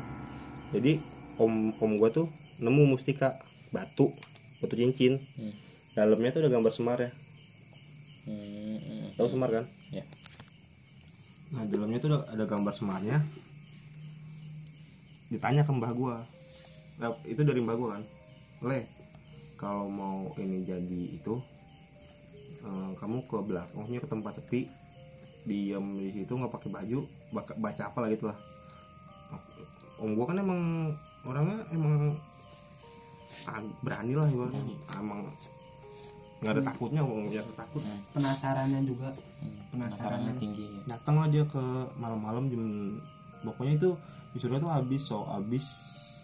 jadi 0.69 1.01
om 1.35 1.53
om 1.75 1.91
gue 1.97 2.09
tuh 2.11 2.27
nemu 2.57 2.85
mustika 2.87 3.41
batu 3.69 4.13
batu 4.59 4.75
cincin 4.75 5.17
Hmm. 5.35 5.53
dalamnya 5.91 6.29
tuh 6.29 6.41
ada 6.41 6.51
gambar 6.51 6.71
semar 6.71 6.97
ya 6.99 7.09
Hmm. 8.21 8.77
Hmm. 8.77 9.05
tahu 9.15 9.27
semar 9.27 9.49
kan 9.49 9.65
Ya. 9.89 10.05
nah 11.51 11.65
dalamnya 11.65 11.97
tuh 11.97 12.09
ada, 12.11 12.19
ada 12.31 12.45
gambar 12.45 12.73
semarnya 12.73 13.17
ditanya 15.27 15.63
ke 15.63 15.71
mbah 15.71 15.91
gua 15.91 16.15
Itu 17.25 17.41
dari 17.41 17.59
mbah 17.61 17.75
gua 17.75 17.97
kan 17.97 18.03
le 18.61 18.85
kalau 19.57 19.89
mau 19.89 20.29
ini 20.37 20.61
jadi 20.61 21.01
itu 21.17 21.33
eh, 22.61 22.91
kamu 22.97 23.25
ke 23.25 23.37
belakang 23.41 23.73
maksudnya 23.73 24.01
ke 24.05 24.09
tempat 24.09 24.33
sepi 24.37 24.69
diam 25.41 25.97
di 25.97 26.13
situ 26.13 26.29
nggak 26.37 26.53
pakai 26.53 26.69
baju 26.69 26.99
baca 27.33 27.81
apa 27.89 27.97
lah 28.05 28.09
gitu 28.13 28.29
lah 28.29 28.37
om 29.97 30.13
gua 30.13 30.29
kan 30.29 30.37
emang 30.37 30.93
orangnya 31.25 31.57
emang 31.73 32.13
ah, 33.49 33.61
berani 33.81 34.13
lah 34.13 34.29
ibaratnya 34.29 34.61
emang 35.01 35.19
nggak 36.41 36.53
ada 36.57 36.61
takutnya 36.61 37.01
om 37.01 37.25
nggak 37.25 37.41
ada 37.41 37.53
takut 37.65 37.81
penasarannya 38.13 38.81
juga 38.85 39.09
Hmm. 39.41 39.57
Penasarannya. 39.73 39.73
Penasarannya 39.73 40.33
tinggi. 40.37 40.67
datang 40.85 41.17
lah 41.17 41.25
dia 41.25 41.41
ke 41.49 41.63
malam-malam 41.97 42.45
jam 42.45 42.61
pokoknya 43.41 43.73
itu 43.73 43.89
disuruh 44.37 44.61
tuh 44.61 44.69
habis 44.69 45.01
so 45.01 45.25
habis 45.25 45.65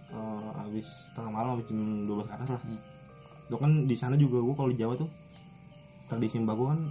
eh, 0.10 0.50
habis 0.58 0.88
tengah 1.12 1.30
malam 1.30 1.60
jam 1.60 1.78
12 2.06 2.24
ke 2.24 2.34
atas 2.34 2.50
lah 2.50 2.62
Hmm. 2.62 2.80
Lo 3.48 3.56
kan 3.56 3.88
di 3.88 3.96
sana 3.96 4.16
juga 4.16 4.40
gua 4.40 4.56
kalau 4.56 4.70
di 4.70 4.78
Jawa 4.78 4.94
tuh 4.94 5.08
tradisi 6.06 6.36
mbak 6.38 6.54
gua 6.54 6.68
kan 6.72 6.82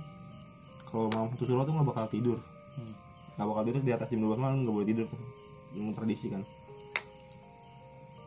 kalau 0.87 1.07
malam 1.09 1.29
satu 1.31 1.45
suruh 1.45 1.63
tuh 1.63 1.73
nggak 1.73 1.87
bakal 1.87 2.07
tidur 2.07 2.39
Hmm. 2.77 2.93
nggak 3.35 3.47
bakal 3.47 3.63
tidur 3.65 3.83
di 3.83 3.93
atas 3.93 4.07
jam 4.07 4.21
12 4.21 4.37
malam 4.37 4.57
nggak 4.63 4.75
boleh 4.75 4.87
tidur 4.87 5.07
tuh 5.07 5.21
tradisi 5.93 6.27
kan 6.29 6.41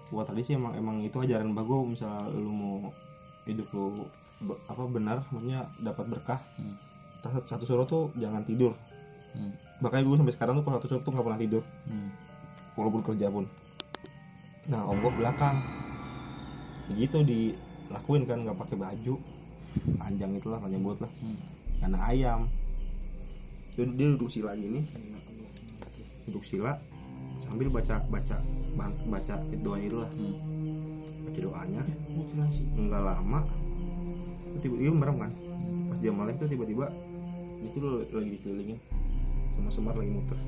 buat 0.09 0.25
tradisi 0.25 0.53
emang 0.53 0.73
emang 0.73 0.97
itu 0.99 1.13
ajaran 1.15 1.49
mbak 1.49 1.63
gua 1.63 1.85
misalnya 1.85 2.29
lu 2.31 2.49
mau 2.49 2.75
hidup 3.45 3.65
lu 3.69 4.05
be- 4.41 4.61
apa 4.65 4.81
benar 4.87 5.21
maksudnya 5.29 5.61
dapat 5.79 6.05
berkah 6.07 6.39
Hmm. 6.55 6.73
satu, 7.19 7.39
satu 7.45 7.63
suruh 7.65 7.85
tuh 7.85 8.09
jangan 8.15 8.41
tidur 8.41 8.73
Hmm. 9.29 9.53
makanya 9.79 10.03
gue 10.03 10.17
sampai 10.17 10.33
sekarang 10.33 10.53
tuh 10.55 10.63
kalau 10.63 10.77
satu 10.77 10.87
suruh 10.87 11.03
tuh 11.03 11.11
nggak 11.11 11.25
pernah 11.25 11.37
tidur 11.39 11.63
Hmm. 11.85 12.09
walaupun 12.73 13.01
kerja 13.03 13.29
pun 13.29 13.45
nah 14.69 14.85
om 14.85 15.01
gue 15.01 15.11
belakang. 15.17 15.57
Gitu 16.93 17.25
dilakuin 17.25 18.23
kan 18.29 18.45
nggak 18.45 18.57
pakai 18.57 18.77
baju. 18.77 19.17
Panjang 19.97 20.37
itulah 20.37 20.61
panjang 20.61 20.81
buat 20.85 21.01
lah. 21.01 21.11
Hmm. 21.21 21.37
karena 21.81 21.97
ayam. 22.05 22.39
Dia, 23.73 23.85
dia 23.89 24.07
duduk 24.13 24.29
sila 24.29 24.53
gini. 24.53 24.85
Duduk 26.29 26.45
sila 26.45 26.77
sambil 27.39 27.71
baca 27.71 28.03
baca 28.11 28.37
baca 29.09 29.35
doanya 29.57 29.85
itu 29.89 29.97
lah. 29.97 30.11
Hmm. 30.13 30.35
baca 31.25 31.39
doanya. 31.41 31.81
Mutilasi 32.13 32.61
nggak 32.77 33.01
lama 33.01 33.41
tiba-tiba 34.61 34.93
merem 34.93 35.17
kan? 35.17 35.31
Pas 35.89 35.97
dia 35.97 36.13
melek 36.13 36.37
tuh 36.37 36.49
tiba-tiba 36.49 36.93
itu 37.65 37.77
lagi 38.13 38.29
dikelilingin. 38.37 38.77
Sama 39.57 39.69
semar 39.73 39.97
lagi 39.97 40.13
muter 40.13 40.39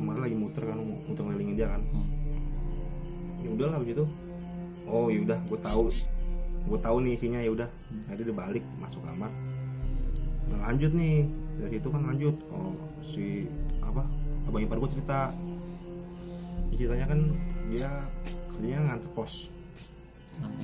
Semar 0.00 0.16
lagi 0.16 0.32
muter 0.32 0.64
kan 0.64 0.80
mu- 0.80 1.04
muter 1.04 1.28
ngelilingin 1.28 1.60
dia 1.60 1.68
kan. 1.68 1.84
Hmm. 1.92 2.08
ya 3.40 3.48
udahlah 3.52 3.78
begitu. 3.80 4.08
Oh 4.88 5.12
ya 5.12 5.20
udah 5.20 5.38
gue 5.44 5.58
tahu. 5.60 5.92
Gue 6.64 6.78
tahu 6.80 6.96
nih 7.04 7.20
isinya 7.20 7.40
ya 7.40 7.52
udah. 7.52 7.68
Akhirnya 8.08 8.32
dia 8.32 8.36
balik 8.36 8.64
masuk 8.80 9.04
kamar. 9.04 9.28
Nah, 10.48 10.58
lanjut 10.64 10.96
nih. 10.96 11.28
Dari 11.60 11.76
situ 11.76 11.88
kan 11.92 12.00
lanjut. 12.00 12.32
Oh 12.48 12.72
si 13.04 13.44
apa 13.84 14.08
abang 14.48 14.64
ipar 14.64 14.80
gue 14.80 14.88
cerita. 14.88 15.36
Dia 16.72 16.76
ceritanya 16.80 17.06
kan 17.12 17.20
dia 17.68 17.88
kerjanya 18.56 18.80
nganter 18.88 19.10
pos. 19.12 19.52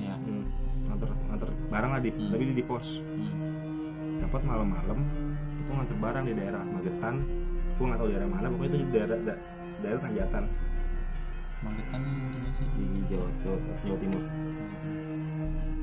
Ya? 0.01 0.17
hmm, 0.17 0.43
nganter 0.89 1.09
nganter 1.29 1.49
barang 1.69 1.91
lah 1.93 2.01
di 2.01 2.09
Hmm. 2.09 2.29
tapi 2.33 2.41
dia 2.49 2.57
di 2.57 2.65
pos. 2.65 2.87
Hmm. 3.05 3.29
dapat 4.17 4.41
malam-malam 4.43 4.99
itu 5.61 5.71
nganter 5.71 5.97
barang 6.01 6.23
di 6.25 6.33
daerah 6.33 6.65
Magetan 6.65 7.15
gue 7.77 7.85
nggak 7.85 7.99
tahu 7.99 8.09
daerah 8.09 8.27
mana 8.27 8.47
pokoknya 8.49 8.67
itu 8.67 8.77
di 8.79 8.87
daerah 8.89 9.17
da- 9.19 9.41
daerah 9.77 9.99
Tanjatan 10.01 10.43
Magetan 11.57 12.01
sih? 12.53 12.67
di 12.71 12.85
Jawa, 13.07 13.27
Jawa, 13.39 13.57
Jawa 13.79 13.97
Timur 13.97 14.21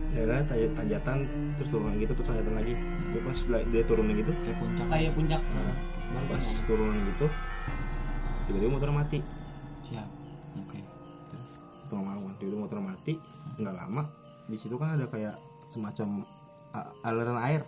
daerah 0.09 0.39
Taj- 0.45 0.73
Tanjatan 0.73 1.19
terus 1.55 1.69
turunan 1.69 1.95
gitu 1.97 2.13
terus 2.13 2.29
Tanjatan 2.29 2.55
lagi 2.55 2.75
Terus 3.07 3.23
pas 3.23 3.39
dia 3.65 3.83
turunan 3.85 4.13
gitu 4.13 4.33
Kayak 4.37 4.57
puncak. 4.59 4.87
kayak 4.89 5.13
puncak 5.13 5.43
pas 6.25 6.47
turunan 6.65 6.99
gitu 7.09 7.27
tiba-tiba 8.45 8.71
motor 8.71 8.91
mati 8.91 9.19
Siap. 9.85 10.09
Oke. 10.57 10.79
Terus. 11.29 11.49
tengah 11.85 12.05
malam 12.05 12.21
kan 12.23 12.35
tiba-tiba 12.37 12.61
motor 12.61 12.81
mati 12.81 13.13
nggak 13.57 13.75
lama 13.75 14.03
di 14.45 14.57
situ 14.57 14.75
kan 14.75 14.95
ada 14.95 15.07
kayak 15.07 15.35
semacam 15.67 16.23
aliran 17.03 17.39
air 17.41 17.63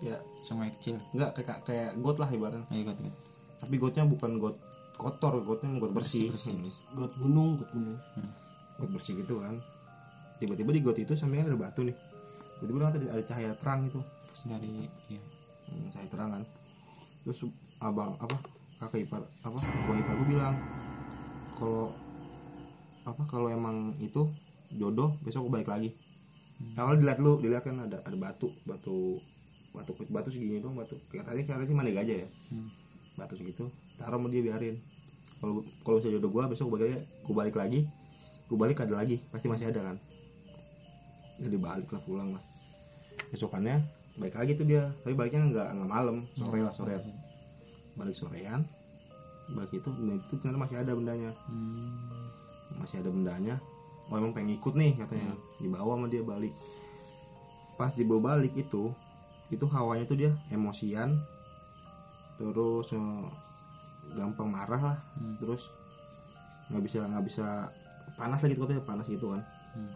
ya 0.00 0.16
Sungai 0.40 0.70
kecil. 0.72 0.96
nggak 1.12 1.30
kayak 1.34 1.58
kayak 1.62 1.90
got 1.98 2.16
lah 2.16 2.28
ibaratnya 2.28 2.66
ikut 2.72 2.96
ikut. 2.96 3.14
Tapi 3.60 3.76
gotnya 3.76 4.08
bukan 4.08 4.40
got 4.40 4.56
kotor 4.96 5.40
gotnya 5.44 5.76
got 5.76 5.92
bersih, 5.92 6.32
Bersih, 6.32 6.56
bersih. 6.56 6.74
Hmm. 6.90 6.96
got 7.04 7.12
gunung 7.20 7.48
got 7.60 7.68
gunung. 7.72 7.98
Got 8.80 8.90
bersih 8.96 9.12
gitu 9.20 9.44
kan. 9.44 9.54
Tiba-tiba 10.40 10.70
di 10.72 10.80
got 10.80 10.96
itu 10.96 11.12
sampingnya 11.12 11.52
ada 11.52 11.60
batu 11.60 11.84
nih. 11.84 11.96
Tiba-tiba 12.60 12.88
ada, 12.88 12.98
ada 12.98 13.22
cahaya 13.24 13.52
terang 13.56 13.88
gitu 13.88 14.00
Terus 14.00 14.40
dari 14.48 14.68
ya. 15.12 15.20
hmm, 15.68 15.86
cahaya 15.92 16.08
terang 16.08 16.30
kan. 16.32 16.42
Terus 17.28 17.38
abang 17.84 18.16
apa 18.20 18.36
kakak 18.80 19.04
ipar 19.04 19.22
apa 19.44 19.56
abang 19.60 19.98
ipar 20.00 20.14
gue 20.16 20.28
bilang 20.32 20.56
kalau 21.60 21.92
apa 23.04 23.22
kalau 23.28 23.48
emang 23.52 23.92
itu 24.00 24.28
jodoh 24.72 25.12
besok 25.20 25.48
gue 25.48 25.60
balik 25.60 25.68
lagi. 25.68 25.92
Nah, 26.76 26.84
kalau 26.88 26.96
dilihat 26.96 27.18
lu 27.20 27.40
dilihat 27.40 27.64
kan 27.64 27.76
ada 27.80 28.00
ada 28.04 28.16
batu 28.16 28.52
batu 28.68 29.20
batu 29.72 29.92
batu 30.12 30.28
segini 30.32 30.60
dong 30.60 30.76
batu. 30.76 30.96
Katanya 31.12 31.44
katanya 31.44 31.68
sih 31.68 31.76
mana 31.76 31.92
aja 31.92 32.14
ya. 32.24 32.28
Hmm. 32.52 32.68
Batu 33.20 33.36
segitu 33.36 33.68
taruh 34.00 34.16
sama 34.16 34.32
dia 34.32 34.40
biarin. 34.40 34.80
Kalau 35.40 35.60
kalau 35.84 35.96
bisa 36.00 36.08
jodoh 36.08 36.32
gue 36.32 36.44
besok 36.56 36.72
gue 36.72 36.76
balik 36.80 37.04
gue 37.04 37.34
balik 37.36 37.56
lagi 37.60 37.80
gue 38.48 38.58
balik 38.58 38.80
ada 38.80 38.96
lagi 38.96 39.20
pasti 39.28 39.46
masih 39.52 39.68
ada 39.68 39.92
kan. 39.92 39.96
Jadi 41.36 41.56
balik 41.60 41.88
lah 41.92 42.00
pulang 42.08 42.32
lah. 42.32 42.42
Besokannya 43.28 43.84
balik 44.16 44.40
lagi 44.40 44.56
tuh 44.56 44.64
dia 44.64 44.88
tapi 45.04 45.12
baliknya 45.12 45.44
nggak 45.52 45.68
nggak 45.76 45.90
malam 45.92 46.24
sore 46.32 46.64
lah 46.64 46.72
sore. 46.72 46.96
Balik 48.00 48.16
sorean 48.16 48.64
balik 49.50 49.82
itu 49.82 49.90
nah 49.90 50.14
itu 50.14 50.34
ternyata 50.40 50.58
masih 50.64 50.76
ada 50.80 50.92
bendanya. 50.96 51.30
Hmm. 51.44 51.92
masih 52.80 53.02
ada 53.04 53.10
bendanya. 53.12 53.54
Oh 54.08 54.16
emang 54.16 54.32
pengen 54.32 54.56
ikut 54.56 54.72
nih 54.72 54.96
katanya. 54.96 55.36
Dibawa 55.60 56.00
sama 56.00 56.06
dia 56.08 56.22
balik. 56.24 56.54
Pas 57.76 57.92
dibawa 57.92 58.34
balik 58.34 58.56
itu 58.56 58.94
itu 59.50 59.66
hawanya 59.66 60.06
tuh 60.06 60.14
dia 60.14 60.30
emosian 60.54 61.10
terus 62.40 62.88
gampang 64.10 64.48
marah 64.48 64.80
lah 64.80 64.98
Hmm. 65.20 65.36
terus 65.36 65.68
nggak 66.72 66.82
bisa 66.82 66.98
nggak 67.04 67.24
bisa 67.26 67.46
panas 68.16 68.40
lagi 68.40 68.56
katanya 68.56 68.82
panas 68.82 69.06
gitu 69.06 69.28
kan 69.28 69.42
Hmm. 69.76 69.92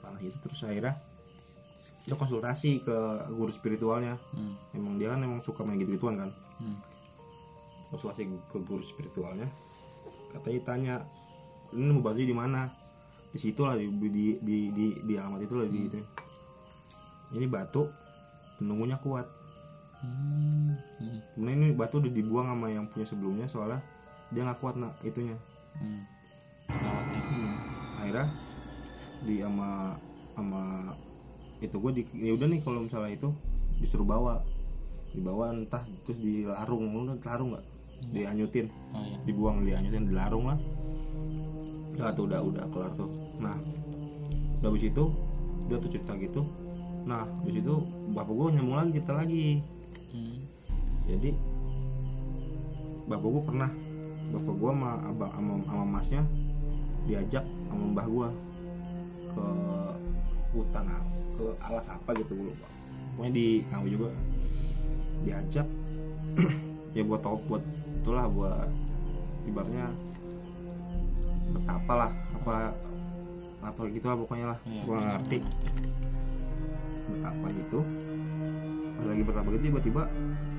panas 0.00 0.20
itu 0.22 0.36
terus 0.38 0.62
akhirnya 0.62 0.94
dia 2.06 2.16
konsultasi 2.16 2.80
ke 2.80 2.96
guru 3.28 3.50
spiritualnya 3.50 4.14
Hmm. 4.32 4.54
emang 4.72 4.94
dia 4.96 5.12
kan 5.12 5.20
emang 5.20 5.42
suka 5.42 5.66
main 5.66 5.76
gitu 5.76 5.98
gituan 5.98 6.16
kan 6.16 6.30
Hmm. 6.62 6.78
konsultasi 7.90 8.24
ke 8.48 8.58
guru 8.62 8.80
spiritualnya 8.80 9.50
katanya 10.32 10.60
tanya 10.62 10.94
ini 11.72 11.90
mau 11.90 12.00
baju 12.00 12.20
di 12.20 12.32
mana 12.32 12.68
di 13.28 13.38
situ 13.38 13.60
lah 13.60 13.76
di 13.76 13.84
di 13.90 14.08
di 14.40 14.58
di, 14.72 14.86
di 15.04 15.14
alamat 15.16 15.44
itu 15.44 15.54
lah 15.56 15.66
di 15.66 15.80
itu 15.84 16.00
ini 17.32 17.44
batu 17.44 17.84
penunggunya 18.56 18.96
kuat 18.98 19.28
Hmm. 19.98 20.78
Hmm. 20.98 21.18
kemudian 21.34 21.56
ini 21.58 21.68
batu 21.74 21.98
udah 21.98 22.12
dibuang 22.12 22.46
sama 22.48 22.66
yang 22.68 22.86
punya 22.86 23.06
sebelumnya 23.06 23.46
soalnya 23.46 23.80
dia 24.30 24.44
nggak 24.44 24.58
kuat 24.58 24.76
nak 24.76 24.94
itunya 25.02 25.34
Hmm. 25.78 26.02
Hmm. 26.68 27.54
akhirnya 27.98 28.26
di 29.22 29.34
sama 29.40 29.94
sama 30.34 30.60
itu 31.58 31.74
gue 31.74 31.92
di 31.92 32.02
ya 32.14 32.32
udah 32.34 32.46
nih 32.46 32.60
kalau 32.62 32.82
misalnya 32.82 33.10
itu 33.10 33.28
disuruh 33.78 34.06
bawa 34.06 34.38
dibawa 35.10 35.50
entah 35.50 35.82
terus 36.04 36.18
dilarung 36.18 36.84
lu 36.88 37.00
udah 37.06 37.18
larung 37.24 37.54
nggak 37.54 37.64
dianyutin 38.14 38.70
Oh 38.94 39.02
iya. 39.02 39.16
dibuang 39.26 39.66
dianyutin 39.66 40.06
dilarung 40.06 40.46
lah 40.46 40.58
ya 41.98 42.14
tuh 42.14 42.30
udah 42.30 42.38
udah 42.46 42.64
kelar 42.70 42.92
tuh 42.94 43.10
nah 43.42 43.58
udah 44.62 44.68
habis 44.70 44.86
itu 44.86 45.04
dia 45.66 45.76
tuh 45.78 45.90
cerita 45.90 46.14
gitu 46.14 46.42
nah 47.04 47.26
habis 47.26 47.58
itu 47.58 47.74
bapak 48.14 48.30
gue 48.30 48.46
nyambung 48.54 48.76
lagi 48.78 48.90
cerita 48.98 49.14
lagi 49.14 49.44
Hmm. 49.58 49.66
Jadi 51.08 51.30
bapak 53.08 53.28
gue 53.32 53.42
pernah 53.48 53.70
bapak 54.28 54.54
gue 54.60 54.70
sama 54.76 54.90
abang 55.08 55.32
sama, 55.32 55.52
sama 55.64 55.84
masnya 55.88 56.22
diajak 57.08 57.44
sama 57.72 57.84
mbah 57.96 58.06
gue 58.06 58.28
ke 59.32 59.46
hutan 60.52 60.84
apa, 60.88 61.12
ke 61.36 61.44
alas 61.64 61.86
apa 61.88 62.10
gitu 62.16 62.32
gue 62.36 62.48
lupa. 62.52 62.68
Pokoknya 63.16 63.32
di 63.34 63.46
Ngawi 63.68 63.88
juga. 63.92 64.08
Diajak 65.26 65.66
ya 66.96 67.02
buat 67.02 67.20
top 67.20 67.42
buat 67.50 67.62
itulah 67.98 68.30
buat 68.30 68.68
ibaratnya 69.48 69.90
betapa 71.48 71.92
lah 71.96 72.12
apa 72.38 72.54
apa 73.64 73.80
gitu 73.90 74.06
lah 74.06 74.16
pokoknya 74.16 74.46
lah. 74.54 74.58
Iya, 74.62 74.80
gua 74.86 74.96
nggak 74.96 75.12
ngerti. 75.18 75.38
Betapa 77.08 77.46
gitu. 77.56 77.80
Pas 78.94 79.04
lagi 79.10 79.22
betapa 79.26 79.48
gitu 79.56 79.64
tiba-tiba 79.72 80.02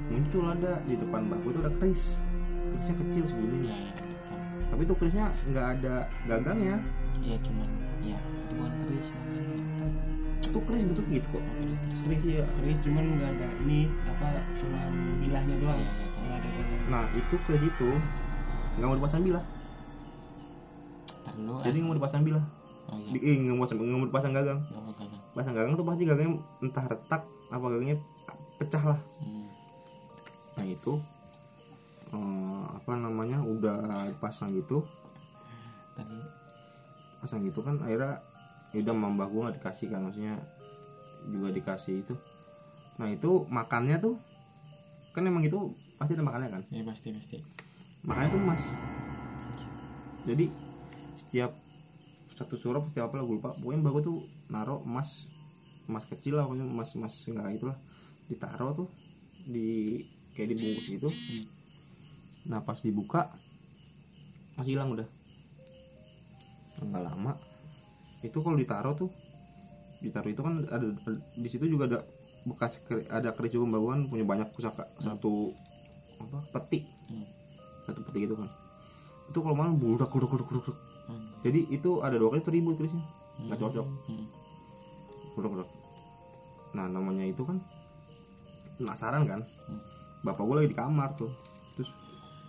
muncul 0.10 0.44
ada 0.48 0.82
di 0.84 0.96
depan 0.96 1.22
baku 1.26 1.48
itu 1.50 1.60
ada 1.60 1.72
keris 1.72 2.04
kerisnya 2.68 2.96
kecil 2.98 3.24
segini 3.26 3.58
Iya, 3.64 3.76
iya, 3.80 3.92
betul. 3.94 4.40
tapi 4.68 4.82
tuh 4.84 4.96
kerisnya 4.96 5.26
nggak 5.46 5.68
ada 5.76 5.96
gagangnya 6.26 6.78
Iya, 7.20 7.38
cuman 7.40 7.68
ya 8.02 8.18
itu 8.18 8.54
bukan 8.56 8.74
keris 8.82 9.08
namanya. 9.12 9.88
itu 10.40 10.60
keris 10.60 10.84
bentuk 10.84 11.06
gitu 11.08 11.28
kok 11.30 11.44
itu 11.44 11.54
keris? 11.54 12.00
keris 12.02 12.24
ya 12.28 12.44
keris 12.56 12.78
cuman 12.82 13.04
nggak 13.12 13.30
ada 13.32 13.48
ini 13.62 13.80
apa 14.04 14.28
cuman 14.56 14.92
bilahnya 15.20 15.56
doang 15.60 15.78
iya, 15.78 15.92
tahu. 15.92 16.20
nggak 16.20 16.36
ada 16.36 16.50
gagang 16.50 16.82
nah 16.88 17.06
itu 17.12 17.36
keris 17.44 17.64
itu 17.64 17.90
nggak 18.76 18.88
mau 18.88 18.98
dipasang 18.98 19.22
bilah 19.22 19.46
Ntar 21.20 21.34
dulu, 21.36 21.54
jadi 21.60 21.70
ah. 21.70 21.78
nggak 21.78 21.88
mau 21.88 21.98
dipasang 21.98 22.24
bilah 22.24 22.46
Oh 22.90 22.98
iya, 22.98 23.12
Di- 23.12 23.22
eh, 23.22 23.36
nggak 23.40 23.54
mau 23.54 23.66
nggak 23.68 24.00
mau 24.00 24.08
dipasang 24.08 24.34
gagang 24.34 24.60
nggak 24.64 24.82
mau 24.82 24.94
gagang. 24.96 25.22
pasang 25.30 25.54
gagang 25.54 25.74
tuh 25.76 25.86
pasti 25.86 26.04
gagangnya 26.04 26.34
entah 26.60 26.86
retak 26.88 27.22
apa 27.48 27.66
gagangnya 27.68 27.98
pecah 28.58 28.84
lah 28.88 29.00
Hmm. 29.20 29.39
Nah 30.60 30.68
itu 30.68 31.00
eh, 32.12 32.64
apa 32.76 32.92
namanya 33.00 33.40
udah 33.40 34.12
pasang 34.20 34.52
gitu 34.52 34.84
Tadi. 36.00 36.20
Pasang 37.20 37.44
gitu 37.44 37.60
kan 37.60 37.76
akhirnya 37.84 38.24
ya 38.72 38.80
udah 38.86 38.96
mambah 38.96 39.28
gue 39.28 39.42
nggak 39.44 39.56
dikasih 39.60 39.88
kan 39.92 40.00
maksudnya 40.08 40.40
juga 41.28 41.52
dikasih 41.52 41.96
itu. 42.00 42.16
Nah 43.04 43.12
itu 43.12 43.44
makannya 43.52 44.00
tuh 44.00 44.16
kan 45.12 45.28
emang 45.28 45.44
itu 45.44 45.60
pasti 46.00 46.16
ada 46.16 46.24
makannya 46.24 46.50
kan? 46.52 46.62
Ya 46.72 46.84
pasti 46.88 47.12
pasti. 47.12 47.40
makannya 48.00 48.32
tuh 48.32 48.40
emas 48.40 48.64
jadi 50.24 50.48
setiap 51.20 51.52
satu 52.32 52.56
surup 52.56 52.88
setiap 52.88 53.12
apa 53.12 53.20
lah 53.20 53.28
gue 53.28 53.36
lupa. 53.44 53.52
Pokoknya 53.60 53.84
mbak 53.84 53.92
gue 54.00 54.04
tuh 54.08 54.18
naro 54.48 54.80
emas 54.88 55.28
emas 55.92 56.08
kecil 56.08 56.40
lah 56.40 56.48
pokoknya 56.48 56.64
emas 56.64 56.96
emas 56.96 57.16
enggak 57.28 57.60
itulah. 57.60 57.78
Ditaro 58.32 58.68
tuh 58.72 58.88
di 59.44 60.00
kayak 60.34 60.56
dibungkus 60.56 60.88
gitu. 60.90 61.10
Nah 62.50 62.64
pas 62.66 62.80
dibuka 62.82 63.30
masih 64.56 64.76
hilang 64.76 64.94
udah. 64.94 65.08
Nggak 66.84 67.04
lama. 67.06 67.34
Itu 68.26 68.44
kalau 68.44 68.58
ditaro 68.60 68.96
tuh 68.96 69.12
ditaruh 70.00 70.32
itu 70.32 70.40
kan 70.40 70.64
ada, 70.72 70.88
di 71.36 71.50
situ 71.52 71.68
juga 71.68 71.92
ada 71.92 72.00
bekas 72.48 72.80
ada 73.12 73.36
keris 73.36 73.52
kan 73.52 74.08
punya 74.08 74.24
banyak 74.24 74.48
pusaka 74.56 74.88
satu 75.00 75.52
apa 76.20 76.40
peti. 76.56 76.88
Hmm. 77.12 77.28
satu 77.88 78.00
peti 78.08 78.28
gitu 78.28 78.36
kan. 78.40 78.48
Itu 79.30 79.40
kalau 79.44 79.56
malam 79.60 79.76
budak 79.80 80.12
budak 80.12 80.30
budak 80.32 80.48
budak 80.48 80.78
Hmm. 81.10 81.26
jadi 81.42 81.66
itu 81.74 82.06
ada 82.06 82.22
dua 82.22 82.30
kali 82.30 82.46
itu 82.46 82.54
ribut 82.54 82.78
kerisnya. 82.78 83.02
Nggak 83.42 83.60
cocok. 83.66 83.86
Hmm. 83.86 84.26
budak 85.34 85.52
budak 85.58 85.70
nah 86.70 86.86
namanya 86.86 87.26
itu 87.26 87.42
kan 87.42 87.58
penasaran 88.78 89.26
kan? 89.26 89.42
Hmm. 89.42 89.82
Bapak 90.22 90.44
gue 90.44 90.56
lagi 90.56 90.70
di 90.72 90.78
kamar 90.78 91.10
tuh. 91.16 91.32
Terus 91.76 91.90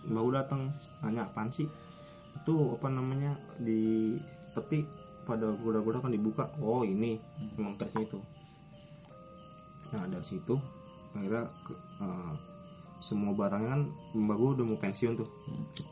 mbak 0.05 0.21
gue 0.21 0.33
datang 0.35 0.61
nanya 1.01 1.27
apaan 1.27 1.49
sih? 1.49 1.67
Itu 2.37 2.75
apa 2.75 2.87
namanya 2.87 3.33
di 3.59 4.15
peti 4.51 4.83
pada 5.23 5.53
goda-goda 5.53 6.01
kan 6.01 6.11
dibuka. 6.11 6.49
Oh 6.59 6.83
ini. 6.83 7.15
Emang 7.55 7.77
kerisnya 7.77 8.03
itu. 8.03 8.19
Nah 9.91 10.07
dari 10.07 10.23
situ 10.23 10.55
akhirnya 11.11 11.43
ke- 11.67 11.81
eh, 11.99 12.33
semua 13.01 13.33
barangnya 13.33 13.69
kan 13.69 13.81
mbak 14.15 14.37
gue 14.37 14.49
udah 14.59 14.65
mau 14.65 14.79
pensiun 14.79 15.13
tuh. 15.15 15.29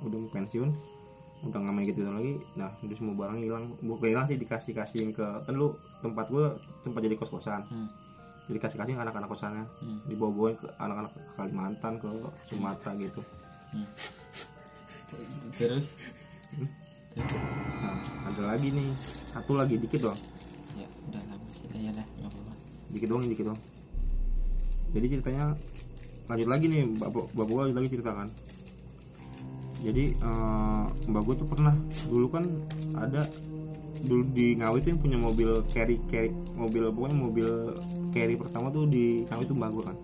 Udah 0.04 0.18
mau 0.18 0.32
pensiun 0.32 0.70
udah 1.40 1.56
nggak 1.56 1.72
main 1.72 1.88
gitu 1.88 2.04
lagi. 2.04 2.36
Nah 2.60 2.72
udah 2.80 2.96
semua 2.96 3.16
barang 3.16 3.40
hilang. 3.40 3.72
Bukan 3.80 4.08
hilang 4.12 4.28
sih 4.28 4.36
dikasih 4.36 4.76
kasihin 4.76 5.12
ke 5.12 5.24
kan 5.24 5.56
lu 5.56 5.72
tempat 6.00 6.28
gue 6.28 6.46
tempat 6.84 7.00
jadi 7.00 7.16
kos 7.16 7.32
kosan 7.32 7.64
Hmm. 7.68 7.88
Jadi 8.50 8.58
kasih 8.58 8.78
kasih 8.82 8.94
ke 8.98 9.02
anak-anak 9.06 9.30
kosannya. 9.30 9.66
Hmm. 9.70 10.00
dibawa 10.10 10.34
bawain 10.34 10.58
ke 10.58 10.68
anak-anak 10.82 11.12
ke 11.14 11.22
Kalimantan 11.38 11.94
ke 12.02 12.10
Sumatera 12.50 12.92
gitu. 12.98 13.22
Terus? 15.62 15.86
Nah 17.14 17.98
ada 18.26 18.42
lagi 18.50 18.74
nih. 18.74 18.90
Satu 19.30 19.54
lagi 19.54 19.78
dikit 19.78 20.10
doang. 20.10 20.20
Ya 20.74 20.90
udah 21.14 21.22
lama 21.30 21.46
sih 21.54 21.78
ya 21.78 21.94
dah 21.94 22.08
dikit 22.90 23.08
doang 23.10 23.26
dikit 23.30 23.46
doang. 23.54 23.62
Jadi 24.90 25.06
ceritanya 25.14 25.54
lanjut 26.26 26.50
lagi 26.50 26.66
nih 26.70 26.84
bapak 26.98 27.26
bapak 27.38 27.54
gue 27.54 27.64
lagi 27.78 27.90
ceritakan. 27.94 28.28
Jadi 29.86 30.06
eh, 30.18 30.86
mbak 31.06 31.22
gue 31.24 31.36
tuh 31.38 31.48
pernah 31.48 31.78
dulu 32.10 32.28
kan 32.34 32.46
ada 32.98 33.30
dulu 34.00 34.24
di 34.32 34.58
Ngawi 34.58 34.80
tuh 34.82 34.90
yang 34.96 35.02
punya 35.02 35.18
mobil 35.20 35.50
carry 35.76 36.00
carry 36.08 36.32
mobil 36.56 36.88
pokoknya 36.90 37.18
mobil 37.20 37.50
carry 38.10 38.36
pertama 38.36 38.68
tuh 38.68 38.86
di 38.86 39.24
Ngawi 39.24 39.44
tuh 39.44 39.56
mbak 39.56 39.70
gue 39.72 39.84
kan 39.86 39.98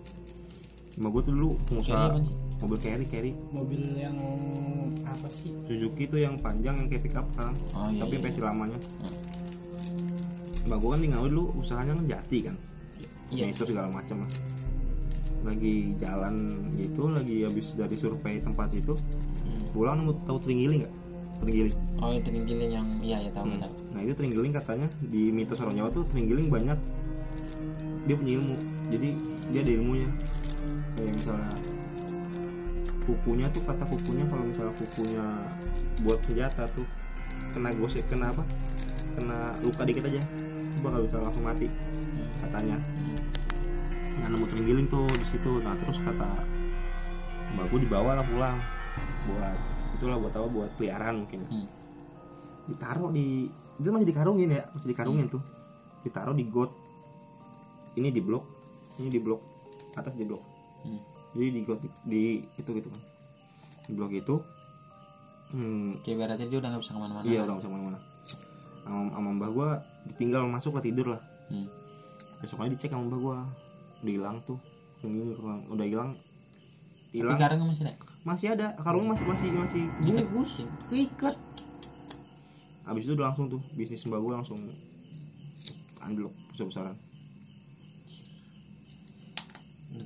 mbak 0.96 1.10
gue 1.10 1.22
tuh 1.22 1.32
dulu 1.32 1.50
pengusaha 1.66 2.06
mobil 2.56 2.78
carry 2.78 3.04
carry 3.04 3.32
mobil 3.50 3.80
yang 3.94 4.16
apa 5.04 5.28
sih 5.28 5.52
Suzuki 5.64 6.06
tuh 6.06 6.18
yang 6.18 6.34
panjang 6.36 6.74
yang 6.74 6.86
kayak 6.86 7.02
pick 7.02 7.14
up 7.14 7.26
sekarang 7.28 7.56
Oh 7.74 7.88
iya. 7.88 8.00
tapi 8.00 8.14
iya. 8.14 8.22
versi 8.22 8.40
lamanya 8.40 8.78
Hmm. 8.80 9.14
mbak 10.66 10.76
gue 10.76 10.88
kan 10.88 11.00
di 11.00 11.08
Ngawi 11.08 11.28
dulu 11.28 11.44
usahanya 11.56 11.92
kan 11.92 12.06
jati 12.08 12.38
kan 12.42 12.56
Iya. 13.26 13.42
ya 13.42 13.46
itu 13.48 13.62
segala 13.64 13.90
macam 13.90 14.22
lah 14.22 14.30
lagi 15.44 15.74
jalan 15.96 16.34
gitu 16.74 17.06
lagi 17.08 17.42
habis 17.42 17.74
dari 17.74 17.94
survei 17.94 18.38
tempat 18.40 18.70
itu 18.72 18.94
Hmm. 18.96 19.62
pulang 19.72 19.96
nemu 19.96 20.12
tahu 20.22 20.38
Tringgiling 20.40 20.82
nggak 20.82 20.94
Tringgiling 21.36 21.74
Oh 21.96 22.10
itu 22.10 22.28
ringgiling 22.28 22.70
yang 22.72 22.86
iya 22.98 23.18
ya 23.20 23.30
tahu 23.30 23.46
Hmm. 23.46 23.60
tahu. 23.60 23.72
nah 23.92 24.00
itu 24.00 24.12
Tringgiling 24.12 24.52
katanya 24.52 24.88
di 25.00 25.28
mitos 25.28 25.60
orang 25.60 25.76
Jawa 25.76 25.90
tuh 25.92 26.02
Tringgiling 26.04 26.48
banyak 26.48 26.78
dia 28.06 28.14
punya 28.14 28.32
ilmu. 28.38 28.56
Jadi 28.94 29.08
dia 29.50 29.60
ada 29.66 29.72
ilmunya. 29.74 30.10
Kayak 30.96 31.12
misalnya 31.12 31.52
kukunya 33.06 33.46
tuh 33.54 33.62
kata 33.62 33.84
kukunya 33.86 34.24
kalau 34.26 34.42
misalnya 34.42 34.74
kukunya 34.74 35.24
buat 36.02 36.18
senjata 36.26 36.66
tuh 36.74 36.86
kena 37.54 37.70
gosip 37.78 38.02
kena 38.10 38.34
apa? 38.34 38.42
Kena 39.14 39.54
luka 39.62 39.82
dikit 39.86 40.06
aja 40.10 40.20
itu 40.76 40.78
bakal 40.82 41.06
bisa 41.06 41.16
langsung 41.22 41.44
mati 41.46 41.68
katanya. 42.42 42.76
Hmm. 42.78 43.18
nah 44.16 44.32
nemu 44.32 44.48
terenggiling 44.48 44.88
tuh 44.90 45.06
di 45.12 45.26
situ. 45.28 45.60
Nah 45.60 45.76
terus 45.76 45.98
kata 46.02 46.28
mbak 47.54 47.66
gue 47.70 47.80
dibawa 47.86 48.18
lah 48.18 48.24
pulang. 48.26 48.58
Buat 49.26 49.58
itulah 49.98 50.16
buat 50.18 50.32
apa? 50.34 50.48
Buat 50.50 50.70
peliharaan 50.78 51.26
mungkin. 51.26 51.42
Hmm. 51.46 51.68
ditaruh 52.66 53.14
di 53.14 53.46
itu 53.78 53.88
masih 53.94 54.10
dikarungin 54.10 54.50
ya 54.50 54.66
masih 54.74 54.88
dikarungin 54.90 55.26
tuh. 55.30 55.42
Ditaruh 56.02 56.34
di 56.34 56.44
got 56.50 56.85
ini 57.96 58.08
di 58.12 58.20
blok 58.20 58.44
ini 59.00 59.08
di 59.12 59.20
blok 59.20 59.40
atas 59.96 60.12
di 60.16 60.24
blok. 60.28 60.44
Hmm. 60.84 61.00
jadi 61.36 61.48
di 61.52 61.60
di, 62.08 62.22
itu 62.56 62.70
gitu 62.70 62.88
kan. 62.88 63.02
Di 63.88 63.92
blok 63.96 64.12
itu 64.12 64.36
hmm, 65.52 66.04
Kayak 66.04 66.14
ibaratnya 66.16 66.46
dia 66.48 66.58
udah 66.60 66.68
nggak 66.72 66.82
bisa 66.84 66.92
ke 66.92 67.00
mana-mana. 67.00 67.24
iya 67.24 67.42
kan? 67.42 67.44
udah 67.44 67.52
nggak 67.56 67.60
bisa 67.60 67.68
ke 67.68 67.74
mana-mana. 67.74 67.98
Sama, 68.86 69.02
sama 69.10 69.30
mbak 69.34 69.50
gue 69.50 69.68
ditinggal 70.12 70.42
masuk 70.48 70.72
lah 70.76 70.84
tidur 70.84 71.06
lah. 71.16 71.22
Hmm. 71.46 71.68
besoknya 72.36 72.76
dicek 72.76 72.92
sama 72.92 73.04
mbak 73.08 73.20
gue 73.20 73.36
udah 74.04 74.12
hilang 74.12 74.36
tuh. 74.44 74.58
Ini 75.04 75.36
udah 75.72 75.86
hilang. 75.86 76.12
Tapi 77.12 77.24
hilang. 77.24 77.36
sekarang 77.40 77.58
masih 77.64 77.84
ada. 77.88 77.96
masih 78.26 78.46
ada 78.52 78.66
kalungnya 78.80 79.16
masih 79.16 79.24
masih 79.24 79.48
masih. 79.56 79.82
Bungkus 80.04 80.52
keikat. 80.92 81.36
Habis 82.86 83.02
itu 83.02 83.12
udah 83.18 83.32
langsung 83.32 83.48
tuh 83.48 83.60
bisnis 83.74 84.04
mbak 84.04 84.20
gue 84.20 84.32
langsung 84.32 84.60
anjlok 86.06 86.32
besar 86.54 86.66
besaran 86.70 86.96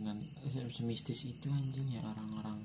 dengan 0.01 0.17
se- 0.43 0.65
semistis 0.67 1.29
itu 1.29 1.47
anjing 1.47 1.85
ya 1.91 2.01
orang-orang 2.03 2.57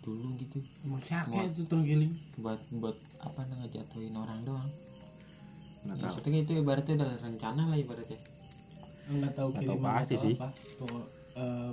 dulu 0.00 0.32
gitu 0.36 0.64
Semua. 0.80 1.44
itu 1.44 1.62
terenggiling 1.62 2.08
buat 2.36 2.56
buat 2.72 2.96
apa 3.18 3.40
ngejatuhin 3.44 4.14
orang 4.14 4.40
doang 4.40 4.70
nggak 5.84 5.92
ya, 5.92 6.00
tahu 6.00 6.08
maksudnya 6.08 6.40
itu 6.40 6.52
ibaratnya 6.56 6.94
udah 6.96 7.10
rencana 7.20 7.62
lah 7.64 7.76
ibaratnya 7.76 8.18
nggak 9.06 9.32
tahu 9.32 9.48
Nggak 9.52 9.62
tahu 9.62 9.78
pasti 9.78 10.14
sih. 10.16 10.34
apa 10.34 10.48
Pokok- 10.80 11.10
eh, 11.36 11.70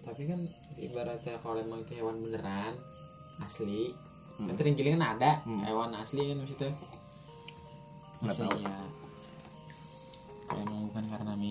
tapi 0.00 0.22
kan 0.26 0.40
ibaratnya 0.78 1.34
kalau 1.38 1.58
emang 1.58 1.80
itu 1.80 1.92
hewan 1.94 2.16
beneran 2.20 2.74
asli 3.40 3.90
Hmm. 4.36 4.46
kan 4.46 4.54
terenggiling 4.54 4.94
kan 4.94 5.04
ada 5.10 5.32
Hmm. 5.42 5.60
hewan 5.62 5.90
asli 5.92 6.22
kan 6.26 6.36
maksudnya 6.38 6.70
Nggak 8.20 8.36
tahu. 8.36 8.56
ya 8.58 8.76
kalau 10.44 10.60
emang 10.62 10.80
bukan 10.86 11.04
karena 11.08 11.32
mi 11.34 11.50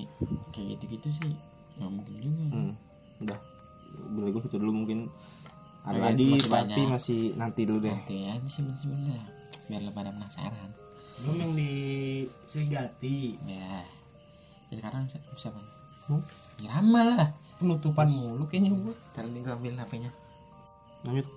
kayak 0.52 0.68
gitu 0.76 0.86
gitu 0.92 1.10
sih 1.16 1.34
nggak 1.80 1.90
mungkin 1.90 2.14
juga. 2.16 2.44
Hmm, 2.52 2.74
udah. 3.20 3.40
Boleh 4.12 4.30
gue 4.30 4.42
itu 4.44 4.58
dulu 4.58 4.72
mungkin. 4.76 5.00
Ada 5.80 5.96
Ya, 5.96 6.04
lagi 6.06 6.24
masih 6.28 6.44
tapi 6.44 6.54
banyak. 6.54 6.88
masih 6.92 7.20
nanti 7.34 7.62
dulu 7.64 7.80
deh. 7.80 7.96
Nanti 7.96 8.18
aja 8.26 8.46
sih 8.46 8.64
sebenarnya. 8.76 9.24
Biar 9.66 9.82
lo 9.82 9.92
pada 9.92 10.12
penasaran. 10.12 10.70
Belum 11.20 11.36
yang 11.38 11.54
di 11.54 11.72
Serigati. 12.46 13.40
Ya. 13.44 13.82
Sekarang 14.70 15.04
si- 15.06 15.24
siapa? 15.36 15.58
Hmm? 16.06 16.22
ya 16.60 16.76
Rama 16.76 17.02
lah. 17.08 17.28
Penutupan 17.56 18.08
mulu 18.08 18.44
kayaknya 18.46 18.72
gua. 18.74 18.94
Ntar 19.14 19.26
nih 19.26 19.40
gue 19.40 19.54
ambil 19.54 19.74
hpnya 19.78 20.12
lanjut. 21.00 21.28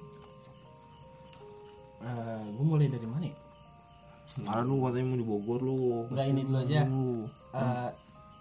Eh, 2.02 2.44
gua 2.52 2.64
mulai 2.66 2.90
dari 2.90 3.06
mana 3.06 3.24
ya? 3.24 3.36
Malah 4.42 4.64
lu 4.64 4.80
katanya 4.80 5.06
mau 5.06 5.18
di 5.18 5.26
Bogor 5.28 5.60
lu. 5.60 5.78
Enggak 6.10 6.26
ini 6.26 6.40
dulu 6.42 6.58
aja. 6.58 6.80
Lu. 6.84 7.06
Eh, 7.52 7.90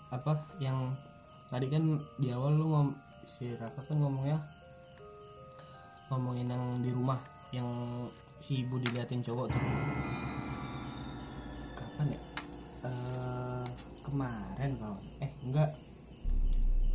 apa 0.09 0.31
yang 0.57 0.77
tadi 1.51 1.67
kan 1.67 1.83
di 2.15 2.31
awal 2.31 2.55
lu 2.55 2.71
ngom 2.71 2.87
si 3.27 3.51
Raka 3.59 3.83
kan 3.83 3.99
ngomongnya 3.99 4.39
ngomongin 6.07 6.47
yang 6.47 6.79
di 6.79 6.95
rumah 6.95 7.19
yang 7.51 7.67
si 8.39 8.63
ibu 8.63 8.79
diliatin 8.79 9.19
cowok 9.19 9.51
tuh. 9.51 9.63
Kapan 11.75 12.15
ya? 12.15 12.19
Eh, 12.87 13.65
kemarin 14.07 14.71
kalau 14.79 14.97
eh 15.19 15.31
enggak. 15.43 15.69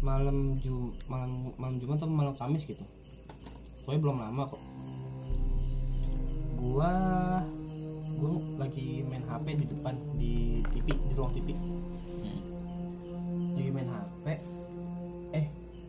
Malam 0.01 0.57
jum 0.65 0.93
malam 1.09 1.53
malam 1.61 1.77
jumat 1.77 2.01
atau 2.01 2.09
malam 2.09 2.33
kamis 2.33 2.65
gitu? 2.65 2.85
Pokoknya 3.85 4.01
belum 4.09 4.19
lama 4.25 4.43
kok. 4.49 4.63
Gua 6.57 6.93
gua 8.17 8.31
lagi 8.57 9.05
main 9.05 9.25
HP 9.29 9.47
di 9.61 9.67
depan 9.69 9.95
di 10.17 10.65
TV 10.73 10.87
di 10.97 11.13
ruang 11.13 11.33
TV 11.37 11.53
lagi 13.57 13.71
main 13.73 13.89
HP 13.89 14.16
eh 14.35 15.47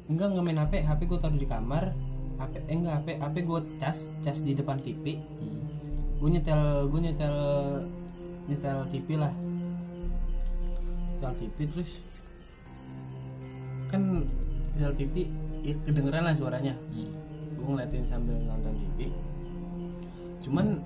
enggak 0.08 0.28
nggak 0.34 0.46
main 0.46 0.60
HP 0.62 0.74
HP 0.86 1.02
gue 1.10 1.20
taruh 1.20 1.40
di 1.40 1.48
kamar 1.50 1.92
HP 2.38 2.54
eh 2.70 2.76
enggak 2.78 3.02
HP 3.02 3.08
HP 3.18 3.36
gue 3.44 3.60
cas 3.82 3.98
cas 4.22 4.38
di 4.46 4.52
depan 4.54 4.78
TV 4.78 5.18
gue 6.18 6.30
nyetel 6.34 6.90
gue 6.90 7.00
nyetel 7.02 7.38
nyetel 8.48 8.78
TV 8.90 9.08
lah. 9.20 9.34
Nyetel 11.14 11.34
TV 11.38 11.58
terus 11.70 11.92
kan 13.92 14.26
nyetel 14.76 14.94
TV 14.98 15.16
ya 15.62 15.74
kedengeran 15.84 16.24
lah 16.26 16.34
suaranya. 16.34 16.74
Gue 17.58 17.66
ngeliatin 17.66 18.06
sambil 18.08 18.38
nonton 18.46 18.74
TV 18.78 19.12
cuman 20.48 20.80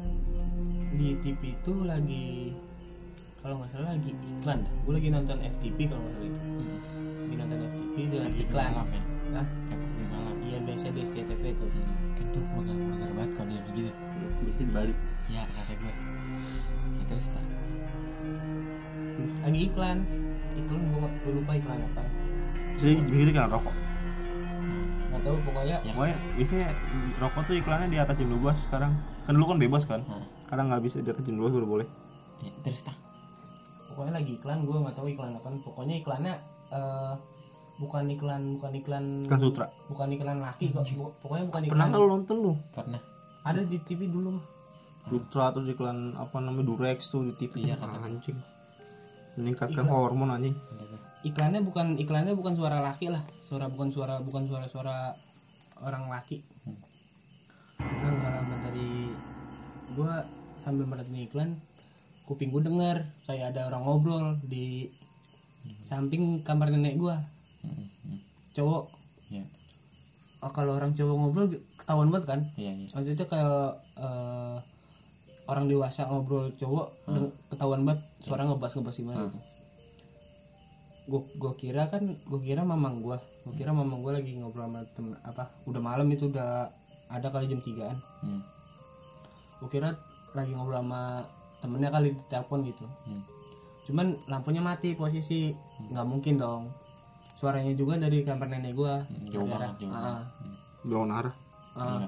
di 0.97 1.13
TV 1.21 1.53
itu 1.53 1.73
lagi 1.85 2.57
kalau 3.41 3.57
nggak 3.57 3.69
salah 3.73 3.89
lagi 3.97 4.13
iklan 4.13 4.59
gue 4.61 4.93
lagi 4.93 5.09
nonton 5.09 5.37
FTV 5.41 5.77
kalau 5.89 6.01
nggak 6.05 6.13
salah 6.13 6.29
itu. 6.29 6.41
Lagi 7.25 7.35
nonton 7.41 7.57
FTV 7.65 7.95
itu 7.97 8.17
lagi 8.21 8.39
iklan. 8.45 8.69
Malam 8.69 8.89
ya? 8.93 9.01
Hah? 9.33 9.47
FTV 9.73 9.99
malam. 10.13 10.35
Iya 10.45 10.57
biasa 10.61 10.85
di 10.93 10.99
SCTV 11.01 11.43
itu. 11.57 11.65
Kan 12.21 12.25
tuh 12.29 12.43
mager 12.53 12.75
mager 12.77 13.09
banget 13.17 13.31
kalau 13.33 13.47
dia 13.49 13.61
begitu 13.65 13.91
Bisa 14.45 14.61
dibalik 14.61 14.97
ya 15.31 15.47
kata 15.47 15.73
gue 15.79 15.93
ya, 16.91 17.03
terus 17.07 17.27
tak 17.31 17.45
lagi 19.41 19.59
iklan. 19.73 19.97
Iklan 20.53 20.81
gue 20.93 20.99
gue 21.01 21.33
lupa 21.41 21.51
iklan 21.57 21.79
apa. 21.81 22.01
Jadi 22.77 22.93
gitu 23.09 23.31
kan 23.33 23.49
rokok? 23.49 23.73
Nggak 25.09 25.21
tahu 25.25 25.35
pokoknya 25.49 25.77
ya. 25.81 25.93
Pokoknya 25.97 26.17
biasanya 26.37 26.67
rokok 27.17 27.41
tuh 27.49 27.55
iklannya 27.57 27.87
di 27.89 27.97
atas 27.97 28.15
jam 28.21 28.29
12 28.29 28.65
sekarang. 28.69 28.93
Kan 29.25 29.31
dulu 29.33 29.45
kan 29.49 29.57
bebas 29.57 29.83
kan? 29.89 30.01
Hmm. 30.05 30.25
Sekarang 30.45 30.69
nggak 30.69 30.83
bisa 30.85 31.01
di 31.01 31.09
atas 31.09 31.23
jam 31.25 31.35
12 31.41 31.57
baru 31.57 31.67
boleh. 31.67 31.87
Ya, 32.41 32.51
terus 32.65 32.81
pokoknya 34.01 34.17
lagi 34.17 34.31
iklan 34.33 34.59
gue 34.65 34.73
nggak 34.75 34.95
tahu 34.97 35.07
iklan 35.07 35.31
apa. 35.31 35.47
Pokoknya 35.61 35.95
iklannya 35.95 36.33
eh, 36.71 37.13
bukan 37.77 38.03
iklan 38.09 38.41
bukan 38.57 38.71
iklan 38.75 39.05
Kan 39.25 39.37
sutra. 39.37 39.65
bukan 39.85 40.09
iklan 40.09 40.37
laki 40.39 40.65
kok. 40.69 40.81
Bu- 40.91 41.13
pokoknya 41.21 41.45
bukan 41.45 41.61
Pernah 41.63 41.69
iklan. 41.69 41.87
nggak 41.87 42.01
lu 42.01 42.07
nonton 42.09 42.37
lu? 42.39 42.53
pernah. 42.71 43.01
Ada 43.43 43.61
di 43.61 43.77
TV 43.79 44.01
dulu. 44.07 44.33
Mah 44.33 44.45
Sutra 45.03 45.49
terus 45.49 45.65
iklan 45.67 46.13
apa 46.13 46.37
namanya 46.37 46.65
Durex 46.67 47.09
tuh 47.09 47.21
di 47.23 47.33
TV 47.35 47.61
Iya, 47.63 47.73
Ah, 47.75 47.85
kata- 47.85 48.01
anjing. 48.03 48.37
Meningkatkan 49.33 49.85
hormon 49.87 50.29
anjing. 50.29 50.57
Iklannya 51.21 51.61
bukan 51.61 51.95
iklannya 51.95 52.33
bukan 52.33 52.53
suara 52.53 52.81
laki 52.81 53.07
lah. 53.07 53.21
Suara 53.39 53.65
bukan 53.65 53.89
suara 53.89 54.17
bukan 54.19 54.45
suara 54.45 54.65
suara 54.65 54.97
orang 55.79 56.05
laki. 56.07 56.41
Nah 57.77 58.09
nggak 58.11 58.31
lama 58.31 58.55
dari 58.63 59.09
gua 59.91 60.25
sambil 60.57 60.85
merhatiin 60.85 61.21
iklan 61.23 61.49
kuping 62.31 62.47
gua 62.49 62.63
denger 62.63 62.97
kayak 63.27 63.51
ada 63.51 63.67
orang 63.67 63.83
ngobrol 63.83 64.39
di 64.41 64.87
samping 65.77 66.39
kamar 66.41 66.71
nenek 66.71 66.95
gua. 66.95 67.19
Hmm, 67.59 67.85
hmm. 68.07 68.19
cowok. 68.55 68.87
Ya. 69.29 69.43
Oh, 70.41 70.49
kalau 70.49 70.73
orang 70.73 70.95
cowok 70.95 71.13
ngobrol 71.13 71.45
ketahuan 71.75 72.09
banget 72.09 72.25
kan? 72.25 72.41
Iya 72.55 72.71
iya. 72.73 72.87
Maksudnya 72.89 73.27
kayak 73.27 73.69
eh, 73.99 74.57
orang 75.45 75.65
dewasa 75.67 76.07
ngobrol 76.07 76.49
cowok 76.55 76.87
deng- 77.05 77.35
ketahuan 77.47 77.83
banget 77.83 78.01
suara 78.23 78.47
ngebas 78.47 78.73
ngebas 78.73 78.95
gimana 78.95 79.27
gitu. 79.27 79.39
Gue 81.01 81.21
gue 81.35 81.53
kira 81.59 81.91
kan 81.91 82.07
gue 82.07 82.39
kira 82.41 82.63
mamang 82.63 83.01
gue 83.01 83.17
gue 83.19 83.53
kira 83.53 83.69
mamang 83.69 83.99
gue 83.99 84.13
lagi 84.15 84.31
ngobrol 84.39 84.65
sama 84.65 84.79
temen 84.95 85.13
apa 85.21 85.51
udah 85.67 85.81
malam 85.81 86.07
itu 86.07 86.31
udah 86.31 86.71
ada 87.11 87.27
kali 87.27 87.51
jam 87.51 87.59
tigaan. 87.59 87.97
Hmm. 88.23 88.41
gue 89.61 89.69
kira 89.69 89.93
lagi 90.33 90.55
ngobrol 90.55 90.81
sama 90.81 91.27
temennya 91.61 91.89
kali 91.93 92.17
di 92.17 92.21
telepon 92.27 92.65
gitu. 92.65 92.85
Hmm. 93.07 93.23
cuman 93.81 94.13
lampunya 94.29 94.61
mati 94.61 94.93
posisi. 94.93 95.53
Nggak 95.89 96.05
mungkin 96.05 96.37
dong. 96.37 96.69
Suaranya 97.37 97.73
juga 97.73 97.97
dari 97.97 98.21
kamar 98.21 98.45
nenek 98.49 98.77
gue 98.77 98.93
jauh 99.33 99.49
banget 99.49 99.73
jauh 99.81 99.89
banget. 99.89 100.25
Belum 100.85 101.09
arah 101.09 101.35
Iya, 101.71 102.07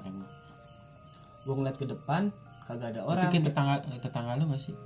gue 1.44 1.54
ngeliat 1.56 1.76
ke 1.80 1.86
depan 1.88 2.28
kagak 2.64 2.96
ada 2.96 3.00
itu 3.04 3.08
orang 3.08 3.28
kayak 3.32 3.44
tetangga 3.48 3.74
tetangga 4.00 4.32
lu 4.40 4.44
gak 4.52 4.60
sih? 4.60 4.76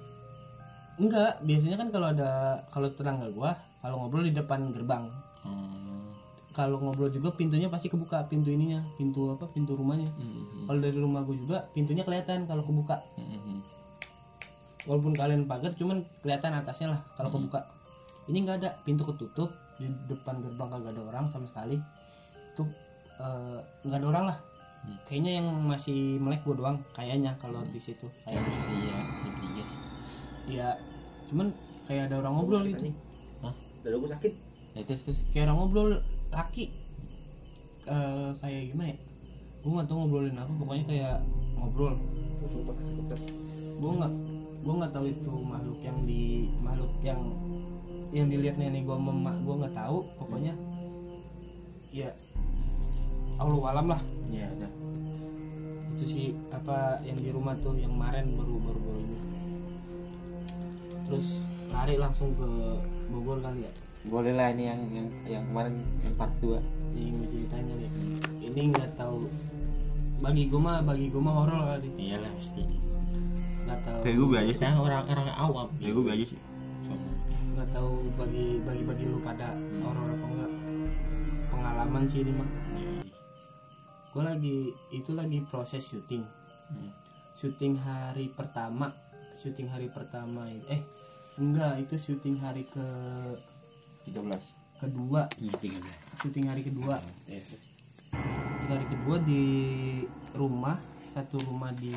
Enggak, 0.98 1.38
biasanya 1.46 1.76
kan 1.78 1.88
kalau 1.94 2.10
ada 2.10 2.58
kalau 2.74 2.90
tetangga 2.90 3.30
gua 3.30 3.54
kalau 3.78 4.02
ngobrol 4.02 4.26
di 4.26 4.34
depan 4.34 4.74
gerbang. 4.74 5.06
Hmm. 5.46 6.10
Kalau 6.50 6.82
ngobrol 6.82 7.06
juga 7.14 7.30
pintunya 7.38 7.70
pasti 7.70 7.86
kebuka. 7.86 8.26
Pintu 8.26 8.50
ininya, 8.50 8.82
pintu 8.98 9.30
apa? 9.30 9.46
Pintu 9.54 9.78
rumahnya. 9.78 10.10
Hmm, 10.18 10.66
Kalau 10.66 10.78
dari 10.82 10.98
rumah 10.98 11.22
gua 11.22 11.38
juga 11.38 11.58
pintunya 11.70 12.02
kelihatan 12.02 12.50
kalau 12.50 12.66
kebuka. 12.66 12.98
hmm, 13.14 13.38
hmm. 13.38 13.60
Walaupun 14.88 15.12
kalian 15.12 15.44
pagar 15.44 15.76
cuman 15.76 16.00
kelihatan 16.24 16.56
atasnya 16.56 16.96
lah 16.96 17.00
kalau 17.20 17.28
kebuka. 17.28 17.60
Ini 18.28 18.44
enggak 18.44 18.56
ada, 18.64 18.70
pintu 18.84 19.04
ketutup 19.04 19.52
di 19.76 19.86
depan 20.08 20.40
gerbang 20.40 20.68
kagak 20.68 20.92
ada 20.96 21.02
orang 21.04 21.24
sama 21.28 21.46
sekali. 21.52 21.76
Itu 22.56 22.64
eh, 23.20 23.58
nggak 23.84 23.98
ada 24.00 24.08
orang 24.08 24.24
lah. 24.32 24.38
Hmm. 24.88 24.96
Kayaknya 25.04 25.32
yang 25.44 25.46
masih 25.68 26.16
melek 26.24 26.40
gua 26.48 26.54
doang 26.56 26.76
kayaknya 26.96 27.36
kalau 27.38 27.60
di 27.68 27.80
situ. 27.80 28.08
Kayak 28.24 28.40
Kayak 28.48 28.62
sih 28.64 28.76
ya 28.88 28.98
jam 29.04 29.34
tiga 29.44 29.62
sih 29.68 29.80
ya 30.48 30.68
cuman 31.28 31.52
kayak 31.84 32.08
ada 32.08 32.24
orang 32.24 32.32
ngobrol 32.40 32.64
gitu. 32.64 32.88
Dada 33.84 33.94
gue 33.94 34.10
sakit. 34.10 34.32
ya 34.76 34.82
terus 34.84 35.02
terus 35.06 35.20
kayak 35.32 35.48
orang 35.48 35.56
ngobrol 35.60 35.90
laki 36.32 36.68
Eh 37.88 38.30
kayak 38.44 38.62
gimana 38.68 38.92
ya 38.92 38.98
gue 39.58 39.70
nggak 39.74 39.88
tahu 39.88 39.96
ngobrolin 40.06 40.36
apa 40.36 40.52
pokoknya 40.60 40.84
kayak 40.86 41.16
ngobrol 41.56 41.94
gue 43.80 43.90
nggak 43.96 44.12
gue 44.68 44.74
nggak 44.84 44.92
tahu 44.92 45.08
itu 45.08 45.32
makhluk 45.48 45.80
yang 45.80 45.98
di 46.04 46.52
makhluk 46.60 46.92
yang 47.00 47.24
yang 48.12 48.28
dilihat 48.28 48.60
nenek 48.60 48.84
gue 48.84 48.96
mama 49.00 49.32
gue 49.40 49.54
nggak 49.64 49.72
tahu 49.72 50.04
pokoknya. 50.20 50.52
Ya 51.88 52.12
Allah 53.40 53.64
alam 53.72 53.86
lah. 53.96 54.00
Ya 54.28 54.44
udah 54.52 54.68
itu 55.96 56.04
sih 56.04 56.28
apa 56.52 57.00
yang 57.08 57.16
di 57.16 57.32
rumah 57.32 57.56
tuh 57.64 57.80
yang 57.80 57.96
kemarin 57.96 58.36
baru 58.36 58.54
baru 58.60 58.80
baru 58.84 58.98
ini. 59.08 59.18
Terus 61.08 61.40
lari 61.72 61.96
langsung 61.96 62.36
ke 62.36 62.48
Bogor 63.08 63.40
kali 63.40 63.64
ya. 63.64 63.72
Boleh 64.04 64.36
lah 64.36 64.52
ini 64.52 64.68
yang 64.68 64.80
yang 64.92 65.08
yang 65.24 65.44
kemarin 65.48 65.80
yang 66.04 66.14
part 66.20 66.32
2 66.44 66.60
ini 66.92 67.08
mau 67.16 67.24
ceritanya 67.24 67.72
nih. 67.72 67.90
Ini 68.52 68.60
nggak 68.68 69.00
tahu. 69.00 69.32
Bagi 70.20 70.44
gue 70.44 70.60
mah 70.60 70.84
bagi 70.84 71.08
gue 71.08 71.22
mah 71.24 71.34
horor 71.40 71.72
kali. 71.72 71.88
Iyalah 71.96 72.36
pasti 72.36 72.87
nggak 73.68 73.80
tahu. 73.84 74.00
Kayak 74.00 74.16
gue 74.16 74.28
aja 74.32 74.52
sih. 74.52 74.56
Kita 74.56 74.80
orang 74.80 75.04
orang 75.12 75.26
awam. 75.36 75.68
Kayak 75.76 75.92
gue 75.92 76.04
aja 76.08 76.24
sih. 76.24 76.40
Nggak 77.52 77.68
tahu 77.74 77.92
bagi 78.16 78.46
bagi 78.64 78.82
bagi 78.88 79.04
lu 79.04 79.18
pada 79.20 79.52
apa 79.52 80.26
enggak. 80.32 80.52
Pengalaman 81.52 82.04
sih 82.08 82.20
ini 82.24 82.32
mah. 82.32 82.48
Gue 84.16 84.24
lagi 84.24 84.56
itu 84.96 85.10
lagi 85.12 85.38
proses 85.52 85.84
syuting. 85.84 86.24
Hmm. 86.68 86.92
syuting 87.38 87.78
hari 87.80 88.32
pertama. 88.32 88.90
Syuting 89.38 89.68
hari 89.70 89.88
pertama 89.92 90.48
eh 90.68 90.82
enggak 91.38 91.78
itu 91.80 91.94
syuting 91.94 92.40
hari 92.40 92.66
ke 92.66 92.86
13 94.10 94.82
kedua. 94.82 95.28
Iya 95.38 95.54
tiga 95.60 95.78
belas. 95.84 96.00
Syuting 96.18 96.46
hari 96.50 96.62
kedua. 96.66 96.96
Ya, 97.30 97.40
syuting 97.44 98.70
hari 98.72 98.86
kedua 98.90 99.16
di 99.22 99.42
rumah 100.34 100.76
satu 101.08 101.40
rumah 101.40 101.72
di 101.72 101.94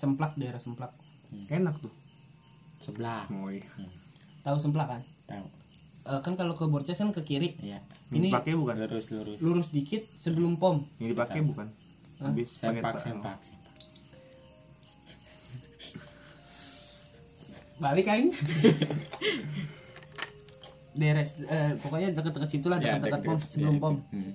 Semplak 0.00 0.32
daerah 0.34 0.56
Semplak. 0.56 0.88
Enak 1.48 1.76
tuh. 1.78 1.92
Sebelah. 2.80 3.28
Moy 3.28 3.60
tahu 4.40 4.56
Semplak 4.56 4.88
kan? 4.88 5.02
Tahu. 5.26 5.46
Eh, 6.02 6.20
kan 6.22 6.32
kalau 6.32 6.56
ke 6.56 6.64
Borces 6.64 6.96
kan 6.96 7.12
ke 7.12 7.20
kiri. 7.20 7.52
Ya 7.60 7.76
Ini- 8.08 8.16
Ini 8.18 8.26
dipakai 8.26 8.56
bukan? 8.56 8.74
Lurus 8.74 9.12
lurus 9.12 9.36
lurus 9.38 9.68
dikit 9.68 10.00
sebelum 10.16 10.56
pom. 10.56 10.80
Yang 10.96 11.14
dipakai 11.14 11.40
bukan? 11.42 11.68
Habis 12.18 12.48
pakai 12.50 12.64
sempak 12.74 12.90
pa- 12.90 12.98
sempak 12.98 13.36
sempak. 13.38 13.68
Balik 17.78 18.06
aing 18.06 18.28
beres 20.92 21.30
eh, 21.46 21.72
pokoknya 21.78 22.12
deket-deket 22.12 22.50
situ 22.50 22.66
lah 22.66 22.76
Ya, 22.76 22.98
deket-deket 22.98 23.14
deket- 23.14 23.26
pom 23.26 23.38
sebelum 23.40 23.74
ya, 23.74 23.80
pom. 23.80 23.94
Hmm. 24.10 24.32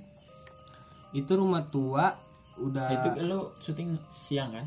itu 1.13 1.32
rumah 1.32 1.63
tua 1.66 2.16
udah 2.57 2.88
itu 2.91 3.07
lu 3.24 3.39
syuting 3.59 3.89
siang 4.09 4.49
kan 4.49 4.66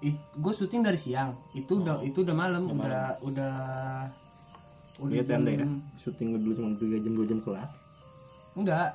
gue 0.00 0.52
syuting 0.52 0.80
dari 0.80 0.94
siang 0.94 1.34
itu 1.52 1.72
udah 1.76 1.98
itu 2.00 2.22
udah 2.22 2.32
malam 2.32 2.66
udah 2.68 3.18
udah 3.20 3.54
udah 4.98 5.10
Lihat 5.12 5.26
tenda 5.26 5.50
ya. 5.50 5.58
jam- 5.60 5.82
Syuting 5.96 6.28
dulu 6.36 6.52
cuma 6.54 6.70
3 6.72 6.98
jam 6.98 7.12
2 7.14 7.26
jam 7.26 7.38
kelar. 7.40 7.68
enggak 8.54 8.90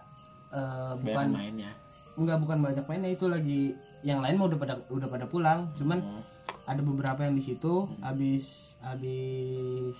eh, 0.49 0.93
bukan 0.97 1.28
mainnya 1.30 1.72
enggak 2.14 2.38
bukan 2.38 2.58
banyak 2.62 2.86
mainnya 2.86 3.10
itu 3.10 3.26
lagi 3.26 3.72
yang 4.01 4.20
lain 4.20 4.36
mau 4.36 4.45
udah 4.45 4.58
pada 4.58 4.76
udah 4.89 5.08
pada 5.08 5.26
pulang 5.26 5.68
cuman 5.74 5.99
Oh. 5.99 6.24
ada 6.66 6.80
beberapa 6.80 7.24
yang 7.24 7.34
di 7.34 7.41
situ 7.41 7.88
habis 7.99 8.76
habis 8.80 9.95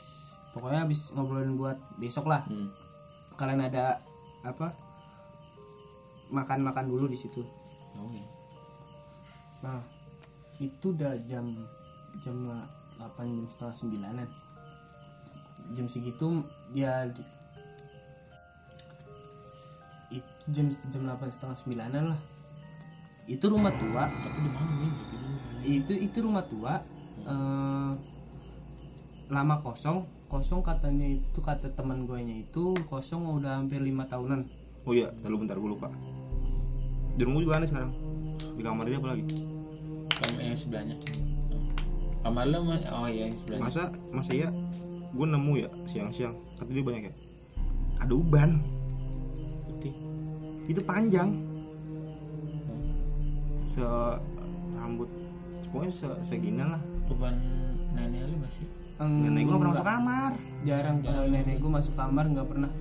pokoknya 0.52 0.84
habis 0.84 1.12
ngobrolin 1.12 1.56
buat 1.56 1.76
besok 1.98 2.26
lah 2.26 2.44
Hmm. 2.44 2.68
kalian 3.34 3.62
ada 3.62 4.00
apa 4.42 4.76
makan 6.30 6.60
makan 6.62 6.86
dulu 6.86 7.06
di 7.06 7.16
situ 7.16 7.40
Oh, 7.94 8.10
iya. 8.10 8.26
nah 9.62 9.80
itu 10.62 10.86
udah 10.94 11.14
jam 11.26 11.46
jam 12.22 12.36
8 13.02 13.26
jam 13.26 13.46
setengah 13.50 13.76
sembilanan 13.76 14.28
jam 15.72 15.88
segitu 15.88 16.44
ya 16.76 17.08
di- 17.08 17.32
it- 20.20 20.36
jam 20.52 20.68
jam 20.92 21.02
8 21.08 21.32
setengah 21.32 21.58
sembilanan 21.58 22.04
lah. 22.14 22.20
Itu 23.26 23.48
rumah 23.48 23.72
tua. 23.72 24.04
Tapi 24.12 24.38
di 24.44 24.52
mana 24.52 24.72
nih? 24.84 24.94
Itu 25.64 25.94
itu 25.96 26.18
rumah 26.20 26.44
tua 26.44 26.84
eh, 27.24 27.92
lama 29.32 29.56
kosong. 29.64 30.04
Kosong 30.28 30.66
katanya 30.66 31.08
itu 31.14 31.40
kata 31.40 31.78
teman 31.78 32.10
gue 32.10 32.18
nya 32.20 32.36
itu 32.42 32.74
kosong 32.90 33.22
udah 33.40 33.62
hampir 33.62 33.80
lima 33.80 34.10
tahunan. 34.10 34.44
Oh 34.84 34.92
iya, 34.92 35.08
lalu 35.24 35.46
bentar 35.48 35.56
gue 35.56 35.70
lupa. 35.72 35.88
Di 37.16 37.24
rumah 37.24 37.40
juga 37.40 37.62
aneh 37.62 37.70
sekarang. 37.70 37.94
Di 38.58 38.62
kamar 38.66 38.90
dia 38.90 39.00
apa 39.00 39.14
lagi? 39.14 39.24
Kamar 40.20 40.42
yang 40.42 40.58
sebelahnya. 40.58 40.96
Kamar 42.24 42.46
mah 42.48 42.80
oh 43.04 43.08
iya 43.10 43.28
yang 43.28 43.36
sebelahnya. 43.40 43.64
Masa 43.68 43.84
masa 44.14 44.32
ya 44.32 44.50
gue 45.14 45.28
nemu 45.30 45.54
ya 45.60 45.70
siang-siang. 45.90 46.36
Kata 46.58 46.70
dia 46.72 46.84
banyak 46.84 47.04
ya? 47.10 47.14
Ada 48.02 48.14
uban. 48.14 48.62
Putih. 49.70 49.94
Itu 50.70 50.82
panjang. 50.84 51.30
Se 53.68 53.86
rambut. 54.78 55.10
Pokoknya 55.70 55.92
se 55.94 56.08
seginan 56.26 56.68
lah. 56.78 56.82
Beban 57.10 57.36
nenek 57.94 58.30
lu 58.30 58.36
gak 58.42 58.52
sih? 58.54 58.68
Eng, 59.02 59.26
nenek 59.26 59.50
gue 59.50 59.58
pernah 59.58 59.74
masuk 59.74 59.90
kamar. 59.90 60.32
Jarang 60.64 60.98
kalau 61.02 61.24
nenek 61.26 61.58
gue 61.58 61.72
masuk 61.72 61.94
kamar 61.98 62.26
nggak 62.30 62.48
pernah. 62.48 62.72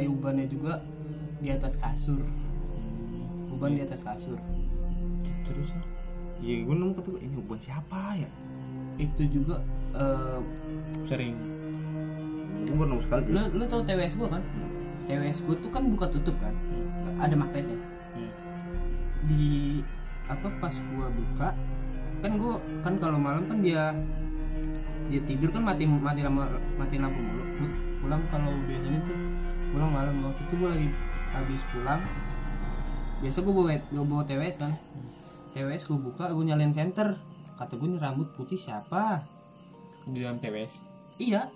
Eh, 0.00 0.08
ubannya 0.08 0.46
juga 0.48 0.80
di 1.40 1.48
atas 1.52 1.76
kasur. 1.76 2.20
Uban 3.52 3.76
di 3.76 3.84
atas 3.84 4.00
kasur. 4.00 4.40
Terus 5.44 5.68
iya 6.40 6.56
gue 6.64 6.74
nemu 6.74 6.92
kata 6.96 7.08
gue 7.12 7.22
ini 7.22 7.36
uban 7.36 7.60
siapa 7.60 8.16
ya? 8.16 8.28
Itu 8.96 9.22
juga 9.28 9.60
eh, 9.96 10.40
sering. 11.04 11.36
Gue 12.64 12.74
baru 12.76 12.88
nemu 12.96 13.02
sekali. 13.04 13.22
Lu 13.28 13.40
lu 13.56 13.64
tau 13.68 13.84
TWS 13.84 14.14
gue 14.16 14.28
kan? 14.28 14.42
TWS 15.08 15.38
gue 15.44 15.56
tuh 15.60 15.70
kan 15.72 15.82
buka 15.88 16.06
tutup 16.08 16.36
kan? 16.40 16.54
Ada 17.20 17.34
magnetnya. 17.36 17.78
Hmm. 18.10 18.32
di 19.30 19.78
apa 20.26 20.48
pas 20.58 20.74
gua 20.90 21.06
buka 21.10 21.48
kan 22.22 22.30
gua 22.38 22.58
kan 22.82 22.94
kalau 22.98 23.18
malam 23.18 23.46
kan 23.46 23.58
dia 23.62 23.94
dia 25.10 25.20
tidur 25.26 25.50
kan 25.50 25.62
mati 25.66 25.86
mati 25.86 26.22
lampu 26.22 26.42
mati 26.78 26.96
lampu 26.98 27.18
mulu. 27.18 27.44
Pu- 27.58 27.78
pulang 28.00 28.22
kalau 28.30 28.54
biasanya 28.64 29.00
tuh 29.04 29.18
pulang 29.74 29.90
malam. 29.90 30.14
Waktu 30.26 30.40
itu 30.46 30.54
gua 30.58 30.68
lagi 30.72 30.88
habis 31.30 31.60
pulang 31.70 32.00
biasa 33.20 33.38
gua 33.44 33.54
bawa 33.54 33.70
gua 33.92 34.04
bawa 34.06 34.22
TWS 34.24 34.56
kan 34.56 34.72
TWS 35.52 35.86
gua 35.90 35.98
buka 35.98 36.24
gua 36.32 36.44
nyalain 36.44 36.74
senter. 36.74 37.18
Kata 37.58 37.76
gua 37.76 37.88
ini 37.90 37.98
rambut 38.00 38.28
putih 38.34 38.56
siapa? 38.56 39.24
Di 40.08 40.24
dalam 40.24 40.40
TWS 40.40 40.90
iya 41.20 41.52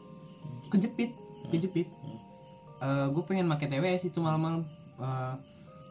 kejepit 0.69 1.11
kejepit. 1.49 1.89
Eh 2.85 3.07
gue 3.09 3.23
pengen 3.25 3.49
pakai 3.49 3.73
TWS 3.73 4.13
itu 4.13 4.19
malam-malam. 4.21 4.63
Eh, 5.01 5.35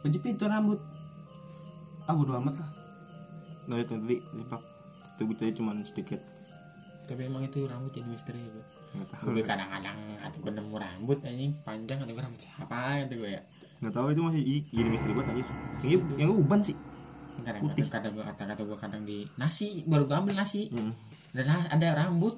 kejepit 0.05 0.37
tuh 0.37 0.47
rambut. 0.47 0.77
Ah 2.05 2.13
bodo 2.13 2.37
amat 2.37 2.53
lah. 2.59 2.69
Nah 3.71 3.75
itu 3.81 3.97
tadi 3.97 4.17
jepak 4.21 4.61
tubuh 5.17 5.35
tadi 5.35 5.51
cuma 5.57 5.73
sedikit. 5.81 6.21
Tapi 7.09 7.27
emang 7.27 7.43
itu 7.49 7.65
rambut 7.65 7.91
jadi 7.91 8.07
misteri 8.07 8.39
ya 8.39 8.63
nggak 8.93 9.25
gue 9.25 9.41
kadang-kadang 9.41 9.97
atau 10.21 10.37
gue 10.37 10.53
nemu 10.53 10.77
rambut 10.77 11.17
anjing 11.25 11.49
panjang 11.65 11.97
atau 11.97 12.13
gue 12.13 12.21
rambut 12.21 12.37
siapa 12.37 13.01
itu 13.01 13.17
gue 13.17 13.29
ya. 13.33 13.41
Nggak 13.81 13.93
tahu 13.97 14.07
itu 14.13 14.21
masih 14.21 14.41
jadi 14.69 14.89
misteri 14.93 15.13
banget 15.17 15.33
aja 15.33 15.43
yang 15.81 16.01
yang 16.13 16.27
gue 16.29 16.39
uban 16.45 16.61
sih 16.61 16.77
kadang-kadang 17.41 17.89
kadang 17.89 18.11
gue 18.13 18.25
kata-kata 18.25 18.61
gue 18.61 18.77
kadang 18.77 19.03
di 19.03 19.17
nasi 19.41 19.81
baru 19.89 20.05
gue 20.05 20.17
ambil 20.17 20.35
nasi. 20.37 20.69
Hmm. 20.69 20.93
dan 21.33 21.49
ada 21.49 21.87
rambut 21.97 22.37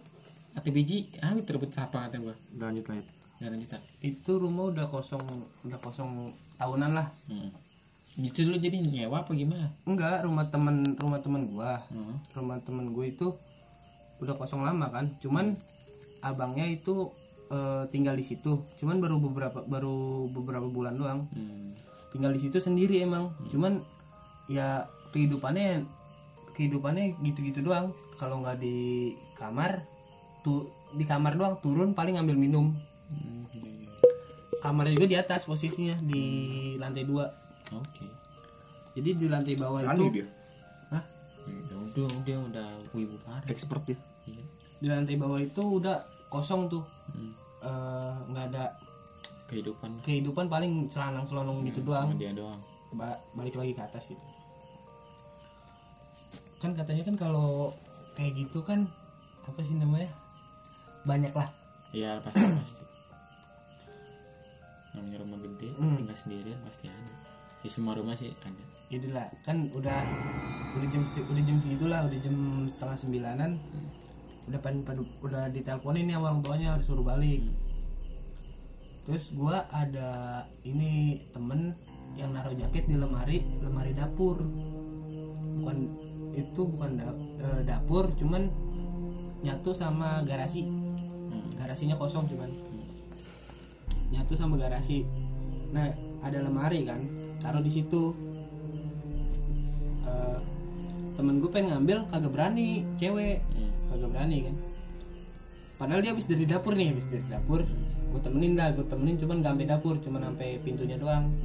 atau 0.56 0.72
biji 0.72 1.12
ah 1.20 1.36
terbut 1.43 1.68
siapa 1.68 2.08
kata 2.08 2.16
gue 2.24 2.36
udah 2.56 2.66
lanjut 2.72 2.86
lanjut. 2.88 3.08
Nggak 3.36 3.50
lanjut 3.52 3.70
tak 3.76 3.82
itu 4.00 4.32
rumah 4.39 4.72
udah 4.72 4.88
kosong 4.88 5.24
udah 5.68 5.80
kosong 5.84 6.32
tahunan 6.56 6.91
lah. 6.96 7.08
Hmm. 7.28 7.52
itu 8.16 8.48
lu 8.48 8.56
jadi 8.56 8.80
nyewa 8.80 9.28
apa 9.28 9.36
gimana? 9.36 9.68
Enggak 9.84 10.24
rumah 10.24 10.48
temen 10.48 10.96
rumah 10.96 11.20
temen 11.20 11.52
gua. 11.52 11.84
Hmm. 11.91 12.16
rumah 12.32 12.64
temen 12.64 12.96
gue 12.96 13.06
itu 13.12 13.28
udah 14.24 14.39
kosong 14.39 14.64
lama 14.64 14.88
kan. 14.88 15.12
Cuman 15.20 15.60
abangnya 16.24 16.64
itu 16.64 17.12
eh, 17.52 17.84
tinggal 17.91 18.16
di 18.16 18.24
situ. 18.24 18.64
Cuman 18.80 19.04
baru 19.04 19.20
beberapa 19.20 19.68
baru 19.68 20.32
beberapa 20.32 20.72
bulan 20.72 20.96
doang. 20.96 21.28
Hmm. 21.36 21.76
tinggal 22.16 22.32
di 22.32 22.39
situ 22.39 22.64
sendiri 22.64 23.04
emang. 23.04 23.28
Cuman 23.52 23.84
ya 24.46 24.86
kehidupannya 25.14 25.86
kehidupannya 26.56 27.20
gitu-gitu 27.22 27.66
doang. 27.66 27.91
Kalau 28.16 28.39
nggak 28.41 28.64
di 28.64 29.12
kamar 29.36 29.84
tuh 30.46 30.64
di 30.96 31.04
kamar 31.04 31.36
doang 31.36 31.60
turun 31.60 31.91
paling 31.91 32.16
ngambil 32.16 32.38
minum. 32.39 32.72
Hmm, 33.12 33.43
kamarnya 34.64 34.96
juga 34.96 35.08
di 35.12 35.18
atas 35.20 35.43
posisinya 35.43 36.00
di 36.00 36.24
lantai 36.80 37.04
dua. 37.04 37.28
Oke. 37.76 38.08
Jadi 38.96 39.10
di 39.20 39.28
lantai 39.28 39.60
bawah 39.60 39.84
aneh 39.84 40.00
itu 40.00 40.24
dia? 40.24 40.28
Hah? 40.96 41.04
Ya 41.46 41.76
udah 41.76 42.10
dia 42.24 42.38
udah 42.39 42.70
wibu 42.96 43.20
parah 43.28 43.43
expert 43.52 43.84
dia. 43.84 44.00
Iya. 44.24 44.43
Di 44.80 44.88
lantai 44.88 45.16
bawah 45.20 45.43
itu 45.43 45.60
udah 45.62 46.00
kosong 46.32 46.72
tuh. 46.72 46.84
Hmm. 47.12 47.34
Eh, 47.66 48.14
nggak 48.32 48.46
ada 48.56 48.66
kehidupan. 49.52 50.02
kehidupan 50.02 50.46
paling 50.48 50.89
selanang 50.89 51.26
selonong 51.28 51.68
gitu 51.70 51.86
doang. 51.86 52.10
sama 52.10 52.18
dia 52.18 52.34
doang 52.34 52.58
balik 53.36 53.56
lagi 53.56 53.72
ke 53.72 53.82
atas 53.82 54.08
gitu. 54.08 54.26
Kan 56.58 56.74
katanya 56.74 57.04
kan 57.04 57.16
kalau 57.16 57.70
kayak 58.16 58.34
gitu 58.36 58.64
kan 58.64 58.88
apa 59.46 59.60
sih 59.62 59.76
namanya 59.78 60.10
banyak 61.06 61.30
lah 61.36 61.46
iya 61.93 62.18
pasti 62.24 62.41
pasti. 62.64 62.84
Namanya 64.96 65.18
rumah 65.22 65.38
gede 65.43 65.68
Hmm. 65.76 66.00
tinggal 66.00 66.18
sendirian 66.18 66.60
pasti 66.64 66.88
ada. 66.88 67.14
Di 67.62 67.70
semua 67.70 67.93
rumah 67.93 68.16
sih 68.16 68.32
ada. 68.32 68.64
Itulah 68.89 69.28
kan 69.43 69.68
udah 69.70 70.00
udah 70.76 70.88
jam 70.89 71.04
udah 71.04 71.43
jam 71.43 71.58
segitulah 71.60 72.00
udah 72.08 72.20
jam 72.20 72.36
setengah 72.66 72.98
sembilanan. 72.98 73.52
Udah 74.46 74.60
pada, 74.62 74.78
pada- 74.86 75.14
udah 75.26 75.43
diteleponin 75.50 76.06
nih 76.06 76.16
sama 76.16 76.26
orang 76.32 76.41
tuanya 76.41 76.68
harus 76.78 76.86
suruh 76.86 77.02
balik. 77.02 77.41
Terus 79.06 79.34
gua 79.34 79.66
ada 79.70 80.10
ini 80.64 81.22
temen 81.30 81.74
yang 82.16 82.32
naruh 82.32 82.55
jaket 82.55 82.88
di 82.88 82.95
lemari 82.95 83.43
lemari 83.59 83.91
dapur. 83.91 84.39
Bukan 85.61 85.78
itu 86.36 86.61
bukan 86.76 86.99
da- 86.99 87.22
eh, 87.43 87.61
dapur 87.68 88.11
cuman 88.16 88.47
nyatu 89.43 89.72
sama 89.76 90.24
garasi. 90.24 90.63
Hmm. 90.66 91.59
garasinya 91.59 91.95
kosong 91.99 92.28
cuman. 92.32 92.49
Nyatu 94.16 94.34
sama 94.39 94.55
garasi. 94.55 95.03
Nah 95.76 95.91
ada 96.24 96.39
lemari 96.39 96.88
kan 96.88 96.99
taruh 97.43 97.61
di 97.63 97.72
situ. 97.72 98.16
Eh, 100.07 100.39
temen 101.20 101.39
gue 101.39 101.51
pengen 101.51 101.76
ngambil 101.76 102.07
kagak 102.07 102.32
berani 102.32 102.88
cewek. 102.95 103.43
Hmm. 103.43 103.91
kagak 103.91 104.09
berani 104.16 104.38
kan. 104.47 104.55
Padahal 105.76 105.99
dia 105.99 106.16
habis 106.16 106.32
dari 106.32 106.47
dapur 106.47 106.72
nih 106.72 106.95
habis 106.95 107.11
dari 107.11 107.28
dapur. 107.28 107.68
Gue 108.16 108.22
temenin 108.24 108.55
dah 108.55 108.72
gue 108.72 108.88
temenin 108.88 109.20
cuman 109.20 109.43
gak 109.43 109.51
sampai 109.51 109.68
dapur 109.68 109.95
cuman 109.99 110.22
sampai 110.32 110.63
pintunya 110.63 110.95
doang 110.95 111.36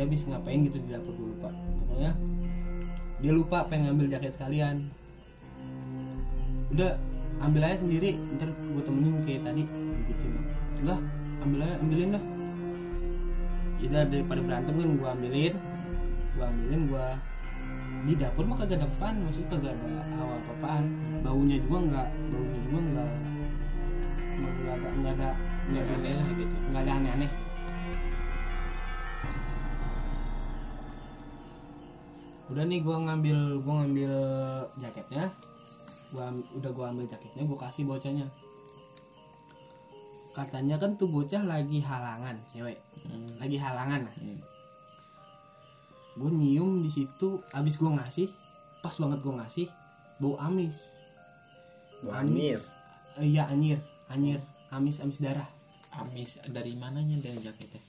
dia 0.00 0.08
habis 0.08 0.24
ngapain 0.24 0.64
gitu 0.64 0.80
di 0.80 0.88
dapur 0.96 1.12
gue 1.12 1.28
lupa 1.36 1.52
pokoknya 1.52 2.12
dia 3.20 3.32
lupa 3.36 3.68
pengen 3.68 3.92
ngambil 3.92 4.16
jaket 4.16 4.32
sekalian. 4.32 4.88
Udah 6.72 6.96
ambil 7.44 7.68
aja 7.68 7.84
sendiri. 7.84 8.16
Ntar 8.16 8.48
gue 8.48 8.80
temenin 8.80 9.20
kayak 9.28 9.44
tadi. 9.44 9.64
Gitu 10.08 10.24
enggak 10.80 11.00
ambil 11.44 11.58
aja 11.68 11.74
ambilin 11.84 12.16
dah. 12.16 12.24
Ya 13.80 14.04
daripada 14.08 14.40
berantem 14.40 14.72
kan 14.72 14.88
gue 14.96 15.08
ambilin. 15.20 15.54
Gue 16.32 16.44
ambilin 16.48 16.82
gue 16.88 17.06
di 18.00 18.16
dapur 18.16 18.48
mah 18.48 18.56
kagak 18.56 18.80
ada 18.80 18.88
apaan 18.88 19.20
maksudnya 19.20 19.48
kagak 19.52 19.76
ada 19.76 20.00
hawa 20.16 20.34
apa-apaan. 20.40 20.84
Baunya 21.20 21.56
juga 21.60 21.78
enggak 21.92 22.08
baunya 22.32 22.58
juga 22.64 22.78
enggak 22.80 23.10
enggak 24.40 24.72
ada 24.72 24.88
enggak 24.96 25.12
ada 25.12 25.30
nggak 25.70 25.84
aneh 25.92 26.12
lah 26.16 26.26
gitu. 26.40 26.54
nggak 26.72 26.82
ada 26.88 26.92
aneh-aneh 26.96 27.30
udah 32.50 32.64
nih 32.66 32.82
gua 32.82 32.98
ngambil 32.98 33.62
gua 33.62 33.74
ngambil 33.86 34.14
jaketnya. 34.82 35.30
Gua 36.10 36.34
udah 36.58 36.70
gua 36.74 36.86
ambil 36.90 37.06
jaketnya 37.06 37.42
gua 37.46 37.58
kasih 37.70 37.86
bocahnya. 37.86 38.26
Katanya 40.34 40.78
kan 40.78 40.94
tuh 40.94 41.10
bocah 41.10 41.42
lagi 41.42 41.82
halangan 41.82 42.38
cewek. 42.50 42.78
Hmm. 43.06 43.30
lagi 43.38 43.58
halangan 43.58 44.06
lah. 44.06 44.16
Hmm. 44.18 44.38
gue 46.10 46.26
nyium 46.26 46.82
di 46.84 46.90
situ 46.90 47.38
abis 47.54 47.80
gue 47.80 47.86
ngasih 47.86 48.28
pas 48.84 48.92
banget 48.98 49.24
gue 49.24 49.34
ngasih 49.40 49.66
bau 50.20 50.36
amis. 50.42 50.90
Bau 52.04 52.12
Amis. 52.18 52.66
iya 53.22 53.46
anjir 53.48 53.78
anjir 54.10 54.42
amis 54.74 55.00
amis 55.00 55.22
darah. 55.22 55.48
Amis 55.96 56.36
dari 56.50 56.76
mananya 56.76 57.16
dari 57.24 57.40
jaketnya? 57.40 57.80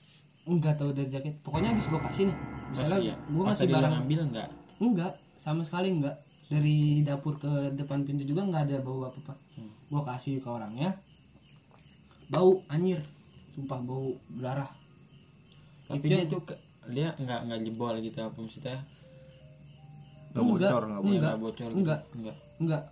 enggak 0.46 0.74
tahu 0.74 0.90
dari 0.90 1.10
jaket. 1.10 1.38
Pokoknya 1.46 1.70
abis 1.74 1.86
gue 1.86 2.00
kasih 2.02 2.24
nih 2.30 2.36
misalnya 2.72 2.96
Masih 2.96 3.06
ya? 3.06 3.16
gue 3.22 3.38
Pas 3.38 3.48
ngasih 3.50 3.68
barang 3.68 3.92
ngambil 3.94 4.20
enggak? 4.26 4.48
enggak 4.78 5.12
sama 5.36 5.62
sekali 5.62 5.88
enggak 5.92 6.16
dari 6.46 6.78
dapur 7.00 7.36
ke 7.36 7.48
depan 7.72 8.02
pintu 8.02 8.24
juga 8.24 8.42
nggak 8.42 8.62
ada 8.66 8.78
bau 8.80 9.04
apa 9.04 9.18
apa 9.18 9.34
Hmm. 9.52 9.72
gue 9.86 10.02
kasih 10.02 10.34
ke 10.36 10.48
orangnya 10.48 10.90
bau 12.26 12.64
anjir 12.66 13.00
sumpah 13.50 13.80
bau 13.80 14.12
darah 14.34 14.72
Tapi 15.84 16.00
Itu 16.00 16.08
dia 16.08 16.40
ke- 16.40 16.60
dia 16.88 17.08
enggak 17.14 17.40
enggak 17.42 17.58
jebol 17.62 17.94
gitu 17.96 18.18
apa 18.18 18.32
maksudnya? 18.34 18.80
Nggak 20.30 20.40
Enggak, 20.42 20.70
bocor, 20.70 20.82
nggak 20.82 20.98
enggak. 20.98 21.12
Enggak 21.12 21.34
bocor 21.38 21.68
gitu? 21.68 21.78
Enggak. 21.78 22.00
Enggak. 22.10 22.36
enggak 22.58 22.82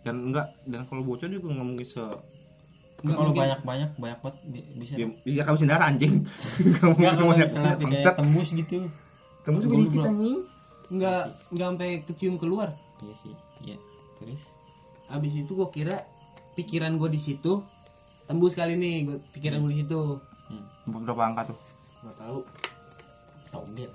Dan 0.00 0.16
enggak, 0.22 0.46
dan 0.64 0.80
kalau 0.84 1.02
bocor 1.02 1.28
juga 1.28 1.46
nggak 1.50 1.66
mungkin 1.66 1.86
se 1.86 2.00
enggak 2.00 2.20
Kalau 3.10 3.24
mungkin. 3.26 3.40
banyak-banyak 3.42 3.90
banyak 3.96 4.18
banget 4.20 4.36
bi- 4.46 4.68
bisa. 4.76 4.92
dia, 4.94 5.06
dia 5.26 5.42
kamu 5.42 5.56
sendiri 5.58 5.80
anjing. 5.82 6.14
Kamu 6.76 6.92
Enggak 6.94 7.12
kalau 7.14 7.30
banyak 7.30 7.48
misalnya 7.48 7.74
banyak 7.78 8.14
tembus 8.14 8.48
gitu. 8.54 8.76
Kamu 9.46 9.56
juga 9.64 9.74
Gua 9.74 9.84
dikit 9.86 10.04
anjing. 10.04 10.38
enggak 10.90 11.22
enggak 11.54 11.68
sampai 11.72 11.90
kecium 12.04 12.36
keluar 12.36 12.68
Iya 13.00 13.14
sih. 13.16 13.34
Iya. 13.64 13.76
Terus 14.20 14.42
Abis 15.10 15.32
itu 15.34 15.52
gue 15.58 15.68
kira 15.74 16.06
pikiran 16.54 16.94
gue 16.94 17.10
di 17.10 17.18
situ 17.18 17.64
tembus 18.30 18.54
kali 18.54 18.78
nih 18.78 19.10
gua, 19.10 19.18
pikiran 19.34 19.58
gue 19.64 19.72
di 19.74 19.78
situ 19.82 19.98
hmm. 20.52 21.02
Berapa 21.02 21.22
angka 21.26 21.50
tuh? 21.50 21.58
nggak 22.00 22.16
tahu 22.16 22.40
tau 23.52 23.64
gak 23.76 23.90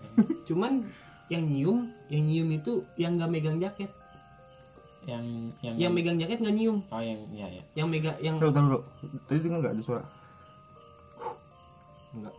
cuman 0.45 0.85
yang 1.31 1.41
nyium 1.49 1.89
yang 2.13 2.23
nyium 2.29 2.49
itu 2.53 2.85
yang 3.01 3.17
nggak 3.17 3.31
megang 3.33 3.57
jaket 3.57 3.89
yang 5.09 5.25
yang 5.65 5.73
yang 5.77 5.91
megang 5.93 6.21
jaket 6.21 6.37
nggak 6.37 6.53
nyium 6.53 6.85
oh 6.93 7.01
yang 7.01 7.17
ya 7.33 7.49
ya 7.49 7.63
yang 7.73 7.87
megang 7.89 8.13
yang 8.21 8.37
Tahu 8.37 8.53
tahu 8.53 8.77
Tadi 9.25 9.39
dengar 9.41 9.57
nggak 9.61 9.73
ada 9.73 9.83
suara? 9.85 10.05
Enggak. 12.13 12.33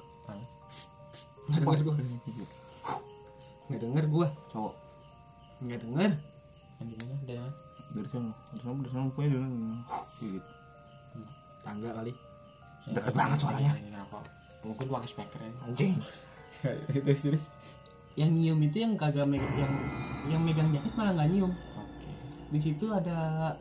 Nggak 1.47 1.61
denger 1.63 1.79
gue 1.87 1.95
nggak 3.67 3.81
denger 3.83 4.05
gue 4.07 4.29
Cowok. 4.55 4.75
nggak 5.65 5.81
denger 5.83 6.11
yang 6.77 6.89
gimana 6.93 7.15
ada 7.25 7.35
Dari 7.97 8.09
sana. 8.13 8.31
Dari 8.53 8.61
sana 8.61 8.75
dari 8.77 8.91
sana 8.93 9.09
punya 9.17 9.29
dengan 9.33 9.53
gitu. 10.21 10.51
tangga 11.65 11.91
kali 11.97 12.13
Deket 12.87 13.15
banget 13.19 13.39
suaranya. 13.43 13.75
Mungkin 14.63 14.87
pakai 14.87 15.09
speaker 15.11 15.41
ya 15.43 15.51
Anjing. 15.67 15.99
terus 17.05 17.21
terus 17.23 17.45
yang 18.17 18.33
nyium 18.33 18.57
itu 18.65 18.81
yang 18.81 18.97
kagak 18.97 19.29
megang 19.29 19.55
yang 19.61 19.75
yang 20.27 20.43
megang 20.43 20.73
jaket 20.73 20.93
malah 20.97 21.13
nggak 21.13 21.29
nyium 21.29 21.53
oke 21.53 22.11
di 22.49 22.59
situ 22.59 22.89
ada 22.89 23.53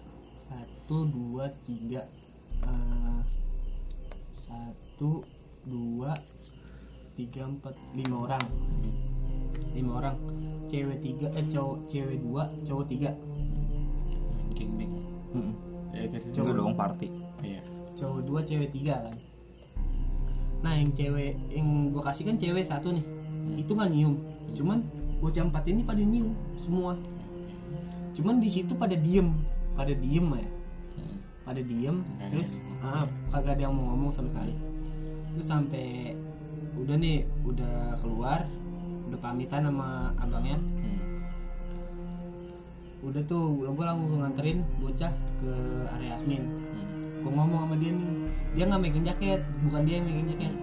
satu 0.48 1.04
dua 1.12 1.52
tiga 1.68 2.02
eh, 2.64 3.20
satu 4.48 5.28
dua 5.68 6.16
tiga 7.20 7.52
empat 7.52 7.76
lima 8.00 8.16
orang 8.32 8.44
lima 9.76 9.92
orang. 10.00 10.18
Cewek 10.66 10.98
tiga 11.04 11.28
eh 11.38 11.46
cowok 11.52 11.78
cewek 11.92 12.18
dua 12.24 12.44
cowok 12.66 12.86
tiga. 12.90 13.12
King 14.56 14.72
big. 14.80 14.92
Heeh. 15.36 15.54
ya 15.94 16.20
Coba 16.34 16.52
dong 16.56 16.74
party. 16.74 17.08
oh 17.12 17.44
iya. 17.46 17.62
Cowok 18.00 18.20
dua 18.26 18.40
cewek 18.42 18.72
tiga 18.72 19.04
kan. 19.04 19.16
Nah 20.66 20.74
yang 20.74 20.90
cewek 20.98 21.38
yang 21.54 21.94
gue 21.94 22.02
kasih 22.02 22.24
kan 22.26 22.36
cewek 22.40 22.66
satu 22.66 22.90
nih. 22.96 23.06
Itu 23.62 23.78
nggak 23.78 23.92
nyium. 23.94 24.16
Cuman 24.58 24.82
bocah 25.22 25.46
empat 25.46 25.64
ini 25.70 25.86
pada 25.86 26.02
nyium 26.02 26.34
semua. 26.58 26.98
Cuman 28.18 28.42
di 28.42 28.50
situ 28.50 28.74
pada 28.74 28.98
diem. 28.98 29.30
Pada 29.76 29.94
diem 29.94 30.26
ya. 30.26 30.50
Hmm. 30.96 31.20
pada 31.44 31.60
diem 31.60 32.00
Nggak 32.00 32.30
terus 32.32 32.64
ah, 32.80 33.06
kagak 33.30 33.60
ada 33.60 33.68
yang 33.70 33.76
mau 33.76 33.94
ngomong 33.94 34.12
sama 34.16 34.34
sekali. 34.34 34.56
Terus 35.36 35.48
sampai 35.52 36.16
udah 36.76 36.96
nih 37.00 37.24
udah 37.46 38.00
keluar 38.04 38.50
udah 39.06 39.20
pamitan 39.20 39.62
sama 39.64 39.88
abangnya 40.18 40.58
Hmm. 40.58 41.00
udah 43.04 43.22
tuh 43.24 43.44
gue 43.64 43.86
langsung 43.86 44.18
nganterin 44.18 44.60
bocah 44.80 45.14
ke 45.40 45.52
area 45.92 46.16
Asmin 46.16 46.42
Hmm. 46.42 47.22
gue 47.22 47.32
ngomong 47.32 47.60
sama 47.64 47.76
dia 47.76 47.92
nih 47.92 48.10
dia 48.54 48.64
nggak 48.66 48.82
megang 48.82 49.06
jaket 49.06 49.42
bukan 49.62 49.82
dia 49.84 49.96
yang 49.96 50.06
megang 50.06 50.28
jaket 50.32 50.54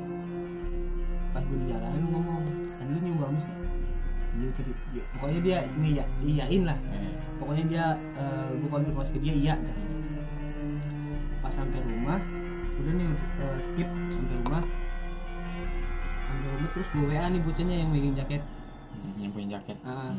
pas 1.31 1.43
gue 1.43 1.57
di 1.57 1.67
jalanan 1.67 2.03
ngomong 2.05 2.43
kan 2.73 2.87
lu 2.89 2.99
nyoba 3.01 3.27
nggak?" 3.31 3.53
iya 4.33 4.49
tadi 4.51 4.73
iya. 4.91 5.03
pokoknya 5.13 5.41
dia 5.41 5.59
ini 5.71 5.89
ya 5.93 6.05
iyain 6.21 6.63
lah 6.65 6.79
Eh, 6.89 7.13
pokoknya 7.37 7.65
dia 7.69 7.85
gue 8.55 8.69
konfirmasi 8.69 9.11
ke 9.13 9.21
dia 9.21 9.35
iya 9.35 9.55
dah. 9.55 9.77
pas 11.39 11.53
sampai 11.53 11.79
rumah 11.81 12.19
udah 12.75 12.93
nih 12.93 13.07
eh, 13.13 13.59
skip 13.61 13.89
sampai 14.09 14.35
rumah 14.41 14.63
terus 16.73 16.89
gue 16.89 17.05
wa 17.05 17.27
nih 17.27 17.41
bocahnya 17.41 17.77
yang 17.79 17.91
megang 17.91 18.15
jaket 18.15 18.43
hmm, 18.95 19.17
yang 19.19 19.31
punya 19.31 19.49
jaket 19.57 19.77
Ah, 19.83 20.17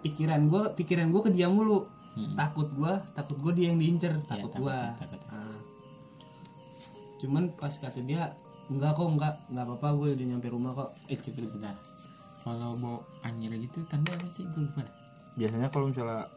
pikiran 0.00 0.46
gue 0.46 0.62
pikiran 0.74 1.08
gue 1.08 1.20
ke 1.20 1.30
dia 1.30 1.48
mulu 1.48 1.84
Hmm. 2.14 2.38
takut 2.38 2.70
gue 2.70 2.92
takut 3.10 3.34
gue 3.36 3.52
dia 3.54 3.66
yang 3.68 3.76
diincer 3.76 4.14
Iya, 4.14 4.22
takut 4.22 4.50
takut, 4.52 4.62
gue 4.62 4.78
takut. 5.02 5.20
cuman 7.18 7.50
pas 7.52 7.72
kata 7.72 8.00
dia 8.00 8.30
enggak 8.68 8.94
kok 8.94 9.08
enggak 9.08 9.34
enggak 9.48 9.64
apa-apa 9.66 9.88
gue 9.96 10.08
udah 10.14 10.26
nyampe 10.28 10.46
rumah 10.46 10.72
kok 10.74 10.90
eh 11.06 11.16
cepet 11.16 11.42
bentar 11.48 11.74
kalau 12.44 12.76
bau 12.76 13.02
anjir 13.20 13.50
gitu 13.50 13.82
tanda 13.88 14.12
apa 14.12 14.30
sih 14.30 14.44
gue 14.44 14.62
lupa 14.62 14.84
dah. 14.84 14.94
Biasanya 15.34 15.68
kalau 15.72 15.88
misalnya 15.88 16.28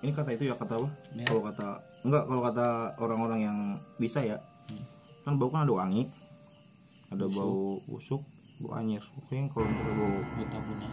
ini 0.00 0.14
kata 0.14 0.30
itu 0.32 0.44
ya 0.46 0.54
kata 0.54 0.72
apa? 0.78 0.88
Ya. 1.12 1.26
Kalau 1.26 1.42
kata 1.44 1.66
enggak 2.06 2.22
kalau 2.24 2.40
kata 2.40 2.66
orang-orang 2.96 3.40
yang 3.42 3.58
bisa 3.98 4.22
ya. 4.22 4.38
Kan 5.26 5.36
bau 5.36 5.50
kan 5.50 5.66
ada 5.66 5.74
wangi. 5.74 6.06
Ada 7.10 7.26
bau 7.26 7.82
busuk, 7.84 8.22
bau 8.60 8.72
anyir. 8.74 9.02
Pokoknya 9.16 9.44
kalau 9.48 9.66
misalnya 9.66 9.94
bau 9.94 10.08
gue 10.10 10.46
tau 10.46 10.62
punya 10.62 10.88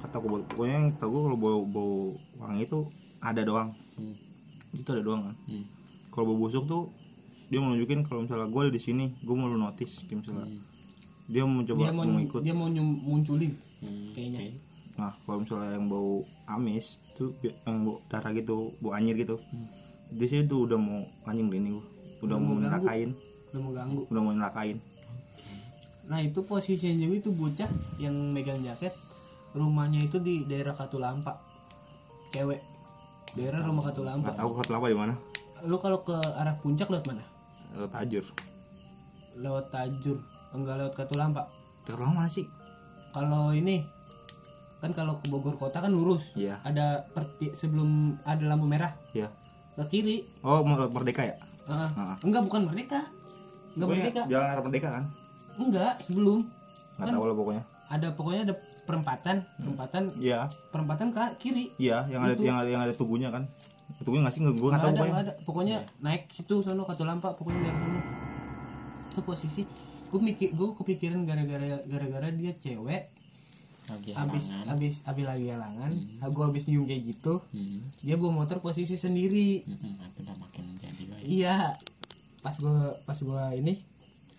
kata 0.00 0.16
bau- 0.18 0.46
pokoknya 0.46 0.74
yang 0.74 0.88
tahu 0.96 1.08
gue 1.08 1.22
kalau 1.22 1.38
bau 1.38 1.60
bau 1.66 1.92
wangi 2.38 2.64
itu 2.64 2.80
ada 3.20 3.42
doang. 3.42 3.70
hmm. 3.94 4.16
Itu 4.72 4.88
ada 4.90 5.02
doang 5.02 5.22
kan. 5.24 5.36
Hmm. 5.46 5.64
Kalau 6.08 6.24
bau 6.26 6.38
busuk 6.38 6.64
tuh 6.64 6.82
dia 7.46 7.58
mau 7.58 7.70
nunjukin 7.70 8.02
kalau 8.02 8.22
misalnya 8.22 8.46
gue 8.46 8.60
ada 8.60 8.72
di 8.72 8.78
sini, 8.78 9.10
gue 9.16 9.34
mau 9.34 9.46
lu 9.46 9.56
notice 9.56 10.02
kayak 10.04 10.22
misalnya 10.22 10.46
Hmm. 10.46 10.62
dia 11.26 11.42
mau 11.42 11.60
coba 11.60 11.80
dia 11.80 11.92
mau 11.92 12.04
mau 12.04 12.20
ikut. 12.20 12.40
dia 12.40 12.54
mau 12.54 12.68
munculin 12.70 13.52
Hmm. 13.80 14.12
Kayaknya. 14.12 14.38
oke. 14.40 14.48
Nah, 14.92 15.12
kalau 15.18 15.38
misalnya 15.40 15.68
yang 15.72 15.86
bau 15.86 16.12
amis 16.46 16.86
tuh 17.16 17.32
yang 17.64 17.80
bau 17.82 17.96
darah 18.06 18.30
gitu, 18.30 18.76
bau 18.78 18.92
anyir 18.92 19.16
gitu. 19.16 19.40
Hmm. 19.40 19.66
Di 20.10 20.26
sini 20.26 20.44
tuh 20.44 20.64
udah 20.64 20.76
mau 20.76 21.00
anjing 21.24 21.48
ini 21.48 21.70
gua. 21.70 21.84
Udah 22.20 22.26
Udah 22.26 22.36
mau 22.36 22.52
mau 22.52 22.60
udah 23.50 23.58
mau 23.58 23.72
ganggu 23.72 24.00
udah 24.06 24.20
mau 24.20 24.32
nyelakain. 24.32 24.78
Nah 26.10 26.18
itu 26.18 26.42
posisinya 26.42 26.98
juga 27.00 27.14
itu 27.16 27.30
bocah 27.30 27.70
yang 27.96 28.34
megang 28.34 28.58
jaket 28.60 28.90
rumahnya 29.52 30.02
itu 30.02 30.18
di 30.18 30.42
daerah 30.42 30.74
Katulampa 30.74 31.38
cewek 32.30 32.58
daerah 33.32 33.62
rumah 33.62 33.86
Katulampa 33.86 34.26
Enggak 34.26 34.38
tahu 34.38 34.50
kota 34.52 34.72
apa 34.74 34.86
di 34.86 34.98
mana. 34.98 35.14
lu 35.62 35.76
kalau 35.78 36.02
ke 36.02 36.10
arah 36.34 36.58
puncak 36.58 36.90
lewat 36.90 37.06
mana 37.06 37.22
Eh, 37.72 37.86
Tajur. 37.86 38.26
lewat 39.36 39.70
Tajur 39.70 40.18
enggak 40.50 40.76
lewat 40.76 40.94
Katulampa 40.96 41.46
Terlalu 41.86 42.10
mana 42.10 42.26
sih? 42.28 42.46
kalau 43.10 43.50
ini 43.50 43.86
kan 44.78 44.90
kalau 44.90 45.14
ke 45.14 45.28
Bogor 45.28 45.54
kota 45.54 45.78
kan 45.78 45.90
lurus 45.90 46.34
Iya. 46.34 46.58
ada 46.64 47.06
perti 47.06 47.52
sebelum 47.52 48.18
ada 48.24 48.42
lampu 48.44 48.66
merah 48.66 48.90
Iya. 49.12 49.30
ke 49.76 49.84
kiri 49.88 50.26
Oh, 50.42 50.62
mau 50.64 50.74
lewat 50.74 50.90
Merdeka 50.90 51.22
ya? 51.22 51.38
Ah, 51.66 51.86
Ah. 51.94 52.16
enggak 52.20 52.42
bukan 52.42 52.66
merdeka 52.66 52.98
enggak 53.74 53.88
merdeka 53.88 54.22
Jalan 54.26 54.48
arah 54.48 54.62
Merdeka 54.64 54.88
kan? 54.90 55.04
Enggak 55.68 55.92
sebelum. 56.00 56.40
Enggak 56.96 57.06
Kan- 57.06 57.14
tahu 57.14 57.26
lah 57.26 57.36
pokoknya. 57.36 57.62
ada 57.90 58.06
pokoknya 58.14 58.42
ada 58.46 58.54
perempatan. 58.86 59.36
Perempatan 59.58 60.02
Iya, 60.16 60.46
perempatan 60.70 61.10
ke 61.10 61.24
kiri. 61.38 61.74
Iya, 61.74 62.06
yang 62.06 62.22
ada 62.22 62.34
Itu. 62.38 62.44
yang 62.46 62.56
ada 62.56 62.68
yang 62.70 62.82
ada 62.82 62.94
tubuhnya 62.94 63.28
kan. 63.28 63.50
Tubuhnya 63.98 64.30
nggak 64.30 64.34
sih? 64.34 64.40
Gue 64.40 64.54
nggak 64.54 64.62
nggak 64.62 64.78
tahu 64.78 64.86
ada 64.86 64.94
pokoknya. 64.94 65.10
nggak 65.10 65.24
ada. 65.26 65.34
Pokoknya 65.42 65.76
naik 65.98 66.22
situ 66.30 66.54
sono 66.62 66.86
Katulampa 66.86 67.34
pokoknya 67.34 67.66
dari 67.66 67.78
sana 67.78 68.00
itu 69.10 69.20
posisi. 69.20 69.62
Gue 70.06 70.20
mikir 70.20 70.54
gue 70.54 70.68
kepikiran 70.74 71.26
gara-gara 71.26 71.82
gara-gara 71.84 72.28
dia 72.30 72.52
cewek. 72.54 73.02
Lagi 73.90 74.14
habis 74.14 74.44
habis 74.64 74.94
habis 75.02 75.24
lagi 75.26 75.50
halangan. 75.50 75.90
Gue 76.30 76.44
habis 76.46 76.70
nyium 76.70 76.86
kayak 76.86 77.02
gitu. 77.10 77.42
Hmm. 77.50 77.82
dia 78.00 78.14
bawa 78.14 78.32
motor 78.38 78.62
posisi 78.62 78.94
sendiri. 78.94 79.66
Hmm, 79.66 79.98
hmm, 79.98 80.22
udah 80.22 80.34
makin 80.38 80.62
iya. 81.26 81.74
Pas 82.38 82.54
gue 82.54 82.70
pas 83.02 83.18
gue 83.18 83.44
ini 83.58 83.82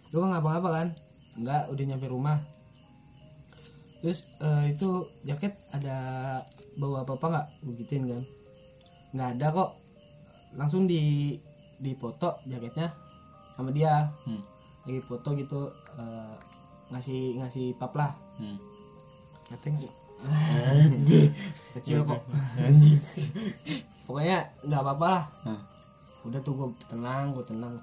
gue 0.07 0.19
nggak 0.19 0.39
ngapa-ngapa 0.39 0.69
kan 0.71 0.87
nggak 1.39 1.71
udah 1.71 1.83
nyampe 1.87 2.07
rumah. 2.11 2.39
Terus 4.01 4.25
eh, 4.41 4.73
itu 4.73 5.07
jaket 5.23 5.53
ada 5.71 5.97
bawa 6.75 7.05
apa 7.05 7.15
apa 7.15 7.25
nggak? 7.29 7.47
Gue 7.63 7.73
gituin 7.85 8.03
kan. 8.09 8.23
Nggak 9.15 9.29
ada 9.37 9.47
kok. 9.53 9.71
Langsung 10.57 10.89
di 10.89 11.35
dipoto 11.79 12.41
jaketnya 12.49 12.91
sama 13.55 13.71
dia. 13.71 14.09
Hmm. 14.27 14.43
lagi 14.81 14.97
foto 15.05 15.37
gitu 15.37 15.69
eh, 16.01 16.33
ngasih 16.89 17.37
ngasih 17.37 17.77
pap 17.77 17.93
lah. 17.93 18.11
Hmm. 18.41 18.57
Kateng. 19.53 19.77
kecil 21.77 22.01
kok. 22.05 22.21
Pokoknya 24.09 24.37
nggak 24.65 24.81
apa-apa 24.81 25.07
lah. 25.07 25.25
Nah. 25.45 25.61
udah 26.21 26.37
tuh 26.45 26.53
gue 26.53 26.69
tenang 26.89 27.33
gue 27.33 27.45
tenang. 27.45 27.77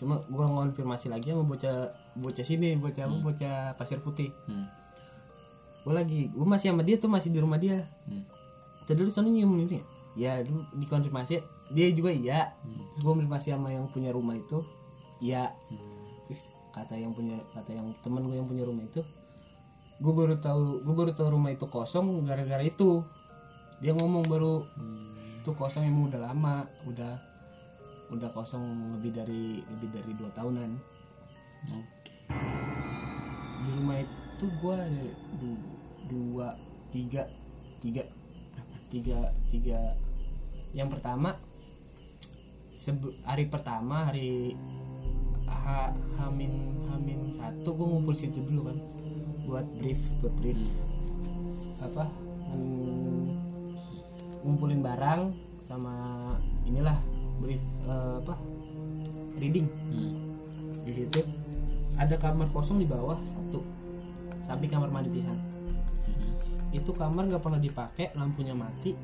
Cuma 0.00 0.20
gue 0.24 0.44
ngonfirmasi 0.44 1.12
lagi 1.12 1.32
sama 1.32 1.44
bocah 1.44 2.01
bocah 2.18 2.44
sini 2.44 2.76
bocah 2.76 3.08
apa, 3.08 3.16
bocah 3.20 3.56
pasir 3.80 3.98
putih. 4.02 4.28
Hmm. 4.48 4.68
gue 5.82 5.90
lagi 5.90 6.30
gue 6.30 6.46
masih 6.46 6.70
sama 6.70 6.86
dia 6.86 6.96
tuh 7.00 7.10
masih 7.10 7.32
di 7.32 7.40
rumah 7.40 7.58
dia. 7.58 7.80
Hmm. 8.08 8.22
tadi 8.86 9.00
lu 9.02 9.10
soalnya 9.10 9.32
nyium 9.42 9.54
ini. 9.66 9.80
Ya 10.18 10.44
dulu 10.44 10.68
dikonfirmasi. 10.76 11.40
Dia 11.72 11.86
juga 11.96 12.12
iya. 12.12 12.52
Hmm. 12.62 12.76
terus 12.92 13.00
gue 13.02 13.10
konfirmasi 13.16 13.48
sama 13.56 13.72
yang 13.72 13.88
punya 13.90 14.12
rumah 14.12 14.36
itu 14.36 14.60
iya. 15.24 15.50
Terus 16.28 16.52
kata 16.76 16.94
yang 17.00 17.16
punya 17.16 17.40
kata 17.56 17.70
yang 17.72 17.88
teman 18.04 18.28
gue 18.28 18.36
yang 18.36 18.48
punya 18.48 18.64
rumah 18.64 18.84
itu 18.84 19.00
gue 20.02 20.10
baru 20.10 20.34
tahu 20.42 20.82
gue 20.82 20.94
baru 20.98 21.12
tahu 21.14 21.38
rumah 21.38 21.50
itu 21.54 21.64
kosong 21.66 22.28
gara-gara 22.28 22.62
itu. 22.62 23.00
Dia 23.82 23.96
ngomong 23.96 24.28
baru 24.28 24.62
itu 25.42 25.50
kosong 25.58 25.82
emang 25.82 26.06
udah 26.12 26.20
lama 26.30 26.62
udah 26.86 27.12
udah 28.14 28.30
kosong 28.30 28.62
lebih 29.00 29.10
dari 29.10 29.58
lebih 29.58 29.88
dari 29.90 30.12
dua 30.14 30.30
tahunan 30.36 30.70
di 33.62 33.70
rumah 33.78 33.98
itu 34.02 34.46
gue 34.60 34.78
dua 36.10 36.48
tiga 36.92 37.22
tiga. 37.82 38.04
Tiga 38.92 39.18
tiga. 39.48 39.80
Yang 40.76 40.88
pertama 40.98 41.32
sebe- 42.76 43.16
hari 43.24 43.48
pertama 43.48 44.12
hari 44.12 44.52
ha, 45.48 45.88
hamin 46.20 46.52
hamin 46.92 47.32
satu 47.32 47.72
gue 47.72 47.86
ngumpul 47.88 48.12
situ 48.12 48.38
dulu 48.44 48.68
kan. 48.68 48.78
Buat 49.48 49.66
brief 49.80 50.00
buat 50.20 50.34
brief. 50.44 50.60
Apa? 51.82 52.04
Ngumpulin 54.44 54.84
barang 54.84 55.32
sama 55.64 55.94
inilah 56.68 56.98
brief 57.40 57.62
eh, 57.88 58.14
apa? 58.20 58.34
Reading. 59.40 59.66
Hmm. 59.66 60.12
di 60.82 60.92
situ 60.92 61.20
ada 61.94 62.16
kamar 62.16 62.48
kosong 62.50 62.78
di 62.78 62.86
bawah 62.86 63.18
satu 63.20 63.60
samping 64.42 64.68
kamar 64.68 64.88
mandi 64.88 65.10
pisan 65.10 65.38
itu 66.72 66.90
kamar 66.90 67.28
nggak 67.28 67.40
pernah 67.40 67.60
dipakai 67.60 68.10
lampunya 68.14 68.52
mati 68.52 68.96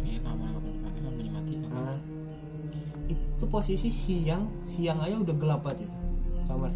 Iya 0.00 0.20
kamar 0.20 0.46
nggak 0.46 0.62
pernah 0.62 0.80
pakai 0.84 1.00
lampunya 1.02 1.32
mati. 1.32 1.52
Nah, 1.60 1.98
itu 3.06 3.44
posisi 3.46 3.88
siang 3.88 4.52
siang 4.62 5.00
aja 5.00 5.16
udah 5.16 5.36
gelap 5.36 5.60
banget 5.62 5.88
itu 5.88 5.96
kamar 6.46 6.70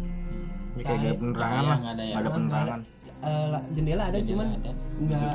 Ya 0.75 0.83
kayak 0.83 0.99
gak 0.99 1.17
penerangan 1.23 1.63
lah. 1.63 1.77
nggak 1.79 1.93
ada 1.95 2.03
ya? 2.03 2.11
Nggak 2.11 2.23
ada 2.25 2.31
penerangan. 2.35 2.79
Eh, 3.15 3.45
la- 3.47 3.65
jendela 3.71 4.03
ada 4.05 4.17
Jendela 4.19 4.27
cuman 4.29 4.47
nggak 4.95 5.33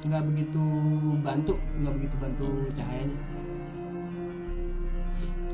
nggak 0.00 0.22
begitu 0.30 0.64
bantu 1.20 1.54
nggak 1.76 1.92
begitu 2.00 2.16
bantu 2.16 2.46
cahayanya 2.72 3.18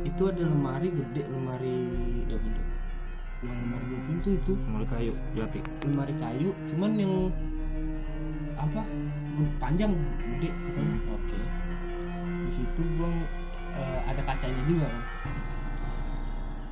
itu 0.06 0.22
ada 0.22 0.42
lemari 0.46 0.88
gede 0.94 1.22
lemari 1.26 1.78
lemari 4.26 4.42
pintu 4.42 4.52
itu 4.52 4.52
Mulai 4.66 4.86
kayu 4.90 5.12
jati. 5.38 5.58
lemari 5.86 6.14
kayu 6.18 6.50
cuman 6.66 6.90
yang 6.98 7.14
apa 8.56 8.82
panjang 9.60 9.92
gede 10.36 10.50
kan. 10.50 10.86
Oke. 11.12 11.38
di 12.46 12.50
situ 12.50 12.82
gua 12.96 13.10
eh, 13.72 14.00
ada 14.06 14.22
kacanya 14.24 14.62
juga 14.66 14.86
kan 14.90 15.04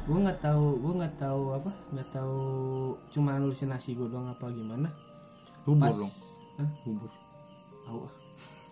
gue 0.05 0.19
nggak 0.21 0.37
tahu 0.39 0.67
gue 0.85 0.93
nggak 1.01 1.17
tahu 1.17 1.43
apa 1.57 1.71
nggak 1.97 2.09
tahu 2.13 2.37
cuma 3.09 3.41
halusinasi 3.41 3.97
gue 3.97 4.05
doang 4.05 4.29
apa 4.29 4.53
gimana 4.53 4.89
Bubur 5.65 5.81
Pas- 5.81 5.97
dong. 5.97 6.13
Hah? 6.61 6.71
Bubur. 6.85 7.11
tahu 7.89 7.99
ah. 8.05 8.13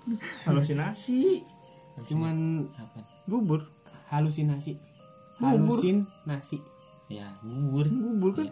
Halusinasi. 0.44 1.40
cuman 2.04 2.68
Apa? 2.76 3.00
Bubur. 3.24 3.64
halusinasi 4.12 4.76
Bubur. 5.40 5.80
halusinasi 5.80 6.58
Ya 7.08 7.32
bubur. 7.40 7.88
Bubur 7.88 8.30
kan. 8.36 8.48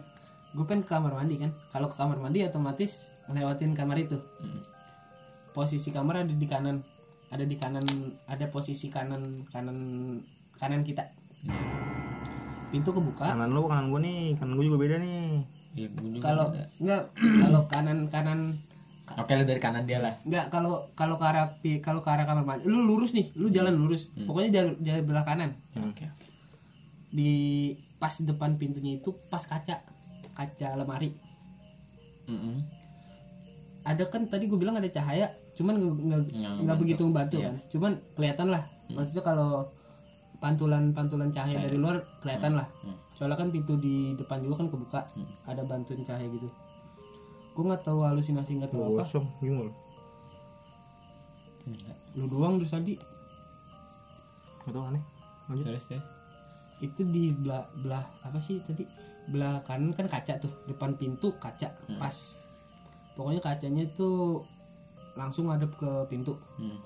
Gue 0.51 0.65
pengen 0.65 0.83
ke 0.83 0.89
kamar 0.89 1.13
mandi 1.13 1.35
kan 1.37 1.51
kalau 1.69 1.87
ke 1.87 1.95
kamar 1.95 2.17
mandi 2.17 2.43
otomatis 2.43 2.91
ngelewatin 3.25 3.71
kamar 3.71 3.97
itu 3.97 4.19
Hmm. 4.41 4.61
posisi 5.51 5.89
kamar 5.89 6.23
ada 6.23 6.31
di 6.31 6.43
kanan 6.45 6.79
ada 7.27 7.43
di 7.43 7.55
kanan 7.55 7.83
ada 8.25 8.45
posisi 8.47 8.87
kanan 8.87 9.43
kanan 9.47 9.77
kanan 10.57 10.81
kita 10.81 11.03
Ya. 11.41 11.57
pintu 12.69 12.91
kebuka 12.91 13.25
Kanan 13.25 13.49
lu 13.49 13.65
kanan 13.65 13.89
gua 13.89 13.97
nih. 13.97 14.37
Kanan 14.37 14.53
gua 14.53 14.63
juga 14.63 14.77
beda 14.77 14.95
nih. 14.97 15.41
Ya, 15.73 15.87
kalau 16.19 16.53
enggak 16.77 17.01
kalau 17.15 17.61
kanan 17.65 17.97
kanan 18.07 18.39
Oke 19.11 19.33
lu 19.33 19.43
dari 19.43 19.57
kanan 19.57 19.83
dia 19.83 19.99
lah. 19.99 20.13
enggak 20.23 20.47
kalau 20.47 20.87
kalau 20.93 21.15
ke 21.15 21.25
arah 21.25 21.51
kalau 21.81 21.99
ke 21.99 22.07
arah 22.07 22.23
kamar 22.23 22.43
mandi 22.45 22.63
lu 22.63 22.79
lurus 22.81 23.11
nih 23.11 23.27
lu 23.35 23.49
jalan 23.49 23.73
lurus 23.73 24.07
pokoknya 24.21 24.49
jalan 24.53 24.73
jalan 24.79 25.01
belah 25.03 25.23
kanan 25.23 25.51
Oke. 25.81 26.07
di 27.09 27.31
pas 27.97 28.13
depan 28.17 28.55
pintunya 28.55 28.97
itu 28.97 29.11
pas 29.27 29.41
kaca 29.41 29.83
kaca 30.33 30.67
lemari 30.75 31.11
Mm-mm. 32.25 32.57
ada 33.83 34.03
kan 34.05 34.25
tadi 34.25 34.45
gue 34.45 34.55
bilang 34.55 34.75
ada 34.75 34.87
cahaya 34.87 35.27
cuman 35.53 35.75
nggak 36.61 36.77
begitu 36.77 37.01
membantu 37.03 37.37
Iya. 37.37 37.45
kan 37.47 37.55
cuman 37.69 37.91
kelihatan 38.13 38.47
lah 38.47 38.63
maksudnya 38.89 39.21
kalau 39.21 39.65
pantulan 40.37 40.89
pantulan 40.91 41.29
cahaya 41.29 41.53
Cahaya. 41.55 41.65
dari 41.65 41.77
luar 41.77 41.95
kelihatan 42.19 42.53
lah 42.55 42.67
Hmm. 42.81 42.97
soalnya 43.13 43.35
kan 43.35 43.49
pintu 43.49 43.75
di 43.75 43.95
depan 44.15 44.41
juga 44.41 44.55
kan 44.57 44.67
kebuka 44.67 45.01
Hmm. 45.07 45.27
ada 45.45 45.61
bantuan 45.63 46.01
cahaya 46.01 46.25
gitu 46.27 46.49
gue 47.51 47.63
nggak 47.63 47.83
tahu 47.83 47.99
halusinasi 48.01 48.57
nggak 48.57 48.71
tahu 48.71 48.81
apa 48.91 49.03
Kosong. 49.03 49.25
Gimana? 49.39 49.73
Enggak. 51.61 51.97
lu 52.13 52.25
doang 52.27 52.57
terus 52.57 52.71
tadi 52.71 52.95
Gak 54.61 54.71
tau 54.71 54.85
aneh. 54.85 55.01
Lanjut. 55.45 55.65
Terus 55.67 55.85
ya. 55.89 55.99
itu 56.81 57.01
di 57.03 57.33
belah 57.35 57.61
belah 57.77 58.05
apa 58.21 58.37
sih 58.39 58.61
tadi 58.61 58.85
belah 59.27 59.61
kanan 59.61 59.91
kan 59.91 60.07
kaca 60.07 60.37
tuh 60.37 60.49
depan 60.65 60.95
pintu 60.95 61.29
kaca 61.37 61.69
Hmm. 61.85 61.97
pas 61.97 62.15
pokoknya 63.13 63.39
kacanya 63.39 63.83
itu 63.83 64.41
langsung 65.13 65.45
ngadep 65.45 65.69
ke 65.75 65.89
pintu 66.07 66.33
Hmm. 66.55 66.79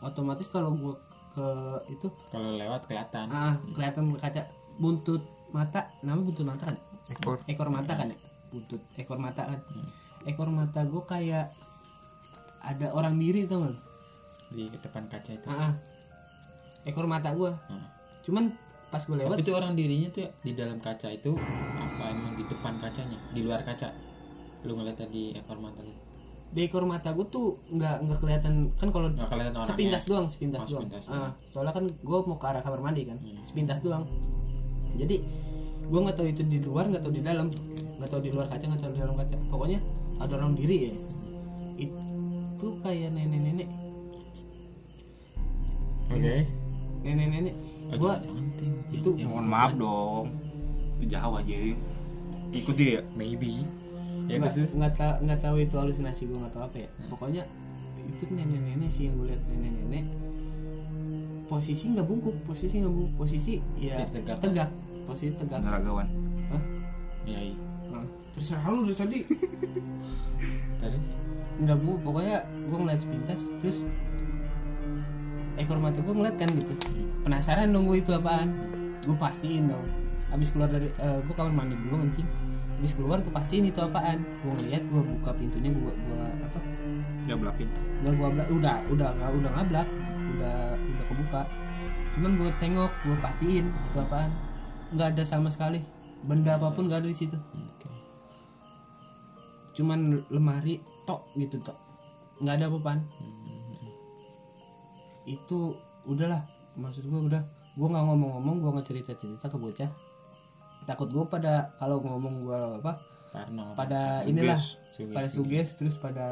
otomatis 0.00 0.46
kalau 0.46 0.72
gua 0.72 0.94
ke 1.30 1.46
itu 1.88 2.08
Kalau 2.28 2.56
lewat 2.56 2.84
kelihatan. 2.84 3.28
ah 3.28 3.54
kelihatan 3.70 4.16
kaca 4.16 4.42
buntut 4.76 5.20
mata 5.50 5.84
namanya 6.00 6.26
buntut 6.26 6.42
mata 6.44 6.64
kan 6.64 6.76
Ekor. 7.08 7.36
ekor 7.44 7.68
mata 7.68 7.92
kan 7.92 8.08
ya 8.08 8.18
buntut 8.48 8.80
ekor 8.96 9.18
mata 9.18 9.42
kan 9.44 9.58
Hmm. 9.60 9.86
ekor 10.24 10.48
mata 10.48 10.80
gua 10.84 11.02
kayak 11.04 11.52
ada 12.60 12.92
orang 12.92 13.16
diri 13.16 13.44
tau 13.44 13.62
gak 13.62 13.72
lu? 13.72 13.80
Di 14.50 14.68
depan 14.74 15.06
kaca 15.06 15.30
itu. 15.30 15.46
ah 15.46 15.68
ah. 15.68 15.72
ekor 16.82 17.04
mata 17.04 17.30
gua 17.30 17.52
Hmm. 17.68 17.84
cuman 18.22 18.44
pas 18.90 18.98
gue 18.98 19.16
lewat 19.16 19.32
Tapi 19.32 19.42
itu 19.42 19.52
orang 19.52 19.72
dirinya 19.72 20.08
tuh 20.10 20.20
ya, 20.20 20.30
di 20.40 20.52
dalam 20.52 20.78
kaca 20.78 21.08
itu 21.08 21.30
apa 21.72 22.02
emang 22.06 22.34
di 22.34 22.44
depan 22.44 22.74
kacanya, 22.76 23.18
di 23.30 23.40
luar 23.40 23.62
kaca? 23.62 23.94
Lu 24.62 24.74
ngeliat 24.74 24.98
tadi 24.98 25.32
ekor 25.32 25.56
mata 25.56 25.80
lu. 25.80 25.94
di 26.50 26.66
ekor 26.66 26.82
mata 26.82 27.14
gue 27.14 27.22
tuh 27.24 27.62
nggak 27.70 27.96
nggak 28.04 28.18
kelihatan. 28.18 28.52
Kan 28.74 28.90
kalau 28.90 29.06
sepintas 29.62 30.02
doang 30.02 30.26
sepintas 30.26 30.66
Oh, 30.66 30.68
doang. 30.68 30.90
sepintas. 30.90 31.06
Ah, 31.06 31.30
soalnya 31.46 31.70
kan 31.70 31.86
gue 31.86 32.18
mau 32.20 32.34
ke 32.34 32.42
arah 32.44 32.58
kamar 32.58 32.82
mandi 32.82 33.06
kan 33.06 33.14
Hmm. 33.14 33.38
sepintas 33.40 33.78
doang. 33.78 34.02
Jadi 34.92 35.22
gue 35.86 36.00
nggak 36.02 36.16
tahu 36.16 36.26
itu 36.26 36.42
di 36.42 36.58
luar 36.58 36.90
nggak 36.90 37.00
tahu 37.00 37.14
di 37.14 37.22
dalam. 37.22 37.46
Nggak 37.96 38.10
tahu 38.10 38.20
di 38.20 38.30
luar 38.30 38.50
kaca 38.50 38.66
nggak 38.66 38.82
tahu 38.82 38.90
di 38.90 38.98
dalam 38.98 39.14
kaca. 39.14 39.36
Pokoknya 39.46 39.78
ada 40.18 40.32
orang 40.34 40.52
diri 40.52 40.90
ya. 40.90 40.94
Itu 41.78 42.66
kayak 42.82 43.14
nenek-nenek. 43.14 43.68
Oke. 46.10 46.36
nenek-nenek 47.00 47.54
gue 47.92 48.12
itu 48.90 49.08
Ya, 49.16 49.26
Mohon 49.26 49.46
maaf 49.46 49.72
dong. 49.74 50.26
Itu 50.98 51.04
jauh 51.08 51.34
aja. 51.34 51.54
Ikuti 52.50 52.84
ya. 52.94 53.00
maybe. 53.14 53.62
Ya 54.26 54.38
nggak 54.38 54.52
terus. 54.54 54.70
nggak 54.74 54.92
tahu 54.94 55.14
nggak 55.26 55.40
tahu 55.40 55.56
itu 55.58 55.74
halusinasi 55.74 56.22
gue 56.26 56.38
nggak 56.38 56.54
tahu 56.54 56.62
apa 56.62 56.76
ya 56.78 56.88
pokoknya 57.10 57.42
itu 58.06 58.22
nenek-nenek 58.30 58.90
sih 58.90 59.10
yang 59.10 59.18
gue 59.18 59.26
lihat 59.34 59.42
nenek-nenek 59.50 60.04
posisi 61.46 61.90
nggak 61.90 62.06
bungkuk 62.06 62.36
posisi 62.46 62.78
nggak 62.78 62.94
bungkuk 62.94 63.14
posisi 63.18 63.58
ya 63.74 64.06
Tegak. 64.06 64.38
tegak 64.38 64.70
posisi 65.02 65.34
tegak 65.34 65.58
Naragawan. 65.66 66.06
Hah? 66.46 66.62
Ya, 67.26 67.38
iya. 67.42 67.58
Nah, 67.90 68.06
terserah 68.30 68.70
lu 68.70 68.86
dari 68.86 68.94
tadi 68.94 69.18
Terus. 70.80 71.06
nggak 71.60 71.76
bu 71.82 71.98
pokoknya 72.00 72.38
gue 72.70 72.78
ngeliat 72.78 73.00
sepintas 73.02 73.40
terus 73.58 73.78
ekor 75.58 75.76
mata 75.76 75.98
gue 75.98 76.14
ngeliat 76.14 76.36
kan 76.38 76.48
gitu 76.54 76.72
penasaran 77.22 77.68
nunggu 77.70 78.00
itu 78.00 78.10
apaan? 78.14 78.48
Gue 79.04 79.16
pastiin 79.16 79.70
dong. 79.70 79.86
Habis 80.30 80.54
keluar 80.54 80.70
dari 80.70 80.88
eh, 80.88 81.18
gue 81.24 81.34
kamar 81.34 81.52
mandi 81.52 81.74
dulu 81.76 82.06
kencing 82.06 82.28
habis 82.80 82.96
keluar 82.96 83.20
gue 83.20 83.28
pastiin 83.28 83.68
itu 83.68 83.76
apaan. 83.76 84.24
Gue 84.40 84.56
ngeliat 84.56 84.84
gue 84.88 85.02
buka 85.04 85.30
pintunya 85.36 85.68
gue 85.68 85.92
gue 85.92 86.22
apa? 86.48 86.60
Ya 87.28 87.36
belakin 87.36 87.68
Nggak 88.00 88.14
gua 88.16 88.28
blak, 88.32 88.48
udah 88.48 88.76
udah 88.88 89.08
nggak 89.12 89.30
udah 89.36 89.50
ngablak, 89.52 89.88
udah 90.32 90.56
udah 90.80 91.04
kebuka. 91.12 91.42
Cuman 92.16 92.30
gue 92.40 92.50
tengok, 92.56 92.92
gue 93.04 93.16
pastiin 93.20 93.66
itu 93.68 93.98
apaan. 94.00 94.32
Nggak 94.96 95.08
ada 95.12 95.24
sama 95.28 95.52
sekali. 95.52 95.84
Benda 96.24 96.56
apa 96.56 96.72
pun 96.72 96.88
nggak 96.88 97.04
ada 97.04 97.08
di 97.12 97.16
situ. 97.20 97.36
Cuman 99.76 100.24
lemari 100.32 100.80
tok 101.04 101.28
gitu 101.36 101.60
tok, 101.60 101.76
nggak 102.40 102.54
ada 102.56 102.64
apa-apaan. 102.72 103.00
Itu 105.28 105.76
udahlah, 106.08 106.40
maksud 106.74 107.02
gue 107.02 107.20
udah, 107.24 107.42
gue 107.72 107.86
nggak 107.86 108.04
ngomong-ngomong, 108.04 108.56
gue 108.56 108.70
nggak 108.70 108.86
cerita-cerita 108.86 109.46
ke 109.46 109.56
bocah. 109.56 109.90
Takut 110.82 111.08
gue 111.08 111.24
pada 111.24 111.52
kalau 111.76 112.00
ngomong 112.00 112.34
gue 112.42 112.60
apa, 112.78 112.92
Parno. 113.30 113.74
pada 113.74 114.22
inilah 114.24 114.58
Suges, 114.90 115.10
pada 115.10 115.28
suges 115.28 115.68
terus 115.74 115.96
pada 115.96 116.26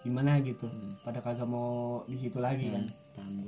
gimana 0.00 0.38
gitu 0.38 0.64
Hmm. 0.64 0.94
pada 1.00 1.18
kagak 1.18 1.46
mau 1.46 2.02
di 2.04 2.14
situ 2.16 2.38
lagi 2.38 2.66
kan 2.68 2.86
Paham 3.14 3.46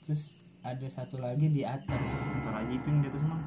terus 0.00 0.34
ada 0.60 0.86
satu 0.88 1.18
lagi 1.18 1.46
di 1.48 1.62
atas 1.62 2.02
ntar 2.36 2.54
aja 2.56 2.70
itu 2.70 2.82
yang 2.84 2.98
di 2.98 3.08
atas 3.08 3.22
mah 3.24 3.40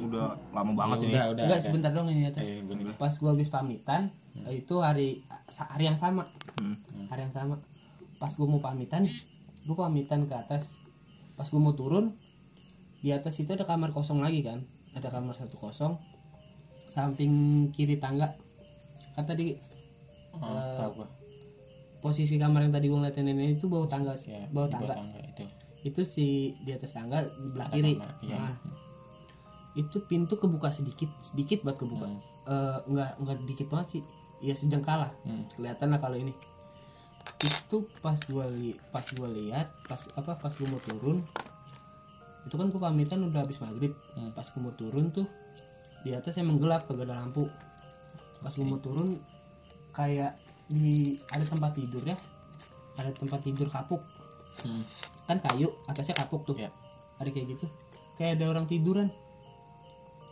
udah 0.00 0.24
lama 0.52 0.72
banget 0.74 0.96
Ya 0.96 1.02
ini 1.02 1.10
udah, 1.12 1.24
udah. 1.28 1.42
enggak 1.42 1.46
udah. 1.52 1.66
sebentar 1.66 1.90
dong 1.90 2.06
ini 2.08 2.20
di 2.20 2.28
atas 2.28 2.42
Eh, 2.44 2.62
pas 2.94 3.14
gua 3.16 3.30
habis 3.30 3.46
pamitan 3.48 4.02
itu 4.48 4.74
hari 4.78 5.22
hari 5.48 5.84
yang 5.84 5.94
sama 5.96 6.22
Hmm. 6.56 6.74
hari 7.08 7.20
yang 7.22 7.34
sama 7.34 7.58
pas 8.16 8.30
gua 8.32 8.46
mau 8.48 8.58
pamitan 8.58 9.02
gua 9.64 9.86
pamitan 9.86 10.22
ke 10.24 10.34
atas 10.34 10.78
pas 11.36 11.46
gua 11.46 11.60
mau 11.60 11.72
turun 11.72 12.10
di 12.98 13.12
atas 13.12 13.36
itu 13.36 13.52
ada 13.52 13.62
kamar 13.62 13.92
kosong 13.92 14.18
lagi 14.18 14.40
kan. 14.40 14.64
Ada 14.92 15.12
kamar 15.12 15.36
satu 15.36 15.56
kosong 15.56 15.94
samping 16.86 17.32
kiri 17.70 17.96
tangga. 17.96 18.32
Kan 19.14 19.24
tadi 19.24 19.56
Oh, 20.36 20.52
tahu 20.76 21.00
gua. 21.00 21.08
posisi 21.98 22.36
kamar 22.36 22.60
yang 22.62 22.72
tadi 22.72 22.86
gua 22.86 23.00
ngeliatin 23.00 23.24
nenek 23.24 23.56
itu 23.56 23.66
bawah 23.66 23.88
tangga 23.88 24.12
Ya, 24.18 24.44
bawah 24.50 24.68
di 24.68 24.76
tangga. 24.76 24.94
itu. 25.22 25.44
itu 25.82 26.00
si 26.04 26.26
di 26.60 26.70
atas 26.70 26.92
tangga 26.92 27.22
di 27.22 27.48
belah 27.50 27.68
kiri. 27.70 27.96
kamar, 27.96 28.12
nah 28.36 28.52
itu 29.72 29.96
pintu 30.04 30.36
kebuka 30.36 30.68
sedikit 30.68 31.08
sedikit 31.20 31.62
buat 31.62 31.76
kebuka. 31.76 32.04
Hmm. 32.04 32.20
Eh, 32.46 32.78
nggak 32.90 33.10
nggak 33.16 33.36
dikit 33.44 33.66
banget 33.68 33.88
sih. 33.88 34.02
Ya 34.40 34.52
sejengkal 34.52 35.08
lah. 35.08 35.12
Hmm. 35.24 35.48
kelihatan 35.52 35.88
lah 35.88 36.00
kalau 36.00 36.16
ini 36.16 36.32
itu 37.38 37.76
pas 38.00 38.16
gua 38.26 38.46
li 38.48 38.72
pas 38.88 39.04
gua 39.12 39.28
lihat 39.28 39.68
pas 39.84 40.00
apa 40.14 40.32
pas 40.34 40.52
gua 40.52 40.68
mau 40.68 40.80
turun 40.80 41.20
itu 42.42 42.54
kan 42.54 42.66
gua 42.68 42.80
pamitan 42.86 43.20
udah 43.22 43.42
habis 43.42 43.58
maghrib 43.58 43.92
Hmm. 44.14 44.32
pas 44.32 44.46
gua 44.46 44.60
mau 44.62 44.74
turun 44.74 45.10
tuh 45.10 45.26
di 46.02 46.14
atas 46.14 46.38
emang 46.38 46.56
gelap 46.56 46.86
kagak 46.86 47.06
ada 47.06 47.20
lampu 47.20 47.44
pas 48.40 48.50
gua 48.50 48.66
mau 48.66 48.78
turun 48.78 49.18
kayak 49.90 50.36
di 50.66 51.16
ada 51.28 51.42
tempat 51.42 51.74
tidur 51.74 52.02
ya 52.02 52.16
ada 52.96 53.10
tempat 53.10 53.40
tidur 53.40 53.68
kapuk 53.68 54.00
Hmm. 54.56 54.82
kan 55.26 55.36
kayu 55.38 55.68
atasnya 55.84 56.16
kapuk 56.16 56.42
tuh 56.42 56.56
Ya. 56.56 56.72
ada 57.16 57.28
kayak 57.28 57.52
gitu 57.52 57.68
kayak 58.16 58.40
ada 58.40 58.48
orang 58.48 58.64
tiduran 58.64 59.12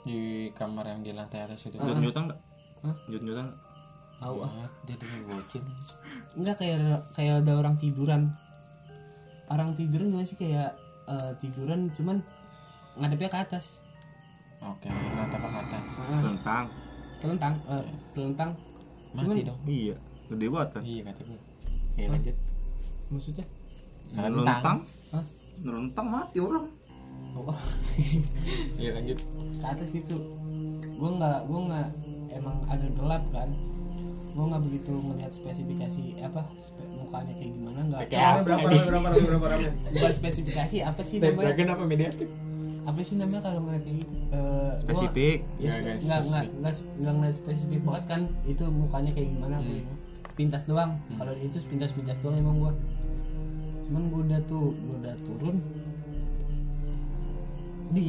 Di 0.04 0.52
kamar 0.52 0.84
yang 0.84 1.00
di 1.00 1.16
lantai 1.16 1.48
atas 1.48 1.64
itu. 1.64 1.80
Nyutan 1.80 2.28
nggak? 2.28 2.40
Nyutan 3.08 3.48
nggak? 3.48 3.56
Tahu 4.24 4.36
ah 4.40 4.48
Ah, 4.56 4.68
dia 4.82 4.96
dulu 4.96 5.16
bocil. 5.30 5.60
enggak 6.32 6.56
kayak 6.56 6.80
ada, 6.80 6.96
kayak 7.12 7.44
ada 7.44 7.52
orang 7.54 7.76
tiduran 7.76 8.32
orang 9.46 9.76
tiduran 9.76 10.08
gimana 10.08 10.24
sih 10.24 10.40
kayak 10.40 10.72
eh, 11.04 11.32
tiduran 11.38 11.92
cuman 11.92 12.24
ngadepnya 12.96 13.28
ke 13.28 13.38
atas 13.38 13.84
Oke, 14.64 14.88
lantai 14.88 15.36
ke 15.36 15.48
atas. 15.60 15.84
Ah, 16.00 16.24
Tentang. 16.24 16.64
telentang 17.20 17.54
eh, 17.68 17.84
telentang 18.16 18.50
Mati 19.12 19.28
Cuman- 19.28 19.44
dong. 19.44 19.60
Iya. 19.68 19.96
Gede 20.24 20.46
banget 20.48 20.68
kan. 20.72 20.82
Iya 20.82 21.00
kata 21.04 21.20
gue. 21.22 21.40
Ya 21.94 22.06
lanjut. 22.08 22.36
maksudnya 23.12 23.44
Ngelentang. 24.10 24.78
Hah? 25.12 25.24
Mati 26.02 26.38
orang. 26.40 26.64
oh, 27.36 27.52
Iya 28.80 28.90
lanjut. 28.96 29.18
ke 29.60 29.66
atas 29.68 29.88
gitu 29.92 30.16
gue 30.94 31.10
nggak 31.12 31.38
gue 31.44 31.60
nggak 31.68 31.88
emang 32.32 32.56
agak 32.70 32.90
gelap 32.94 33.22
kan 33.30 33.48
gue 34.34 34.44
nggak 34.44 34.62
begitu 34.62 34.92
ngelihat 34.92 35.32
spesifikasi 35.32 36.00
apa 36.20 36.42
spe- 36.56 36.90
mukanya 36.96 37.32
kayak 37.32 37.52
gimana 37.52 37.78
nggak? 37.84 38.00
Berapa 38.42 38.66
rame 38.66 38.82
berapa 38.84 39.06
rame 39.08 39.22
berapa 39.24 39.46
rame? 39.48 39.68
bukan 39.88 40.12
spesifikasi 40.12 40.76
apa 40.82 41.00
sih 41.00 41.16
namanya 41.18 41.46
Dragon 41.48 41.68
apa 41.70 41.84
mediatik? 41.84 42.28
apa 42.84 43.00
sih 43.00 43.14
namanya 43.14 43.42
kalau 43.42 43.60
ngeliat 43.62 43.80
kayak 43.80 43.96
gitu 43.98 44.14
Eh, 44.26 44.72
gua 44.82 44.92
Spesifik. 44.92 45.38
ya, 45.56 45.72
Nggak, 45.78 45.96
nggak 45.96 46.20
nggak 46.58 46.74
nggak 46.98 47.14
ngeliat 47.14 47.36
spesifik 47.36 47.80
banget 47.80 48.04
kan 48.04 48.20
itu 48.44 48.64
mukanya 48.66 49.10
kayak 49.10 49.28
gimana 49.30 49.56
Hmm. 49.56 49.82
pintas 50.34 50.62
doang 50.64 50.90
kalau 51.12 51.32
itu 51.32 51.56
pintas 51.64 51.90
pintas 51.90 52.18
doang 52.18 52.36
emang 52.36 52.56
gua 52.58 52.72
cuman 53.86 54.02
gua 54.10 54.20
udah 54.24 54.40
tuh 54.44 54.74
gua 54.76 54.96
udah 54.98 55.14
turun 55.22 55.56
di 57.90 58.08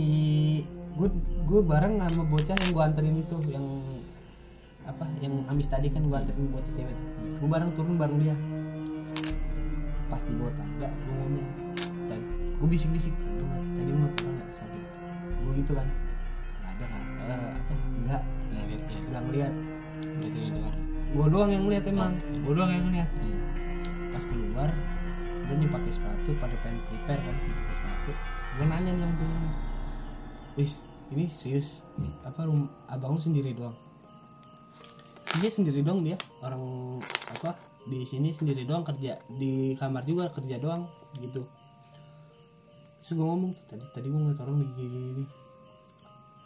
gua 0.95 1.07
gua 1.45 1.61
bareng 1.63 1.93
sama 2.01 2.23
bocah 2.25 2.55
yang 2.57 2.71
gua 2.71 2.83
anterin 2.85 3.15
itu 3.17 3.37
yang 3.47 3.65
apa 4.85 5.05
yang 5.21 5.41
amis 5.49 5.67
tadi 5.67 5.89
kan 5.89 6.05
gua 6.05 6.21
anterin 6.21 6.49
bocah 6.53 6.73
cewek 6.77 6.93
tuh. 6.93 7.09
gua 7.41 7.49
bareng 7.57 7.71
turun 7.73 7.95
bareng 7.97 8.17
dia. 8.21 8.35
Pas 10.05 10.21
di 10.21 10.33
bawah 10.37 10.53
tangga 10.53 10.89
gua 10.89 11.13
ngomong. 11.25 11.47
Tadi 12.05 12.25
gua 12.61 12.67
bisik 12.69 12.89
bisik 12.93 13.13
tadi 13.75 13.91
mau 13.91 14.09
turun 14.13 14.33
nggak 14.37 14.49
samping 14.53 14.85
gua 15.41 15.53
gitu 15.57 15.71
kan. 15.73 15.87
Nggak 16.61 16.71
ada 16.77 16.85
kan 16.85 17.01
Eh, 17.25 17.49
apa 17.57 17.73
enggak. 17.97 18.21
Nggak 19.09 19.21
ngeliat. 19.29 19.53
Sini 20.25 20.49
doang. 20.53 20.77
gua 21.15 21.25
doang 21.31 21.49
yang 21.49 21.63
ngeliat 21.65 21.83
emang. 21.89 22.13
Gua 22.45 22.53
doang 22.53 22.71
yang 22.71 22.85
ngeliat. 22.89 23.09
Hmm. 23.19 23.37
pas 24.15 24.23
keluar 24.31 24.71
dia 25.45 25.55
nih 25.59 25.67
pakai 25.67 25.91
sepatu 25.91 26.31
pada 26.39 26.55
pengen 26.63 26.79
prepare 26.87 27.19
kan 27.19 27.35
pakai 27.35 27.75
sepatu. 27.75 28.11
Gue 28.55 28.65
nanya 28.71 28.91
nih 28.95 29.03
yang 29.03 29.13
punya 29.19 29.39
wis 30.55 30.81
ini 31.11 31.27
serius 31.27 31.83
apa 32.23 32.47
rum 32.47 32.71
abang 32.87 33.13
lu 33.13 33.21
sendiri 33.21 33.51
doang 33.51 33.75
dia 35.39 35.49
sendiri 35.51 35.81
doang 35.81 36.01
dia. 36.05 36.17
Orang 36.41 36.63
apa 37.29 37.57
di 37.85 38.01
sini 38.05 38.31
sendiri 38.31 38.63
doang 38.63 38.85
kerja. 38.85 39.17
Di 39.31 39.75
kamar 39.75 40.05
juga 40.05 40.29
kerja 40.31 40.57
doang 40.57 40.85
gitu. 41.19 41.43
Terus 43.01 43.11
gue 43.13 43.25
ngomong 43.25 43.53
tadi 43.69 43.85
tadi 43.93 44.07
gue 44.09 44.17
ngeliat 44.17 44.39
orang 44.41 44.55
gini 44.61 44.73
gini, 44.89 44.97
gini. 45.13 45.25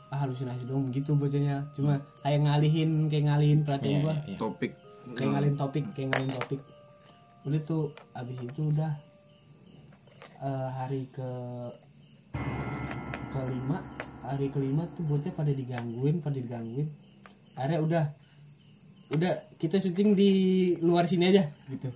ah 0.09 0.25
halusinasi 0.25 0.65
doang 0.65 0.89
gitu 0.91 1.13
bocahnya. 1.15 1.63
Cuma 1.77 2.01
kayak 2.25 2.41
ngalihin 2.43 3.07
kayak 3.07 3.25
ngalihin 3.29 3.59
perhatian 3.63 3.91
Iya, 3.93 4.01
gue 4.01 4.13
iya, 4.13 4.23
iya. 4.33 4.37
Topik. 4.41 4.71
kayak 5.15 5.29
ngalihin 5.37 5.55
topik 5.57 5.85
kayak 5.93 6.07
ngalihin 6.11 6.33
topik. 6.33 6.61
Udah 7.47 7.61
tuh 7.63 7.83
abis 8.17 8.37
itu 8.43 8.61
udah 8.73 8.91
eh, 10.43 10.69
hari 10.75 11.07
ke 11.13 11.29
kelima 13.29 13.79
hari 14.25 14.49
kelima 14.49 14.83
tuh 14.97 15.05
bocah 15.05 15.31
pada 15.31 15.53
digangguin 15.53 16.19
pada 16.19 16.35
digangguin. 16.35 16.89
Akhirnya 17.55 17.79
udah 17.79 18.03
udah 19.09 19.31
kita 19.57 19.77
syuting 19.77 20.13
di 20.13 20.31
luar 20.79 21.03
sini 21.03 21.27
aja 21.27 21.43
gitu 21.67 21.89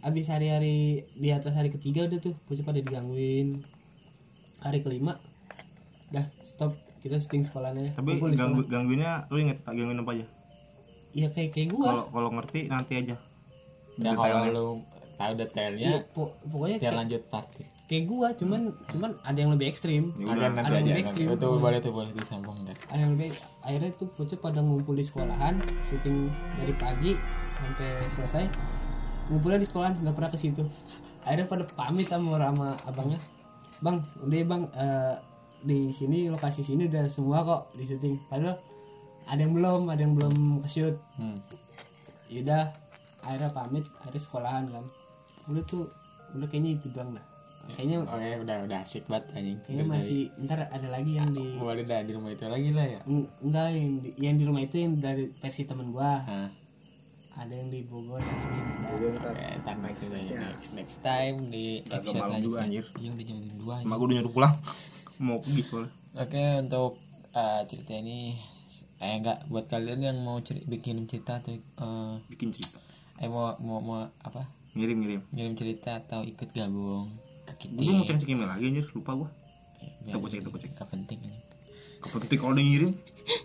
abis 0.00 0.28
hari-hari 0.28 0.76
di 1.14 1.28
atas 1.30 1.52
hari 1.52 1.68
ketiga 1.68 2.04
udah 2.04 2.20
tuh 2.20 2.36
bocah 2.44 2.60
pada 2.62 2.76
digangguin 2.78 3.64
hari 4.60 4.80
kelima 4.80 5.16
dah 6.10 6.24
stop 6.38 6.72
kita 7.00 7.16
syuting 7.16 7.40
sekolahnya 7.42 7.92
Tapi 7.92 8.16
Kumpul 8.16 8.32
ganggu, 8.32 8.60
sekolah. 8.60 8.70
gangguinnya 8.70 9.12
lu 9.26 9.36
inget 9.38 9.58
gangguin 9.62 9.96
apa 9.98 10.12
aja? 10.14 10.26
iya 11.12 11.28
kayak 11.28 11.50
kayak 11.50 11.68
gua 11.70 11.84
Kalau 11.86 12.04
kalau 12.10 12.30
ngerti 12.32 12.60
nanti 12.66 12.92
aja. 12.96 13.16
Udah 13.94 14.12
kalau 14.12 14.24
Detailnya. 14.40 14.50
lu 14.50 14.66
tahu 15.14 15.30
Iya, 15.30 15.38
detailnya, 15.38 15.90
po- 16.10 16.34
pokoknya 16.42 16.76
biar 16.76 16.84
kayak, 16.86 16.98
lanjut 16.98 17.22
part. 17.28 17.48
Kayak 17.84 18.04
gua 18.06 18.32
cuman 18.32 18.60
cuman 18.88 19.12
ada 19.22 19.36
yang 19.36 19.52
lebih 19.52 19.68
ekstrim 19.68 20.08
Ya 20.16 20.32
nanti 20.32 20.56
ada 20.62 20.78
yang 20.78 20.88
aja. 20.88 21.02
ekstrim. 21.02 21.26
Itu 21.28 21.46
boleh 21.54 21.78
tuh 21.78 21.92
boleh 21.92 22.10
disambung 22.10 22.56
deh. 22.62 22.72
ada 22.86 22.96
yang 22.98 23.12
lebih 23.12 23.30
akhirnya 23.60 23.90
tuh 23.92 24.08
bocah 24.10 24.38
pada 24.38 24.58
ngumpul 24.58 24.92
di 24.92 25.02
sekolahan 25.02 25.54
syuting 25.86 26.28
dari 26.56 26.74
pagi 26.74 27.12
sampai 27.54 27.88
selesai 28.08 28.44
ngumpulnya 29.26 29.58
di 29.58 29.66
sekolahan 29.66 29.94
nggak 29.98 30.12
pernah 30.12 30.30
ke 30.30 30.38
situ 30.38 30.64
akhirnya 31.22 31.44
pada 31.44 31.64
pamit 31.70 32.06
sama 32.06 32.36
sama 32.36 32.68
abangnya 32.84 33.20
bang 33.78 33.96
udah 34.18 34.32
ya 34.34 34.46
bang 34.46 34.62
eh, 34.70 35.14
di 35.60 35.78
sini 35.90 36.28
lokasi 36.28 36.60
sini 36.60 36.86
udah 36.86 37.04
semua 37.06 37.40
kok 37.42 37.72
di 37.72 37.84
syuting 37.84 38.16
padahal 38.26 38.56
ada 39.24 39.40
yang 39.40 39.52
belum 39.52 39.88
ada 39.88 40.00
yang 40.00 40.12
belum 40.12 40.34
ke 40.60 40.68
shoot 40.70 40.96
Hmm. 41.16 41.40
yaudah 42.26 42.72
akhirnya 43.20 43.48
pamit 43.50 43.84
akhirnya 43.98 44.20
sekolahan 44.20 44.64
kan 44.66 44.84
udah 45.46 45.62
tuh 45.62 45.84
udah 46.34 46.46
kayaknya 46.46 46.76
itu 46.76 46.88
doang 46.90 47.12
dah 47.12 47.24
kayaknya 47.70 47.98
Oke, 48.02 48.28
udah 48.38 48.56
udah 48.62 48.78
asik 48.80 49.04
banget 49.04 49.24
anjing. 49.32 49.58
kayaknya 49.58 49.74
Udah 49.78 49.86
masih 49.90 50.20
ntar 50.40 50.58
ada 50.62 50.88
lagi 50.88 51.12
yang 51.12 51.28
di 51.28 51.40
dari- 51.40 51.56
boleh 51.56 51.84
dah 51.84 52.00
di 52.00 52.12
rumah 52.12 52.30
itu 52.30 52.44
lagi 52.46 52.70
lah 52.70 52.86
ya. 52.86 53.00
Eng- 53.04 53.30
enggak 53.40 53.66
yang 53.70 53.88
di, 53.96 54.08
yang 54.18 54.34
di 54.34 54.44
rumah 54.44 54.60
itu 54.60 54.76
yang 54.76 54.92
dari 54.96 55.24
versi 55.34 55.62
temen 55.62 55.88
gua 55.88 56.20
Nah, 56.20 56.48
ada 57.34 57.50
yang 57.52 57.66
di 57.66 57.82
Bogor 57.82 58.18
yang 58.18 58.38
sini 58.38 58.60
ada 58.84 59.06
oke, 59.26 59.44
ntar 59.60 59.76
next 59.80 60.02
next 60.06 60.70
next 60.72 60.96
time 61.00 61.36
di 61.48 61.82
episode 61.84 62.14
selanjutnya. 62.20 62.62
anjir. 62.62 62.84
Iya 62.94 63.10
udah 63.10 63.24
jam 63.24 63.38
2 63.58 63.82
Emak 63.82 63.96
gue 63.96 64.06
udah 64.06 64.16
nyuruh 64.16 64.32
pulang. 64.32 64.54
Mau 65.16 65.38
pergi 65.38 65.62
soalnya. 65.62 65.90
Oke 66.16 66.42
untuk 66.60 66.90
eh, 67.32 67.62
cerita 67.64 67.92
ini 67.92 68.38
eh 68.96 69.14
enggak 69.16 69.46
buat 69.46 69.66
kalian 69.66 70.00
yang 70.00 70.18
mau 70.20 70.38
ceri- 70.38 70.62
bikin 70.64 71.02
cerita 71.04 71.36
atau 71.36 71.50
eh, 71.50 72.12
bikin 72.28 72.50
cerita 72.50 72.78
eh 73.16 73.26
mau 73.26 73.54
mau 73.58 73.78
mau 73.78 73.98
apa 74.20 74.42
ngirim 74.72 74.94
ngirim 74.96 75.20
ngirim 75.30 75.54
cerita 75.54 75.98
atau 75.98 76.22
ikut 76.22 76.50
gabung 76.50 77.06
gue 77.64 77.92
mau 77.92 78.04
cek 78.06 78.16
cek 78.20 78.28
email 78.30 78.48
lagi 78.48 78.64
anjir. 78.70 78.86
Lupa 78.92 79.12
gue 79.16 79.30
Kita 80.04 80.16
gocek, 80.20 80.38
kita 80.44 80.50
gocek. 80.52 80.70
Gak 80.76 80.88
penting 80.92 81.18
ini. 81.24 81.38
kapan 82.04 82.18
ketik 82.20 82.38
kalau 82.40 82.52
dia 82.52 82.64
ngirim. 82.64 82.92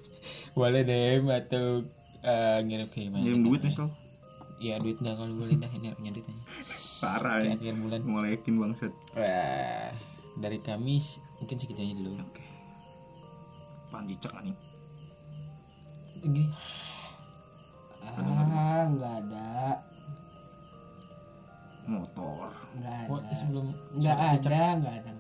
Boleh 0.59 0.81
deh 0.83 1.23
atau 1.23 1.87
eh, 2.23 2.59
ngirim 2.67 2.87
ke 2.91 3.07
email. 3.07 3.23
Ngirim 3.23 3.41
duit 3.47 3.61
misal 3.63 3.87
Iya 4.59 4.75
duit 4.83 4.99
nggak 4.99 5.15
kalau 5.15 5.39
boleh 5.39 5.55
dah 5.55 5.71
ini 5.71 5.95
punya 5.95 6.11
duit 6.11 6.27
aja 6.27 6.43
parah 6.99 7.39
ya. 7.39 7.55
akhir 7.55 7.79
bulan. 7.79 7.99
Ngolekin 8.03 8.55
bangsat. 8.59 8.91
Wah, 9.15 9.87
dari 10.43 10.59
kami 10.59 10.99
mungkin 11.39 11.55
segitu 11.55 11.79
aja 11.79 11.95
dulu. 11.95 12.19
Oke. 12.19 12.43
Pan 13.87 14.03
cicak 14.03 14.35
anjing? 14.35 14.59
Gini, 16.19 16.43
ah 18.03 18.83
nggak 18.91 19.15
ada 19.23 19.79
motor. 21.89 22.45
Nggak 22.77 22.99
gua 23.09 23.19
ada. 23.19 23.33
sebelum 23.33 23.65
nggak 23.97 24.17
ada 24.17 24.61
nggak 24.77 24.93
ada 25.01 25.11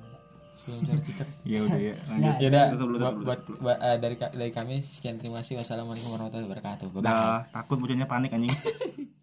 sebelum 0.55 0.79
suara 0.85 1.01
cicak. 1.01 1.27
Ya 1.51 1.59
udah 1.65 1.79
ya 1.81 1.95
lanjut. 2.05 2.35
Ya 2.37 2.47
udah 2.53 2.65
Tutup 2.69 2.87
dulu, 2.87 2.97
tutup 3.01 3.15
buat, 3.25 3.39
dulu, 3.43 3.57
buat, 3.65 3.77
eh, 3.81 3.97
dari 3.97 4.15
dari 4.15 4.51
kami 4.53 4.75
sekian 4.85 5.17
terima 5.17 5.41
kasih. 5.41 5.57
Wassalamualaikum 5.59 6.13
warahmatullahi 6.13 6.47
wabarakatuh. 6.47 6.87
Dah 7.01 7.43
takut 7.49 7.77
bocahnya 7.81 8.05
panik 8.05 8.31
anjing 8.31 8.53